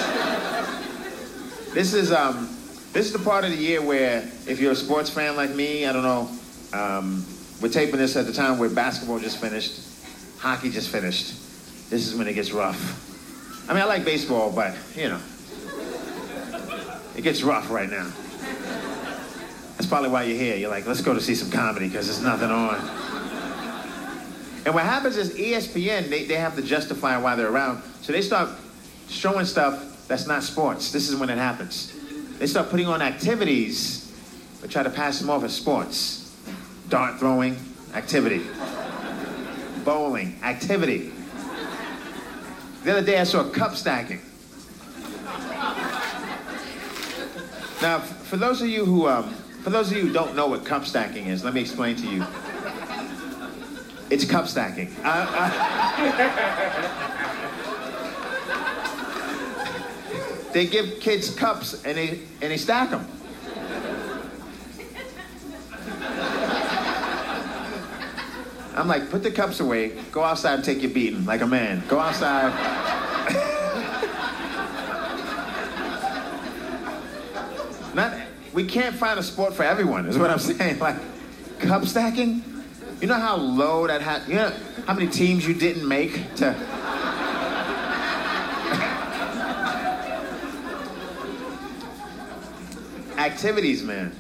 This 1.72 1.94
is 1.94 2.12
um, 2.12 2.46
this 2.92 3.06
is 3.06 3.12
the 3.14 3.18
part 3.18 3.46
of 3.46 3.52
the 3.52 3.56
year 3.56 3.80
where, 3.80 4.18
if 4.46 4.60
you're 4.60 4.72
a 4.72 4.76
sports 4.76 5.08
fan 5.08 5.34
like 5.34 5.54
me, 5.54 5.86
I 5.86 5.94
don't 5.94 6.02
know, 6.02 6.28
um, 6.74 7.24
we're 7.62 7.70
taping 7.70 7.96
this 7.96 8.16
at 8.16 8.26
the 8.26 8.32
time 8.34 8.58
where 8.58 8.68
basketball 8.68 9.18
just 9.18 9.40
finished, 9.40 9.80
hockey 10.36 10.68
just 10.68 10.90
finished. 10.90 11.28
This 11.88 12.06
is 12.06 12.14
when 12.16 12.28
it 12.28 12.34
gets 12.34 12.52
rough. 12.52 12.76
I 13.66 13.72
mean, 13.72 13.80
I 13.80 13.86
like 13.86 14.04
baseball, 14.04 14.52
but 14.52 14.76
you 14.94 15.08
know, 15.08 15.20
it 17.16 17.22
gets 17.22 17.42
rough 17.42 17.70
right 17.70 17.88
now. 17.88 18.12
That's 19.78 19.86
probably 19.86 20.10
why 20.10 20.24
you're 20.24 20.36
here. 20.36 20.56
You're 20.56 20.68
like, 20.68 20.86
let's 20.86 21.00
go 21.00 21.14
to 21.14 21.20
see 21.22 21.34
some 21.34 21.50
comedy 21.50 21.88
because 21.88 22.08
there's 22.08 22.22
nothing 22.22 22.50
on. 22.50 23.17
And 24.68 24.74
what 24.74 24.84
happens 24.84 25.16
is 25.16 25.30
ESPN, 25.30 26.10
they, 26.10 26.24
they 26.24 26.34
have 26.34 26.54
to 26.56 26.60
justify 26.60 27.16
why 27.16 27.36
they're 27.36 27.50
around. 27.50 27.82
So 28.02 28.12
they 28.12 28.20
start 28.20 28.50
showing 29.08 29.46
stuff 29.46 30.06
that's 30.08 30.26
not 30.26 30.42
sports. 30.42 30.92
This 30.92 31.08
is 31.08 31.16
when 31.16 31.30
it 31.30 31.38
happens. 31.38 31.96
They 32.38 32.46
start 32.46 32.68
putting 32.68 32.86
on 32.86 33.00
activities, 33.00 34.14
but 34.60 34.70
try 34.70 34.82
to 34.82 34.90
pass 34.90 35.20
them 35.20 35.30
off 35.30 35.42
as 35.42 35.56
sports. 35.56 36.36
Dart 36.90 37.18
throwing, 37.18 37.56
activity. 37.94 38.42
Bowling, 39.86 40.38
activity. 40.42 41.12
The 42.84 42.92
other 42.92 43.06
day 43.06 43.18
I 43.18 43.24
saw 43.24 43.48
cup 43.48 43.74
stacking. 43.74 44.20
Now, 47.80 48.00
for 48.00 48.36
those 48.36 48.60
of 48.60 48.68
you 48.68 48.84
who, 48.84 49.08
um, 49.08 49.32
for 49.62 49.70
those 49.70 49.90
of 49.90 49.96
you 49.96 50.08
who 50.08 50.12
don't 50.12 50.36
know 50.36 50.46
what 50.46 50.66
cup 50.66 50.84
stacking 50.84 51.28
is, 51.28 51.42
let 51.42 51.54
me 51.54 51.62
explain 51.62 51.96
to 51.96 52.06
you. 52.06 52.26
It's 54.10 54.24
cup 54.24 54.48
stacking. 54.48 54.90
Uh, 55.04 55.26
uh, 55.30 55.50
they 60.52 60.66
give 60.66 60.98
kids 61.00 61.34
cups 61.34 61.84
and 61.84 61.98
they 61.98 62.20
and 62.40 62.50
they 62.50 62.56
stack 62.56 62.90
them. 62.90 63.06
I'm 68.74 68.86
like, 68.86 69.10
put 69.10 69.24
the 69.24 69.32
cups 69.32 69.60
away, 69.60 69.98
go 70.12 70.22
outside 70.22 70.54
and 70.54 70.64
take 70.64 70.82
your 70.82 70.92
beating 70.92 71.24
like 71.24 71.40
a 71.40 71.46
man. 71.46 71.82
Go 71.88 71.98
outside. 71.98 72.52
Not, 77.94 78.16
we 78.52 78.64
can't 78.64 78.94
find 78.94 79.18
a 79.18 79.22
sport 79.22 79.54
for 79.54 79.64
everyone, 79.64 80.06
is 80.06 80.16
what 80.16 80.30
I'm 80.30 80.38
saying. 80.38 80.78
Like, 80.78 80.96
cup 81.58 81.84
stacking? 81.86 82.44
You 83.00 83.06
know 83.06 83.14
how 83.14 83.36
low 83.36 83.86
that 83.86 84.02
had, 84.02 84.26
you 84.28 84.34
know 84.34 84.52
how 84.86 84.94
many 84.94 85.06
teams 85.06 85.46
you 85.46 85.54
didn't 85.54 85.86
make 85.86 86.34
to. 86.36 86.46
Activities, 93.16 93.84
man. 93.84 94.10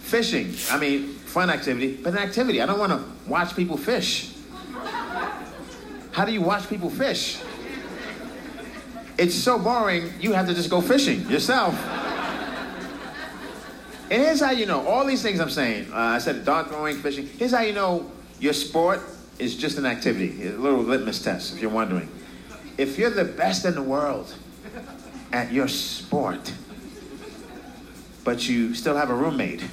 Fishing. 0.00 0.54
I 0.70 0.78
mean, 0.78 1.08
fun 1.08 1.48
activity, 1.48 1.96
but 2.02 2.12
an 2.12 2.18
activity. 2.18 2.60
I 2.60 2.66
don't 2.66 2.78
want 2.78 2.92
to 2.92 3.02
watch 3.26 3.56
people 3.56 3.78
fish. 3.78 4.34
How 6.12 6.24
do 6.24 6.32
you 6.32 6.42
watch 6.42 6.68
people 6.68 6.90
fish? 6.90 7.38
It's 9.16 9.34
so 9.34 9.58
boring, 9.58 10.12
you 10.20 10.32
have 10.32 10.46
to 10.48 10.54
just 10.54 10.68
go 10.68 10.80
fishing 10.80 11.28
yourself. 11.30 11.74
And 14.10 14.22
here's 14.22 14.40
how 14.40 14.52
you 14.52 14.66
know 14.66 14.86
all 14.86 15.04
these 15.06 15.22
things 15.22 15.40
I'm 15.40 15.50
saying. 15.50 15.92
Uh, 15.92 15.96
I 15.96 16.18
said 16.18 16.44
dart 16.44 16.68
throwing, 16.68 16.96
fishing. 16.96 17.26
Here's 17.26 17.52
how 17.52 17.60
you 17.60 17.72
know 17.72 18.10
your 18.40 18.52
sport 18.52 19.00
is 19.38 19.56
just 19.56 19.78
an 19.78 19.86
activity, 19.86 20.48
a 20.48 20.52
little 20.52 20.80
litmus 20.80 21.22
test, 21.22 21.54
if 21.54 21.62
you're 21.62 21.70
wondering. 21.70 22.08
If 22.76 22.98
you're 22.98 23.10
the 23.10 23.24
best 23.24 23.64
in 23.64 23.74
the 23.74 23.82
world 23.82 24.34
at 25.32 25.52
your 25.52 25.68
sport, 25.68 26.52
but 28.24 28.48
you 28.48 28.74
still 28.74 28.96
have 28.96 29.10
a 29.10 29.14
roommate. 29.14 29.64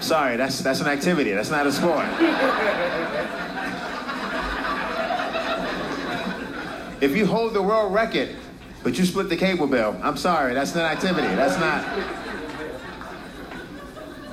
Sorry, 0.00 0.36
that's, 0.36 0.60
that's 0.60 0.80
an 0.80 0.88
activity, 0.88 1.32
that's 1.32 1.50
not 1.50 1.66
a 1.66 1.72
sport. 1.72 2.06
if 7.00 7.16
you 7.16 7.26
hold 7.26 7.54
the 7.54 7.62
world 7.62 7.92
record, 7.92 8.30
but 8.82 8.98
you 8.98 9.04
split 9.04 9.28
the 9.28 9.36
cable 9.36 9.68
bill, 9.68 9.96
I'm 10.02 10.16
sorry, 10.16 10.54
that's 10.54 10.74
an 10.74 10.80
activity, 10.80 11.28
that's 11.28 11.58
not. 11.58 11.84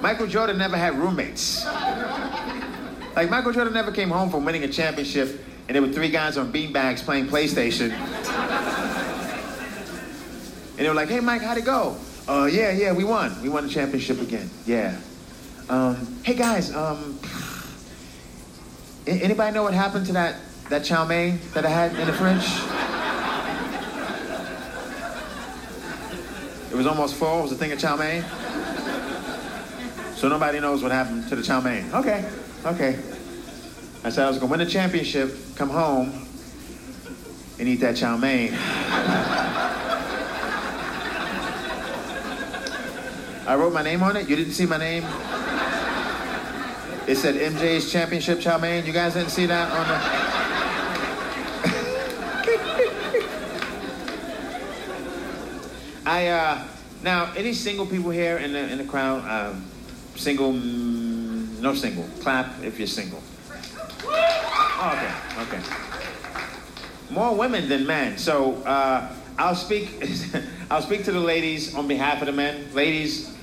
Michael 0.01 0.27
Jordan 0.27 0.57
never 0.57 0.77
had 0.77 0.97
roommates. 0.97 1.65
Like 3.15 3.29
Michael 3.29 3.51
Jordan 3.51 3.73
never 3.73 3.91
came 3.91 4.09
home 4.09 4.29
from 4.29 4.45
winning 4.45 4.63
a 4.63 4.67
championship 4.67 5.43
and 5.67 5.75
there 5.75 5.81
were 5.81 5.91
three 5.91 6.09
guys 6.09 6.37
on 6.37 6.51
beanbags 6.51 7.01
playing 7.01 7.27
PlayStation. 7.27 7.91
And 10.71 10.77
they 10.77 10.87
were 10.87 10.95
like, 10.95 11.09
hey 11.09 11.19
Mike, 11.19 11.41
how'd 11.41 11.57
it 11.57 11.65
go? 11.65 11.97
Uh, 12.27 12.49
yeah, 12.51 12.71
yeah, 12.71 12.93
we 12.93 13.03
won. 13.03 13.39
We 13.41 13.49
won 13.49 13.67
the 13.67 13.69
championship 13.69 14.21
again. 14.21 14.49
Yeah. 14.65 14.97
Um, 15.67 16.15
hey 16.23 16.33
guys, 16.33 16.73
um, 16.73 17.19
anybody 19.05 19.53
know 19.53 19.63
what 19.63 19.73
happened 19.73 20.05
to 20.07 20.13
that, 20.13 20.37
that 20.69 20.85
chow 20.85 21.05
mein 21.05 21.39
that 21.53 21.65
I 21.65 21.69
had 21.69 21.95
in 21.95 22.07
the 22.07 22.13
fridge? 22.13 22.45
It 26.71 26.75
was 26.75 26.87
almost 26.87 27.15
full. 27.15 27.39
It 27.39 27.43
was 27.43 27.51
a 27.51 27.55
thing 27.55 27.71
of 27.71 27.79
chow 27.79 27.95
mein. 27.95 28.23
So 30.19 30.27
nobody 30.27 30.59
knows 30.59 30.83
what 30.83 30.91
happened 30.91 31.29
to 31.29 31.35
the 31.37 31.41
chow 31.41 31.61
mein. 31.61 31.89
Okay, 31.93 32.29
okay. 32.65 32.99
I 34.03 34.09
said 34.09 34.25
I 34.25 34.27
was 34.27 34.37
gonna 34.37 34.51
win 34.51 34.59
the 34.59 34.65
championship, 34.65 35.33
come 35.55 35.69
home, 35.69 36.27
and 37.57 37.69
eat 37.69 37.79
that 37.79 37.95
chow 37.95 38.17
mein. 38.17 38.53
I 43.47 43.55
wrote 43.55 43.71
my 43.71 43.81
name 43.81 44.03
on 44.03 44.17
it. 44.17 44.27
You 44.27 44.35
didn't 44.35 44.51
see 44.51 44.65
my 44.65 44.77
name? 44.77 45.05
It 47.07 47.15
said 47.15 47.35
MJ's 47.35 47.89
Championship 47.89 48.41
Chow 48.41 48.57
Mein. 48.57 48.85
You 48.85 48.91
guys 48.91 49.13
didn't 49.13 49.31
see 49.31 49.45
that 49.45 49.71
on 49.71 49.87
the. 49.87 49.99
I 56.05 56.27
uh, 56.27 56.67
now 57.03 57.31
any 57.37 57.53
single 57.53 57.85
people 57.85 58.09
here 58.09 58.37
in 58.37 58.51
the 58.51 58.69
in 58.69 58.79
the 58.79 58.83
crowd? 58.83 59.23
Um, 59.25 59.63
single, 60.19 60.53
mm, 60.53 61.59
no 61.59 61.73
single. 61.73 62.07
Clap 62.21 62.63
if 62.63 62.77
you're 62.77 62.87
single. 62.87 63.21
Oh, 64.03 65.39
okay, 65.41 65.57
okay. 65.57 65.63
More 67.09 67.35
women 67.35 67.67
than 67.67 67.87
men. 67.87 68.17
So 68.17 68.55
uh, 68.63 69.11
I'll 69.37 69.55
speak. 69.55 70.03
I'll 70.71 70.81
speak 70.81 71.03
to 71.05 71.11
the 71.11 71.19
ladies 71.19 71.73
on 71.73 71.87
behalf 71.87 72.21
of 72.21 72.27
the 72.27 72.31
men. 72.31 72.73
Ladies, 72.73 73.35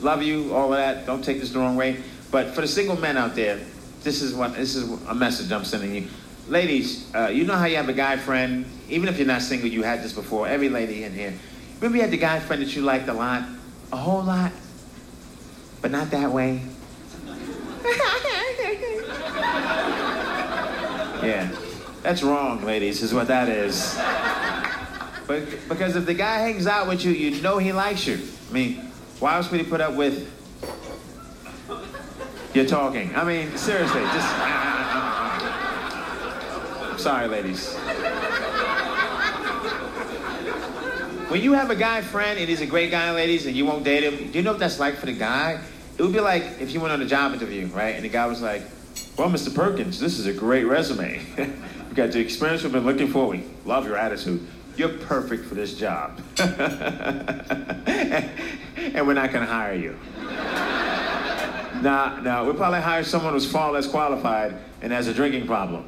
love 0.00 0.22
you, 0.22 0.52
all 0.54 0.72
of 0.72 0.78
that. 0.78 1.06
Don't 1.06 1.24
take 1.24 1.40
this 1.40 1.50
the 1.52 1.58
wrong 1.58 1.76
way. 1.76 2.02
But 2.30 2.54
for 2.54 2.60
the 2.60 2.68
single 2.68 2.96
men 2.96 3.16
out 3.16 3.34
there, 3.34 3.60
this 4.02 4.20
is 4.20 4.34
what 4.34 4.54
this 4.54 4.76
is 4.76 4.90
a 5.06 5.14
message 5.14 5.50
I'm 5.50 5.64
sending 5.64 5.94
you. 5.94 6.08
Ladies, 6.48 7.14
uh, 7.14 7.28
you 7.28 7.44
know 7.44 7.54
how 7.54 7.64
you 7.64 7.76
have 7.76 7.88
a 7.88 7.94
guy 7.94 8.18
friend, 8.18 8.66
even 8.90 9.08
if 9.08 9.16
you're 9.16 9.26
not 9.26 9.40
single, 9.40 9.68
you 9.68 9.82
had 9.82 10.02
this 10.02 10.12
before. 10.12 10.46
Every 10.46 10.68
lady 10.68 11.04
in 11.04 11.14
here. 11.14 11.32
Remember 11.76 11.96
you 11.96 12.02
had 12.02 12.10
the 12.10 12.18
guy 12.18 12.38
friend 12.40 12.60
that 12.60 12.76
you 12.76 12.82
liked 12.82 13.08
a 13.08 13.14
lot, 13.14 13.44
a 13.92 13.96
whole 13.96 14.22
lot, 14.22 14.52
but 15.84 15.90
not 15.90 16.10
that 16.10 16.30
way. 16.30 16.62
yeah, 21.22 21.54
that's 22.02 22.22
wrong, 22.22 22.64
ladies. 22.64 23.02
Is 23.02 23.12
what 23.12 23.28
that 23.28 23.50
is. 23.50 23.94
But 25.26 25.44
because 25.68 25.94
if 25.94 26.06
the 26.06 26.14
guy 26.14 26.38
hangs 26.38 26.66
out 26.66 26.88
with 26.88 27.04
you, 27.04 27.12
you 27.12 27.42
know 27.42 27.58
he 27.58 27.74
likes 27.74 28.06
you. 28.06 28.18
I 28.48 28.52
mean, 28.54 28.76
why 29.20 29.36
else 29.36 29.50
would 29.50 29.60
he 29.60 29.66
put 29.66 29.82
up 29.82 29.92
with 29.92 30.26
you 32.54 32.66
talking? 32.66 33.14
I 33.14 33.22
mean, 33.24 33.54
seriously, 33.54 34.00
just. 34.00 34.28
Sorry, 37.02 37.28
ladies. 37.28 37.74
When 41.28 41.42
you 41.42 41.52
have 41.52 41.68
a 41.68 41.76
guy 41.76 42.00
friend 42.00 42.38
and 42.38 42.48
he's 42.48 42.62
a 42.62 42.66
great 42.66 42.90
guy, 42.90 43.10
ladies, 43.10 43.44
and 43.44 43.54
you 43.54 43.66
won't 43.66 43.84
date 43.84 44.04
him, 44.04 44.30
do 44.30 44.38
you 44.38 44.42
know 44.42 44.52
what 44.52 44.60
that's 44.60 44.80
like 44.80 44.94
for 44.94 45.04
the 45.04 45.12
guy? 45.12 45.60
It 45.96 46.02
would 46.02 46.12
be 46.12 46.20
like 46.20 46.42
if 46.60 46.72
you 46.72 46.80
went 46.80 46.92
on 46.92 47.00
a 47.02 47.06
job 47.06 47.32
interview, 47.34 47.66
right? 47.68 47.94
And 47.94 48.04
the 48.04 48.08
guy 48.08 48.26
was 48.26 48.42
like, 48.42 48.62
Well, 49.16 49.28
Mr. 49.30 49.54
Perkins, 49.54 50.00
this 50.00 50.18
is 50.18 50.26
a 50.26 50.32
great 50.32 50.64
resume. 50.64 51.24
you 51.38 51.94
got 51.94 52.10
the 52.10 52.18
experience 52.18 52.64
we've 52.64 52.72
been 52.72 52.84
looking 52.84 53.08
for. 53.08 53.28
We 53.28 53.44
love 53.64 53.86
your 53.86 53.96
attitude. 53.96 54.44
You're 54.76 54.88
perfect 54.88 55.44
for 55.44 55.54
this 55.54 55.74
job. 55.74 56.20
and 56.38 56.50
we're 59.06 59.14
not 59.14 59.30
going 59.30 59.46
to 59.46 59.52
hire 59.52 59.74
you. 59.74 59.96
Nah, 61.82 62.20
nah, 62.20 62.44
we'll 62.44 62.54
probably 62.54 62.80
hire 62.80 63.02
someone 63.04 63.34
who's 63.34 63.50
far 63.50 63.72
less 63.72 63.86
qualified 63.86 64.56
and 64.80 64.90
has 64.90 65.06
a 65.06 65.12
drinking 65.12 65.46
problem. 65.46 65.86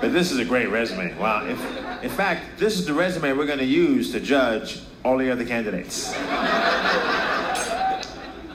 but 0.00 0.12
this 0.12 0.32
is 0.32 0.38
a 0.38 0.44
great 0.44 0.68
resume. 0.68 1.16
Wow. 1.16 1.46
If, 1.46 1.60
in 2.02 2.10
fact, 2.10 2.58
this 2.58 2.76
is 2.76 2.86
the 2.86 2.94
resume 2.94 3.34
we're 3.34 3.46
going 3.46 3.60
to 3.60 3.64
use 3.64 4.10
to 4.12 4.20
judge 4.20 4.80
all 5.04 5.18
the 5.18 5.30
other 5.30 5.44
candidates. 5.44 6.12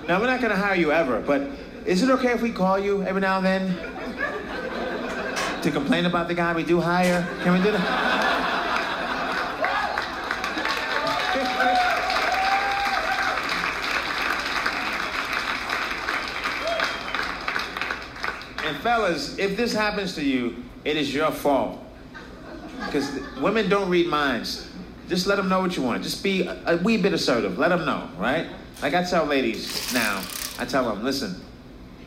now, 0.07 0.19
we're 0.19 0.27
not 0.27 0.41
going 0.41 0.51
to 0.51 0.55
hire 0.55 0.75
you 0.75 0.91
ever, 0.91 1.21
but 1.21 1.47
is 1.85 2.01
it 2.03 2.09
okay 2.09 2.31
if 2.31 2.41
we 2.41 2.51
call 2.51 2.79
you 2.79 3.03
every 3.03 3.21
now 3.21 3.37
and 3.37 3.45
then 3.45 3.75
to 5.61 5.71
complain 5.71 6.05
about 6.05 6.27
the 6.27 6.33
guy 6.33 6.53
we 6.53 6.63
do 6.63 6.79
hire? 6.79 7.27
Can 7.43 7.53
we 7.53 7.63
do 7.63 7.71
that? 7.71 8.43
And 18.65 18.77
fellas, 18.77 19.37
if 19.37 19.57
this 19.57 19.73
happens 19.73 20.15
to 20.15 20.23
you, 20.23 20.63
it 20.85 20.95
is 20.97 21.13
your 21.13 21.31
fault. 21.31 21.83
Because 22.85 23.19
women 23.41 23.69
don't 23.69 23.89
read 23.89 24.07
minds. 24.07 24.69
Just 25.09 25.27
let 25.27 25.35
them 25.35 25.49
know 25.49 25.59
what 25.59 25.75
you 25.75 25.83
want. 25.83 26.03
Just 26.03 26.23
be 26.23 26.43
a, 26.43 26.75
a 26.75 26.77
wee 26.77 26.97
bit 26.97 27.13
assertive. 27.13 27.57
Let 27.57 27.69
them 27.69 27.85
know, 27.85 28.09
right? 28.17 28.47
Like 28.81 28.93
I 28.93 29.03
tell 29.03 29.25
ladies 29.25 29.93
now, 29.93 30.23
I 30.59 30.65
tell 30.65 30.93
them, 30.93 31.03
listen, 31.03 31.41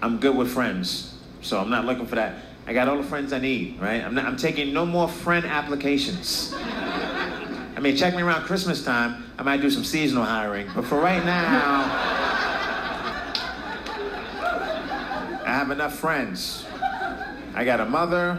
I'm 0.02 0.18
good 0.18 0.36
with 0.36 0.50
friends, 0.50 1.18
so 1.40 1.60
I'm 1.60 1.70
not 1.70 1.84
looking 1.84 2.06
for 2.06 2.16
that. 2.16 2.36
I 2.66 2.72
got 2.72 2.88
all 2.88 2.96
the 2.96 3.02
friends 3.02 3.32
I 3.32 3.38
need, 3.38 3.80
right? 3.80 4.02
I'm, 4.02 4.14
not, 4.14 4.24
I'm 4.24 4.36
taking 4.36 4.72
no 4.72 4.84
more 4.84 5.08
friend 5.08 5.46
applications. 5.46 6.52
I 6.56 7.78
mean, 7.80 7.96
check 7.96 8.14
me 8.14 8.22
around 8.22 8.42
Christmas 8.44 8.84
time. 8.84 9.30
I 9.38 9.42
might 9.42 9.60
do 9.60 9.70
some 9.70 9.84
seasonal 9.84 10.24
hiring, 10.24 10.68
but 10.74 10.84
for 10.84 10.98
right 10.98 11.24
now. 11.24 11.84
I 15.44 15.58
have 15.58 15.70
enough 15.70 15.96
friends. 15.98 16.66
I 17.54 17.64
got 17.64 17.80
a 17.80 17.86
mother, 17.86 18.38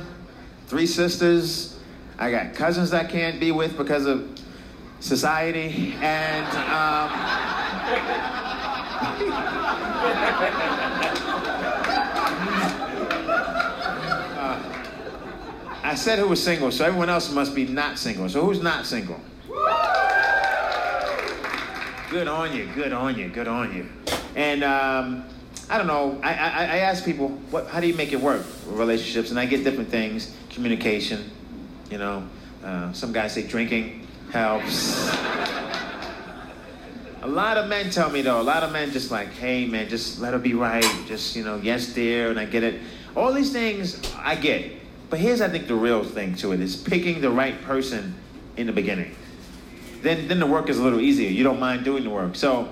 three 0.67 0.85
sisters. 0.85 1.79
I 2.19 2.31
got 2.31 2.53
cousins 2.53 2.93
I 2.93 3.05
can't 3.05 3.39
be 3.39 3.51
with 3.51 3.77
because 3.77 4.05
of 4.05 4.36
society, 4.99 5.93
and 6.01 6.45
um, 6.47 7.11
uh, 14.37 14.61
I 15.83 15.95
said 15.95 16.19
who 16.19 16.27
was 16.27 16.43
single, 16.43 16.71
so 16.71 16.85
everyone 16.85 17.09
else 17.09 17.31
must 17.31 17.53
be 17.55 17.65
not 17.65 17.97
single. 17.97 18.27
So 18.29 18.45
who's 18.45 18.61
not 18.61 18.85
single? 18.85 19.19
Good 22.09 22.27
on 22.27 22.55
you, 22.55 22.67
good 22.73 22.93
on 22.93 23.17
you, 23.17 23.27
good 23.29 23.47
on 23.47 23.75
you. 23.75 23.85
And 24.35 24.63
um, 24.63 25.25
I 25.69 25.77
don't 25.77 25.87
know. 25.87 26.19
I, 26.23 26.33
I, 26.33 26.49
I 26.63 26.77
ask 26.77 27.03
people, 27.03 27.29
what, 27.51 27.67
how 27.67 27.81
do 27.81 27.87
you 27.87 27.95
make 27.95 28.13
it 28.13 28.21
work, 28.21 28.45
relationships? 28.67 29.29
And 29.29 29.39
I 29.39 29.45
get 29.45 29.63
different 29.63 29.89
things. 29.89 30.33
Communication, 30.49 31.29
you 31.91 31.97
know. 31.97 32.27
Uh, 32.63 32.91
some 32.93 33.11
guys 33.11 33.33
say 33.33 33.43
drinking 33.45 34.06
helps. 34.31 35.09
a 37.21 37.27
lot 37.27 37.57
of 37.57 37.67
men 37.67 37.89
tell 37.89 38.09
me 38.09 38.21
though. 38.21 38.41
A 38.41 38.43
lot 38.43 38.63
of 38.63 38.71
men 38.71 38.91
just 38.91 39.11
like, 39.11 39.29
hey 39.29 39.65
man, 39.65 39.89
just 39.89 40.19
let 40.19 40.33
her 40.33 40.39
be 40.39 40.53
right. 40.53 40.85
Just 41.05 41.35
you 41.35 41.43
know, 41.43 41.57
yes 41.57 41.87
dear, 41.93 42.29
and 42.29 42.39
I 42.39 42.45
get 42.45 42.63
it. 42.63 42.81
All 43.15 43.33
these 43.33 43.51
things 43.51 44.01
I 44.17 44.35
get. 44.35 44.73
But 45.09 45.19
here's 45.19 45.41
I 45.41 45.49
think 45.49 45.67
the 45.67 45.75
real 45.75 46.03
thing 46.03 46.35
to 46.37 46.51
it 46.51 46.59
is 46.59 46.75
picking 46.75 47.21
the 47.21 47.31
right 47.31 47.61
person 47.61 48.15
in 48.57 48.67
the 48.67 48.73
beginning. 48.73 49.15
Then 50.01 50.27
then 50.27 50.39
the 50.39 50.45
work 50.45 50.69
is 50.69 50.77
a 50.77 50.83
little 50.83 50.99
easier. 50.99 51.29
You 51.29 51.43
don't 51.43 51.59
mind 51.59 51.85
doing 51.85 52.03
the 52.03 52.09
work. 52.09 52.35
So 52.35 52.67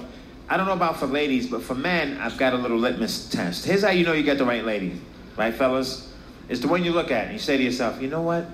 I 0.47 0.57
don't 0.57 0.67
know 0.67 0.73
about 0.73 0.97
for 0.97 1.07
ladies, 1.07 1.47
but 1.47 1.63
for 1.63 1.73
men, 1.73 2.19
I've 2.19 2.37
got 2.37 2.53
a 2.53 2.57
little 2.57 2.77
litmus 2.77 3.29
test. 3.29 3.65
Here's 3.65 3.83
how 3.83 3.89
you 3.89 4.05
know 4.05 4.13
you 4.13 4.23
got 4.23 4.37
the 4.37 4.45
right 4.45 4.63
lady, 4.63 4.99
right, 5.37 5.53
fellas? 5.53 6.11
It's 6.47 6.59
the 6.59 6.67
one 6.67 6.83
you 6.83 6.91
look 6.91 7.09
at 7.09 7.25
and 7.25 7.33
you 7.33 7.39
say 7.39 7.57
to 7.57 7.63
yourself, 7.63 7.99
you 7.99 8.07
know 8.07 8.21
what? 8.21 8.45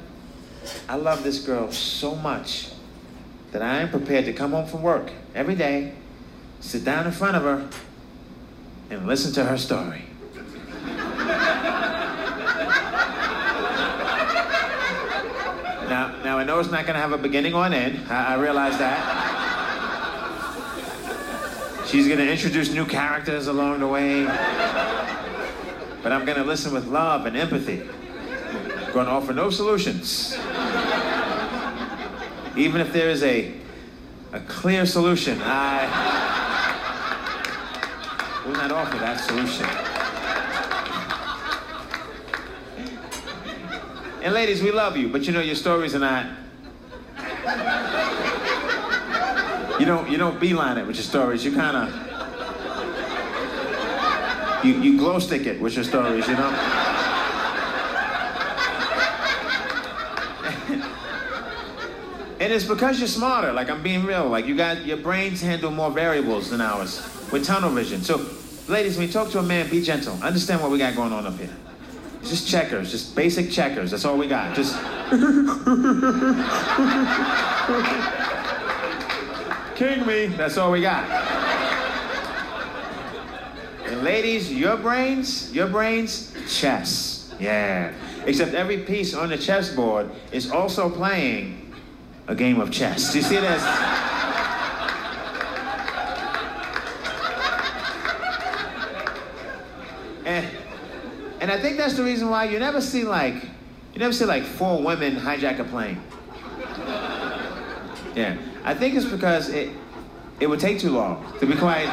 I 0.87 0.95
love 0.95 1.23
this 1.23 1.43
girl 1.43 1.71
so 1.71 2.15
much 2.15 2.69
that 3.51 3.61
I 3.61 3.79
am 3.79 3.89
prepared 3.89 4.25
to 4.25 4.33
come 4.33 4.51
home 4.51 4.67
from 4.67 4.81
work 4.81 5.11
every 5.35 5.55
day, 5.55 5.93
sit 6.59 6.83
down 6.85 7.05
in 7.05 7.11
front 7.11 7.35
of 7.35 7.43
her, 7.43 7.67
and 8.89 9.07
listen 9.07 9.33
to 9.33 9.43
her 9.45 9.57
story. 9.57 10.03
now, 15.89 16.15
now 16.23 16.37
I 16.37 16.43
know 16.45 16.59
it's 16.59 16.71
not 16.71 16.85
going 16.85 16.95
to 16.95 17.01
have 17.01 17.11
a 17.11 17.17
beginning 17.17 17.53
or 17.53 17.65
an 17.65 17.73
end. 17.73 17.99
I, 18.09 18.33
I 18.33 18.35
realize 18.35 18.77
that. 18.77 19.31
She's 21.87 22.07
going 22.07 22.19
to 22.19 22.31
introduce 22.31 22.71
new 22.71 22.85
characters 22.85 23.47
along 23.47 23.81
the 23.81 23.87
way. 23.87 24.23
But 26.03 26.11
I'm 26.13 26.25
going 26.25 26.37
to 26.37 26.43
listen 26.45 26.73
with 26.73 26.87
love 26.87 27.25
and 27.25 27.35
empathy. 27.35 27.81
I'm 27.81 28.93
going 28.93 29.07
to 29.07 29.11
offer 29.11 29.33
no 29.33 29.49
solutions. 29.49 30.37
Even 32.55 32.81
if 32.81 32.91
there 32.93 33.09
is 33.09 33.23
a, 33.23 33.53
a 34.33 34.39
clear 34.41 34.85
solution, 34.85 35.39
I 35.41 35.87
will 38.45 38.53
not 38.53 38.71
offer 38.71 38.97
that 38.97 39.19
solution. 39.19 39.65
And 44.23 44.33
ladies, 44.33 44.61
we 44.61 44.71
love 44.71 44.97
you, 44.97 45.09
but 45.09 45.25
you 45.25 45.31
know 45.31 45.41
your 45.41 45.55
stories 45.55 45.95
are 45.95 45.99
not 45.99 46.27
you 49.81 49.87
don't 49.87 50.09
you 50.11 50.17
don't 50.17 50.39
beeline 50.39 50.77
it 50.77 50.85
with 50.85 50.95
your 50.95 51.03
stories. 51.03 51.43
You 51.43 51.55
kind 51.55 51.75
of 51.75 51.89
you 54.63 54.79
you 54.79 54.97
glow 54.99 55.17
stick 55.17 55.47
it 55.47 55.59
with 55.59 55.73
your 55.73 55.83
stories. 55.83 56.27
You 56.27 56.35
know. 56.35 57.00
And 62.41 62.51
it's 62.51 62.65
because 62.65 62.97
you're 62.97 63.07
smarter. 63.07 63.53
Like 63.53 63.69
I'm 63.69 63.83
being 63.83 64.03
real. 64.03 64.27
Like 64.27 64.47
you 64.47 64.57
got 64.57 64.83
your 64.83 64.97
brains 64.97 65.41
handle 65.41 65.69
more 65.69 65.91
variables 65.91 66.49
than 66.49 66.59
ours 66.59 66.99
with 67.31 67.45
tunnel 67.45 67.69
vision. 67.69 68.01
So, 68.01 68.17
ladies, 68.67 68.97
when 68.97 69.05
you 69.05 69.13
talk 69.13 69.29
to 69.29 69.39
a 69.39 69.43
man, 69.43 69.69
be 69.69 69.83
gentle. 69.83 70.17
Understand 70.23 70.59
what 70.59 70.71
we 70.71 70.79
got 70.79 70.95
going 70.95 71.13
on 71.13 71.27
up 71.27 71.37
here. 71.37 71.55
Just 72.23 72.47
checkers, 72.47 72.89
just 72.89 73.15
basic 73.15 73.51
checkers. 73.51 73.91
That's 73.91 74.05
all 74.05 74.17
we 74.17 74.27
got. 74.27 74.55
Just. 74.55 74.75
King 79.75 80.07
me. 80.07 80.25
That's 80.35 80.57
all 80.57 80.71
we 80.71 80.81
got. 80.81 81.07
And 83.85 84.03
ladies, 84.03 84.51
your 84.51 84.77
brains, 84.77 85.53
your 85.53 85.67
brains, 85.67 86.33
chess. 86.49 87.31
Yeah. 87.39 87.93
Except 88.25 88.55
every 88.55 88.79
piece 88.79 89.13
on 89.13 89.29
the 89.29 89.37
chessboard 89.37 90.09
is 90.31 90.49
also 90.49 90.89
playing 90.89 91.60
a 92.31 92.35
game 92.35 92.61
of 92.61 92.71
chess. 92.71 93.11
Do 93.11 93.17
you 93.17 93.23
see 93.25 93.35
this? 93.35 93.61
and, 100.23 100.47
and 101.41 101.51
I 101.51 101.59
think 101.61 101.75
that's 101.75 101.95
the 101.95 102.03
reason 102.03 102.29
why 102.29 102.45
you 102.45 102.57
never 102.57 102.79
see 102.79 103.03
like, 103.03 103.33
you 103.93 103.99
never 103.99 104.13
see 104.13 104.23
like 104.23 104.43
four 104.43 104.81
women 104.81 105.17
hijack 105.17 105.59
a 105.59 105.65
plane. 105.65 106.01
Yeah, 108.15 108.37
I 108.63 108.75
think 108.75 108.95
it's 108.95 109.05
because 109.05 109.49
it, 109.49 109.69
it 110.39 110.47
would 110.47 110.61
take 110.61 110.79
too 110.79 110.91
long, 110.91 111.25
to 111.41 111.45
be 111.45 111.55
quite. 111.55 111.89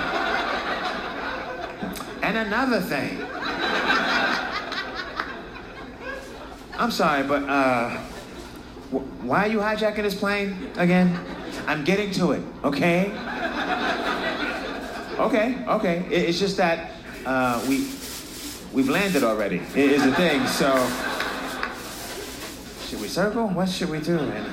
And 2.22 2.38
another 2.38 2.80
thing. 2.80 3.20
I'm 6.78 6.92
sorry, 6.92 7.24
but 7.24 7.42
uh, 7.42 8.00
why 8.90 9.44
are 9.44 9.48
you 9.48 9.58
hijacking 9.58 10.02
this 10.02 10.14
plane 10.14 10.70
again? 10.76 11.18
I'm 11.66 11.84
getting 11.84 12.10
to 12.12 12.32
it, 12.32 12.42
okay? 12.64 13.12
Okay, 15.18 15.58
okay. 15.66 16.06
It- 16.10 16.28
it's 16.30 16.38
just 16.38 16.56
that 16.58 16.92
uh, 17.26 17.60
we 17.68 17.88
we've 18.72 18.88
landed 18.88 19.24
already. 19.24 19.60
It 19.74 19.90
is 19.92 20.04
a 20.06 20.12
thing. 20.14 20.46
So 20.46 20.70
should 22.86 23.00
we 23.00 23.08
circle? 23.08 23.48
What 23.48 23.68
should 23.68 23.90
we 23.90 24.00
do? 24.00 24.16
Man? 24.16 24.46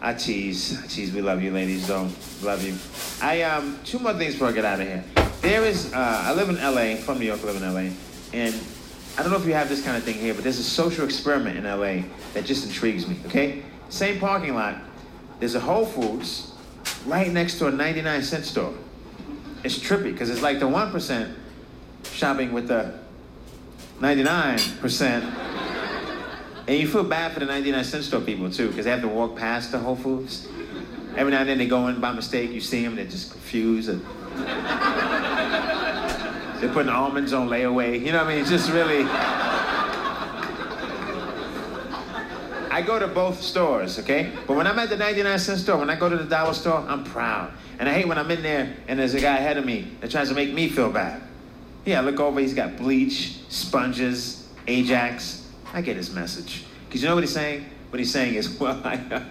I 0.00 0.14
tease, 0.14 0.82
I 0.82 0.86
tease. 0.86 1.12
We 1.12 1.20
love 1.20 1.42
you, 1.42 1.50
ladies. 1.52 1.86
Though 1.88 2.08
love 2.42 2.62
you. 2.64 2.74
I 3.20 3.42
um 3.42 3.78
two 3.84 3.98
more 3.98 4.14
things 4.14 4.34
before 4.34 4.48
I 4.48 4.52
get 4.52 4.64
out 4.64 4.80
of 4.80 4.86
here. 4.86 5.04
There 5.42 5.64
is 5.64 5.92
uh, 5.92 6.22
I 6.26 6.32
live 6.34 6.48
in 6.48 6.56
LA. 6.56 6.96
From 6.96 7.18
New 7.18 7.26
York, 7.26 7.40
I 7.42 7.46
live 7.52 7.62
in 7.62 7.74
LA, 7.74 7.90
and 8.32 8.54
I 9.16 9.22
don't 9.22 9.32
know 9.32 9.38
if 9.38 9.46
you 9.46 9.54
have 9.54 9.68
this 9.68 9.82
kind 9.82 9.96
of 9.96 10.02
thing 10.04 10.14
here, 10.16 10.34
but 10.34 10.44
there's 10.44 10.58
a 10.58 10.64
social 10.64 11.04
experiment 11.04 11.56
in 11.56 11.64
LA 11.64 12.04
that 12.34 12.44
just 12.44 12.66
intrigues 12.66 13.06
me. 13.08 13.16
Okay, 13.26 13.62
same 13.88 14.20
parking 14.20 14.54
lot. 14.54 14.76
There's 15.40 15.54
a 15.54 15.60
Whole 15.60 15.86
Foods 15.86 16.52
right 17.06 17.30
next 17.30 17.58
to 17.58 17.66
a 17.66 17.70
99 17.70 18.22
cent 18.22 18.44
store. 18.44 18.74
It's 19.64 19.78
trippy 19.78 20.12
because 20.12 20.30
it's 20.30 20.42
like 20.42 20.60
the 20.60 20.68
one 20.68 20.92
percent 20.92 21.36
shopping 22.04 22.52
with 22.52 22.68
the 22.68 22.98
99 24.00 24.58
percent. 24.80 25.24
And 26.68 26.76
you 26.76 26.86
feel 26.86 27.02
bad 27.02 27.32
for 27.32 27.40
the 27.40 27.46
99 27.46 27.82
cent 27.84 28.04
store 28.04 28.20
people 28.20 28.50
too, 28.50 28.68
because 28.68 28.84
they 28.84 28.90
have 28.90 29.00
to 29.00 29.08
walk 29.08 29.36
past 29.36 29.72
the 29.72 29.78
Whole 29.78 29.96
Foods. 29.96 30.46
Every 31.16 31.32
now 31.32 31.40
and 31.40 31.48
then 31.48 31.58
they 31.58 31.66
go 31.66 31.88
in 31.88 32.00
by 32.00 32.12
mistake, 32.12 32.52
you 32.52 32.60
see 32.60 32.84
them, 32.84 32.94
they're 32.94 33.06
just 33.06 33.32
confused. 33.32 33.88
And 33.88 34.02
they're 36.60 36.72
putting 36.72 36.90
almonds 36.90 37.32
on 37.32 37.48
layaway. 37.48 38.00
You 38.00 38.12
know 38.12 38.18
what 38.18 38.28
I 38.28 38.34
mean? 38.34 38.40
It's 38.40 38.50
just 38.50 38.70
really. 38.70 39.04
I 42.78 42.82
go 42.82 42.98
to 42.98 43.08
both 43.08 43.42
stores, 43.42 43.98
okay? 43.98 44.30
But 44.46 44.56
when 44.56 44.66
I'm 44.66 44.78
at 44.78 44.88
the 44.88 44.96
99 44.96 45.38
cent 45.40 45.58
store, 45.58 45.78
when 45.78 45.90
I 45.90 45.96
go 45.96 46.08
to 46.08 46.16
the 46.16 46.22
dollar 46.22 46.54
store, 46.54 46.78
I'm 46.86 47.02
proud. 47.02 47.52
And 47.80 47.88
I 47.88 47.92
hate 47.92 48.06
when 48.06 48.18
I'm 48.18 48.30
in 48.30 48.40
there 48.40 48.72
and 48.86 48.98
there's 48.98 49.14
a 49.14 49.20
guy 49.20 49.36
ahead 49.36 49.56
of 49.56 49.64
me 49.64 49.90
that 50.00 50.12
tries 50.12 50.28
to 50.28 50.34
make 50.34 50.52
me 50.52 50.68
feel 50.68 50.90
bad. 50.90 51.20
Yeah, 51.84 52.00
I 52.00 52.02
look 52.04 52.20
over, 52.20 52.38
he's 52.38 52.54
got 52.54 52.76
bleach, 52.76 53.38
sponges, 53.48 54.48
Ajax. 54.68 55.48
I 55.72 55.80
get 55.80 55.96
his 55.96 56.14
message. 56.14 56.66
Because 56.86 57.02
you 57.02 57.08
know 57.08 57.16
what 57.16 57.24
he's 57.24 57.32
saying? 57.32 57.64
What 57.90 57.98
he's 57.98 58.12
saying 58.12 58.34
is, 58.34 58.48
well, 58.60 58.80
I, 58.84 59.24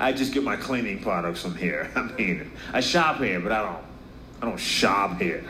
I 0.00 0.12
just 0.12 0.32
get 0.32 0.42
my 0.42 0.56
cleaning 0.56 1.00
products 1.00 1.42
from 1.42 1.56
here. 1.56 1.90
I 1.96 2.02
mean, 2.02 2.50
I 2.72 2.80
shop 2.80 3.18
here, 3.18 3.40
but 3.40 3.52
I 3.52 3.62
don't, 3.62 3.84
I 4.40 4.46
don't 4.46 4.58
shop 4.58 5.20
here. 5.20 5.44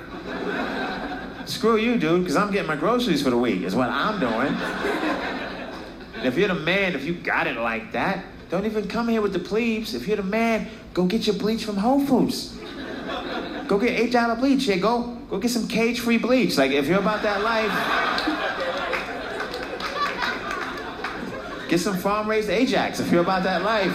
Screw 1.47 1.77
you, 1.77 1.99
dude, 1.99 2.21
because 2.23 2.37
I'm 2.37 2.51
getting 2.51 2.67
my 2.67 2.77
groceries 2.77 3.23
for 3.23 3.31
the 3.31 3.39
week, 3.39 3.63
is 3.63 3.75
what 3.75 3.91
I'm 3.91 4.19
doing. 4.19 4.57
If 6.25 6.39
you're 6.39 6.49
the 6.49 6.55
man, 6.55 6.95
if 6.95 7.05
you 7.05 7.15
got 7.15 7.47
it 7.47 7.57
like 7.57 7.93
that, 7.93 8.25
don't 8.51 8.65
even 8.67 8.89
come 8.89 9.09
here 9.09 9.21
with 9.21 9.33
the 9.33 9.39
plebes. 9.39 9.95
If 9.95 10.07
you're 10.09 10.17
the 10.17 10.23
man, 10.23 10.69
go 10.95 11.05
get 11.05 11.27
your 11.27 11.37
bleach 11.37 11.65
from 11.65 11.77
Whole 11.77 12.05
Foods. 12.05 12.57
Go 13.67 13.79
get 13.79 13.99
eight 13.99 14.13
dollar 14.13 14.35
bleach. 14.37 14.67
Yeah, 14.67 14.77
go 14.77 15.19
go 15.31 15.39
get 15.39 15.51
some 15.51 15.67
cage 15.69 16.01
free 16.01 16.19
bleach. 16.19 16.57
Like 16.59 16.71
if 16.71 16.87
you're 16.87 16.99
about 16.99 17.23
that 17.23 17.43
life, 17.43 17.71
get 21.69 21.81
some 21.81 21.97
farm 21.97 22.29
raised 22.29 22.51
Ajax. 22.51 23.01
If 23.01 23.11
you're 23.11 23.23
about 23.23 23.43
that 23.45 23.63
life, 23.63 23.93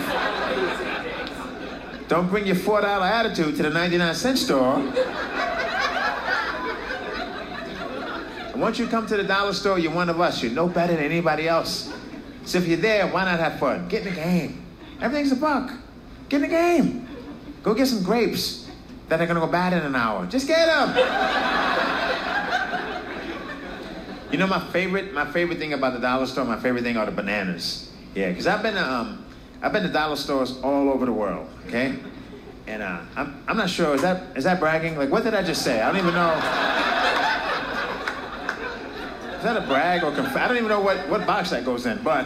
don't 2.08 2.28
bring 2.30 2.48
your 2.48 2.56
four 2.56 2.82
dollar 2.82 3.06
attitude 3.06 3.56
to 3.58 3.64
the 3.64 3.70
ninety 3.70 3.98
nine 3.98 4.16
cent 4.16 4.40
store. 4.40 4.80
And 8.46 8.49
once 8.60 8.78
you 8.78 8.88
come 8.88 9.08
to 9.08 9.18
the 9.18 9.24
dollar 9.24 9.54
store, 9.54 9.80
you're 9.80 9.94
one 9.94 10.10
of 10.10 10.20
us. 10.20 10.44
You're 10.44 10.52
no 10.52 10.68
better 10.68 10.96
than 10.96 11.04
anybody 11.04 11.48
else. 11.48 11.92
So 12.46 12.58
if 12.58 12.68
you're 12.68 12.78
there, 12.78 13.08
why 13.08 13.26
not 13.26 13.40
have 13.40 13.60
fun? 13.60 13.88
Get 13.88 14.06
in 14.06 14.14
the 14.14 14.20
game. 14.20 14.66
Everything's 15.02 15.32
a 15.32 15.36
buck. 15.36 15.72
Get 16.28 16.38
in 16.38 16.42
the 16.44 16.48
game. 16.48 17.08
Go 17.64 17.74
get 17.74 17.88
some 17.88 18.04
grapes 18.04 18.70
that 19.08 19.22
are 19.22 19.26
gonna 19.26 19.40
go 19.40 19.48
bad 19.48 19.74
in 19.74 19.80
an 19.80 19.96
hour. 19.96 20.26
Just 20.26 20.48
get 20.48 20.66
them. 20.66 20.90
you 24.32 24.38
know 24.38 24.48
my 24.48 24.60
favorite, 24.72 25.14
my 25.14 25.26
favorite 25.32 25.58
thing 25.58 25.74
about 25.74 25.94
the 25.94 26.00
dollar 26.00 26.26
store, 26.26 26.46
my 26.46 26.60
favorite 26.60 26.84
thing 26.84 26.98
are 26.98 27.06
the 27.06 27.12
bananas. 27.12 27.92
Yeah, 28.16 28.30
because 28.30 28.48
I've 28.48 28.64
been 28.64 28.76
to, 28.76 28.92
um, 28.92 29.26
I've 29.62 29.74
been 29.74 29.84
to 29.84 29.90
dollar 29.90 30.16
stores 30.16 30.60
all 30.62 30.90
over 30.90 31.06
the 31.06 31.14
world. 31.14 31.48
Okay, 31.68 31.96
and 32.68 32.82
uh, 32.82 33.02
I'm, 33.16 33.44
I'm 33.48 33.58
not 33.58 33.70
sure 33.70 33.96
is 33.96 34.02
that 34.02 34.38
is 34.38 34.44
that 34.44 34.60
bragging? 34.60 34.98
Like 34.98 35.10
what 35.10 35.24
did 35.24 35.34
I 35.34 35.44
just 35.44 35.64
say? 35.64 35.82
I 35.82 35.92
don't 35.92 36.02
even 36.02 36.14
know. 36.14 36.76
Is 39.40 39.46
that 39.46 39.56
a 39.56 39.62
brag 39.62 40.04
or 40.04 40.12
conf- 40.12 40.36
I 40.36 40.50
don't 40.50 40.58
even 40.58 40.68
know 40.68 40.82
what, 40.82 41.08
what 41.08 41.26
box 41.26 41.52
that 41.52 41.64
goes 41.64 41.86
in, 41.86 42.04
but 42.04 42.26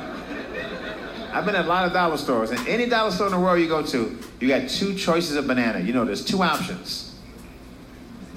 I've 1.32 1.46
been 1.46 1.54
at 1.54 1.66
a 1.66 1.68
lot 1.68 1.86
of 1.86 1.94
dollar 1.94 2.18
stores, 2.18 2.50
and 2.50 2.68
any 2.68 2.88
dollar 2.88 3.12
store 3.12 3.28
in 3.28 3.34
the 3.34 3.40
world 3.40 3.60
you 3.60 3.68
go 3.68 3.84
to, 3.84 4.18
you 4.40 4.48
got 4.48 4.68
two 4.68 4.96
choices 4.96 5.36
of 5.36 5.46
banana. 5.46 5.80
You 5.80 5.94
know, 5.94 6.06
there's 6.06 6.26
two 6.26 6.42
options: 6.42 7.14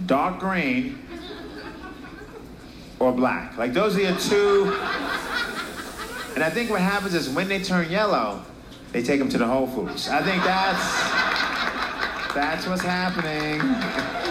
dark 0.04 0.38
green 0.40 0.98
or 2.98 3.12
black. 3.12 3.56
Like 3.56 3.72
those 3.72 3.96
are 3.96 4.02
your 4.02 4.18
two. 4.18 4.64
And 6.34 6.44
I 6.44 6.50
think 6.50 6.68
what 6.68 6.82
happens 6.82 7.14
is 7.14 7.30
when 7.30 7.48
they 7.48 7.62
turn 7.62 7.90
yellow, 7.90 8.42
they 8.92 9.02
take 9.02 9.18
them 9.18 9.30
to 9.30 9.38
the 9.38 9.46
Whole 9.46 9.68
Foods. 9.68 10.10
I 10.10 10.22
think 10.22 10.44
that's 10.44 12.34
that's 12.34 12.66
what's 12.66 12.82
happening. 12.82 14.22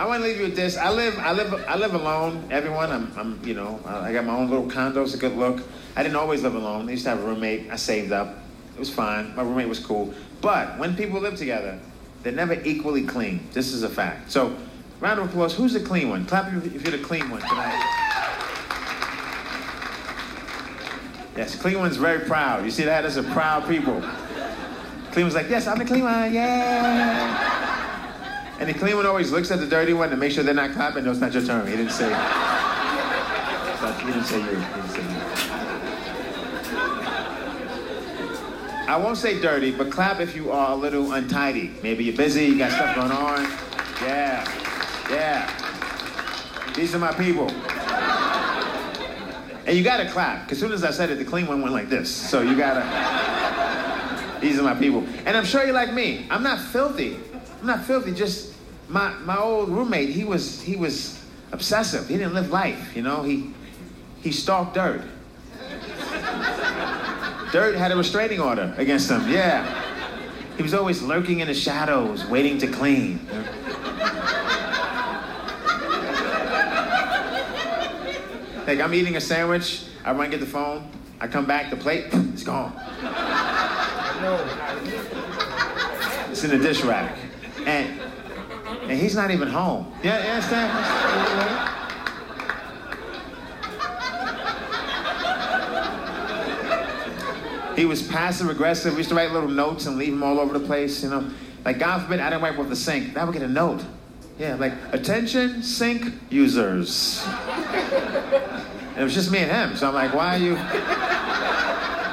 I 0.00 0.06
want 0.06 0.22
to 0.22 0.28
leave 0.28 0.38
you 0.38 0.44
with 0.44 0.56
this. 0.56 0.78
I 0.78 0.90
live, 0.90 1.18
I 1.18 1.32
live, 1.32 1.52
I 1.68 1.76
live 1.76 1.92
alone. 1.92 2.48
Everyone, 2.50 2.90
I'm, 2.90 3.12
I'm, 3.18 3.38
you 3.46 3.52
know, 3.52 3.78
I 3.84 4.14
got 4.14 4.24
my 4.24 4.34
own 4.34 4.48
little 4.48 4.66
condo. 4.66 5.02
It's 5.02 5.12
a 5.12 5.18
good 5.18 5.36
look. 5.36 5.62
I 5.94 6.02
didn't 6.02 6.16
always 6.16 6.42
live 6.42 6.54
alone. 6.54 6.88
I 6.88 6.92
used 6.92 7.04
to 7.04 7.10
have 7.10 7.22
a 7.22 7.26
roommate. 7.26 7.70
I 7.70 7.76
saved 7.76 8.10
up. 8.10 8.34
It 8.74 8.78
was 8.78 8.88
fine. 8.88 9.36
My 9.36 9.42
roommate 9.42 9.68
was 9.68 9.78
cool. 9.78 10.14
But 10.40 10.78
when 10.78 10.96
people 10.96 11.20
live 11.20 11.36
together, 11.36 11.78
they're 12.22 12.32
never 12.32 12.54
equally 12.64 13.02
clean. 13.02 13.46
This 13.52 13.74
is 13.74 13.82
a 13.82 13.90
fact. 13.90 14.32
So, 14.32 14.56
round 15.00 15.20
of 15.20 15.28
applause. 15.28 15.54
Who's 15.54 15.74
the 15.74 15.80
clean 15.80 16.08
one? 16.08 16.24
Clap 16.24 16.50
if 16.50 16.82
you're 16.82 16.96
the 16.96 17.04
clean 17.04 17.28
one 17.28 17.42
tonight. 17.42 17.84
Yes, 21.36 21.60
clean 21.60 21.78
one's 21.78 21.98
very 21.98 22.20
proud. 22.20 22.64
You 22.64 22.70
see 22.70 22.84
that? 22.84 23.02
That's 23.02 23.16
a 23.16 23.22
proud 23.22 23.68
people. 23.68 24.00
Clean 25.12 25.26
one's 25.26 25.34
like, 25.34 25.50
yes, 25.50 25.66
I'm 25.66 25.78
the 25.78 25.84
clean 25.84 26.04
one. 26.04 26.32
Yeah. 26.32 27.69
And 28.60 28.68
the 28.68 28.74
clean 28.74 28.94
one 28.94 29.06
always 29.06 29.32
looks 29.32 29.50
at 29.50 29.58
the 29.58 29.66
dirty 29.66 29.94
one 29.94 30.10
to 30.10 30.16
make 30.16 30.32
sure 30.32 30.44
they're 30.44 30.52
not 30.54 30.72
clapping. 30.72 31.04
No, 31.04 31.10
it's 31.10 31.20
not 31.20 31.32
your 31.32 31.42
turn. 31.42 31.66
He 31.66 31.76
didn't 31.76 31.92
say. 31.92 32.08
He 33.98 34.06
didn't 34.06 34.24
say 34.24 34.38
you. 34.38 34.44
He 34.44 34.54
didn't 34.54 34.88
say 34.90 35.02
you. 35.02 35.08
I 38.86 38.96
won't 38.96 39.16
say 39.16 39.40
dirty, 39.40 39.70
but 39.70 39.90
clap 39.90 40.20
if 40.20 40.36
you 40.36 40.50
are 40.50 40.72
a 40.72 40.74
little 40.74 41.12
untidy. 41.12 41.70
Maybe 41.82 42.04
you're 42.04 42.16
busy, 42.16 42.44
you 42.46 42.58
got 42.58 42.72
stuff 42.72 42.96
going 42.96 43.12
on. 43.12 43.44
Yeah, 44.02 44.44
yeah. 45.08 45.48
These 46.74 46.94
are 46.94 46.98
my 46.98 47.12
people. 47.12 47.48
And 49.66 49.76
you 49.78 49.84
gotta 49.84 50.10
clap, 50.10 50.44
because 50.44 50.58
soon 50.58 50.72
as 50.72 50.82
I 50.82 50.90
said 50.90 51.08
it, 51.10 51.18
the 51.18 51.24
clean 51.24 51.46
one 51.46 51.62
went 51.62 51.72
like 51.72 51.88
this. 51.88 52.10
So 52.10 52.42
you 52.42 52.56
gotta. 52.56 52.82
These 54.40 54.58
are 54.58 54.64
my 54.64 54.74
people. 54.74 55.06
And 55.24 55.36
I'm 55.36 55.44
sure 55.44 55.64
you're 55.64 55.72
like 55.72 55.94
me. 55.94 56.26
I'm 56.28 56.42
not 56.42 56.58
filthy. 56.58 57.16
I'm 57.60 57.66
not 57.66 57.84
filthy. 57.84 58.12
Just 58.12 58.54
my 58.88 59.12
my 59.20 59.36
old 59.36 59.68
roommate. 59.68 60.08
He 60.08 60.24
was 60.24 60.60
he 60.62 60.76
was 60.76 61.22
obsessive. 61.52 62.08
He 62.08 62.16
didn't 62.16 62.34
live 62.34 62.50
life. 62.50 62.96
You 62.96 63.02
know. 63.02 63.22
He 63.22 63.52
he 64.22 64.32
stalked 64.32 64.74
dirt. 64.74 65.02
Dirt 67.52 67.74
had 67.74 67.90
a 67.90 67.96
restraining 67.96 68.40
order 68.40 68.74
against 68.78 69.10
him. 69.10 69.28
Yeah. 69.28 69.66
He 70.56 70.62
was 70.62 70.74
always 70.74 71.02
lurking 71.02 71.40
in 71.40 71.48
the 71.48 71.54
shadows, 71.54 72.24
waiting 72.26 72.58
to 72.58 72.66
clean. 72.66 73.26
Like 78.66 78.78
I'm 78.78 78.94
eating 78.94 79.16
a 79.16 79.20
sandwich, 79.20 79.84
I 80.04 80.12
run 80.12 80.30
get 80.30 80.38
the 80.38 80.46
phone, 80.46 80.88
I 81.20 81.26
come 81.26 81.44
back, 81.44 81.70
the 81.70 81.76
plate, 81.76 82.06
it's 82.12 82.44
gone. 82.44 82.72
No. 84.22 84.38
It's 86.30 86.44
in 86.44 86.50
the 86.50 86.58
dish 86.58 86.84
rack 86.84 87.16
and, 87.70 88.00
and 88.90 88.98
he's 88.98 89.14
not 89.14 89.30
even 89.30 89.48
home. 89.48 89.92
Yeah, 90.02 90.24
yeah, 90.24 90.34
understand? 90.34 91.76
he 97.76 97.84
was 97.86 98.02
passive 98.02 98.50
aggressive. 98.50 98.92
We 98.92 98.98
used 98.98 99.10
to 99.10 99.14
write 99.14 99.30
little 99.30 99.48
notes 99.48 99.86
and 99.86 99.96
leave 99.96 100.12
them 100.12 100.22
all 100.22 100.40
over 100.40 100.58
the 100.58 100.66
place, 100.66 101.02
you 101.02 101.10
know. 101.10 101.30
Like, 101.64 101.78
God 101.78 102.02
forbid, 102.02 102.20
I 102.20 102.30
didn't 102.30 102.42
wipe 102.42 102.58
off 102.58 102.68
the 102.68 102.76
sink. 102.76 103.14
Now 103.14 103.26
we 103.26 103.32
get 103.32 103.42
a 103.42 103.48
note. 103.48 103.84
Yeah, 104.38 104.54
like, 104.56 104.72
attention, 104.92 105.62
sink 105.62 106.12
users. 106.30 107.24
it 108.96 109.02
was 109.02 109.14
just 109.14 109.30
me 109.30 109.38
and 109.38 109.50
him. 109.50 109.76
So 109.76 109.88
I'm 109.88 109.94
like, 109.94 110.14
why 110.14 110.36
are 110.36 110.38
you? 110.38 110.56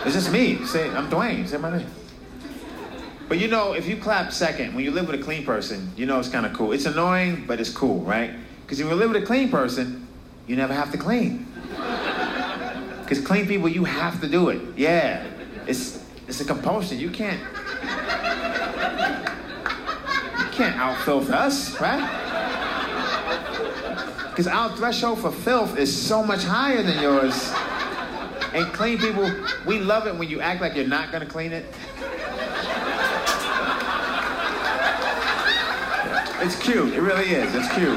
It's 0.06 0.14
just 0.16 0.32
me. 0.32 0.64
Say, 0.66 0.90
I'm 0.90 1.10
Dwayne. 1.10 1.48
Say 1.48 1.58
my 1.58 1.78
name. 1.78 1.88
But 3.28 3.40
you 3.40 3.48
know, 3.48 3.74
if 3.74 3.88
you 3.88 3.98
clap 3.98 4.32
second, 4.32 4.74
when 4.74 4.84
you 4.86 4.92
live 4.92 5.08
with 5.08 5.20
a 5.20 5.24
clean 5.24 5.46
person, 5.46 5.92
you 5.98 6.06
know 6.06 6.20
it's 6.20 6.30
kind 6.30 6.46
of 6.46 6.54
cool. 6.54 6.72
It's 6.72 6.86
annoying, 6.86 7.44
but 7.46 7.60
it's 7.60 7.70
cool, 7.70 8.00
right? 8.02 8.32
Because 8.62 8.80
if 8.80 8.88
you 8.88 8.94
live 8.94 9.12
with 9.12 9.24
a 9.24 9.26
clean 9.26 9.50
person, 9.50 10.08
you 10.48 10.56
never 10.56 10.74
have 10.74 10.92
to 10.92 10.98
clean. 10.98 11.46
Because 13.08 13.26
clean 13.26 13.48
people, 13.48 13.70
you 13.70 13.86
have 13.86 14.20
to 14.20 14.28
do 14.28 14.50
it. 14.50 14.62
Yeah. 14.76 15.26
It's, 15.66 16.04
it's 16.28 16.42
a 16.42 16.44
compulsion. 16.44 17.00
You 17.00 17.10
can't. 17.10 17.40
You 20.40 20.52
can't 20.52 20.76
out 20.76 20.98
filth 21.06 21.30
us, 21.30 21.80
right? 21.80 22.02
Because 24.30 24.48
our 24.48 24.76
threshold 24.76 25.20
for 25.20 25.32
filth 25.32 25.78
is 25.78 25.96
so 25.96 26.22
much 26.22 26.44
higher 26.44 26.84
than 26.84 27.02
yours. 27.02 27.50
And 28.54 28.74
clean 28.74 28.98
people, 28.98 29.32
we 29.66 29.80
love 29.80 30.06
it 30.06 30.16
when 30.16 30.28
you 30.28 30.42
act 30.42 30.60
like 30.60 30.76
you're 30.76 30.86
not 30.86 31.10
gonna 31.10 31.26
clean 31.26 31.54
it. 31.54 31.66
It's 36.40 36.56
cute. 36.56 36.94
It 36.94 37.02
really 37.02 37.26
is. 37.30 37.54
It's 37.56 37.74
cute. 37.74 37.96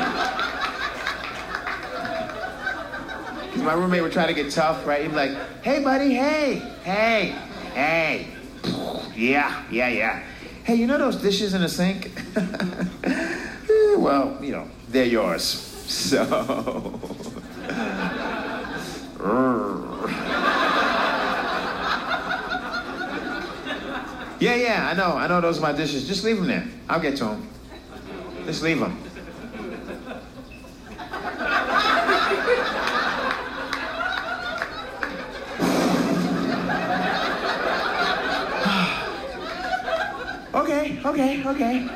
My 3.64 3.74
roommate 3.74 4.02
would 4.02 4.12
try 4.12 4.26
to 4.26 4.32
get 4.32 4.50
tough, 4.50 4.86
right? 4.86 5.02
He'd 5.02 5.08
be 5.08 5.14
like, 5.14 5.62
hey, 5.62 5.84
buddy, 5.84 6.14
hey, 6.14 6.54
hey, 6.82 7.36
hey. 7.74 8.28
Yeah, 9.14 9.62
yeah, 9.70 9.88
yeah. 9.88 10.22
Hey, 10.64 10.76
you 10.76 10.86
know 10.86 10.96
those 10.96 11.16
dishes 11.16 11.52
in 11.52 11.60
the 11.60 11.68
sink? 11.68 12.10
Eh, 13.72 13.96
well, 13.96 14.36
you 14.42 14.50
know, 14.52 14.68
they're 14.88 15.04
yours. 15.04 15.66
So. 15.90 16.22
yeah, 24.38 24.54
yeah, 24.54 24.88
I 24.90 24.94
know. 24.94 25.16
I 25.16 25.26
know 25.26 25.40
those 25.40 25.58
are 25.58 25.62
my 25.62 25.72
dishes. 25.72 26.06
Just 26.06 26.22
leave 26.24 26.36
them 26.36 26.46
there. 26.46 26.66
I'll 26.88 27.00
get 27.00 27.16
to 27.16 27.24
them. 27.24 27.48
Just 28.46 28.62
leave 28.62 28.80
them. 28.80 28.96
okay, 40.54 41.00
okay, 41.04 41.46
okay. 41.46 41.88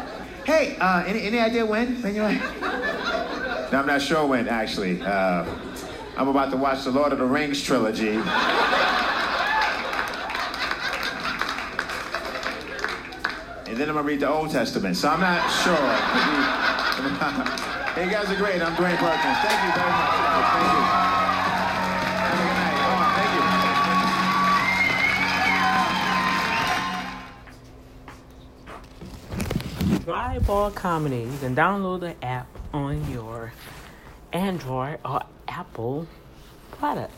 Hey, 0.44 0.76
uh, 0.78 1.02
any, 1.06 1.22
any 1.22 1.38
idea 1.38 1.64
when? 1.64 2.00
When 2.02 2.14
you 2.14 2.20
No, 2.22 3.80
I'm 3.80 3.86
not 3.86 4.02
sure 4.02 4.26
when, 4.26 4.46
actually. 4.48 5.00
Uh, 5.00 5.44
I'm 6.16 6.28
about 6.28 6.50
to 6.52 6.56
watch 6.56 6.84
the 6.84 6.90
Lord 6.90 7.12
of 7.12 7.18
the 7.18 7.26
Rings 7.26 7.62
trilogy. 7.62 8.18
And 13.74 13.80
then 13.80 13.88
I'm 13.88 13.96
gonna 13.96 14.06
read 14.06 14.20
the 14.20 14.28
Old 14.30 14.52
Testament, 14.52 14.96
so 14.96 15.08
I'm 15.08 15.18
not 15.18 15.50
sure. 15.50 15.74
hey, 17.94 18.04
you 18.04 18.10
guys 18.16 18.30
are 18.30 18.36
great. 18.36 18.62
I'm 18.62 18.72
Dwayne 18.76 18.96
Perkins. 18.98 19.38
Thank 19.42 19.64
you 19.64 19.72
very 19.74 19.90
much. 19.90 20.10
Thank 20.54 20.70
you. 20.70 20.82
Have 22.22 22.38
a 22.38 22.44
good 22.44 22.54
night. 22.54 23.18
Thank 29.88 29.98
you. 29.98 30.04
Dry 30.04 30.38
Bar 30.38 30.70
Comedy. 30.70 31.22
You 31.22 31.38
can 31.40 31.56
download 31.56 31.98
the 31.98 32.14
app 32.24 32.46
on 32.72 33.10
your 33.10 33.52
Android 34.32 35.00
or 35.04 35.20
Apple 35.48 36.06
product. 36.70 37.12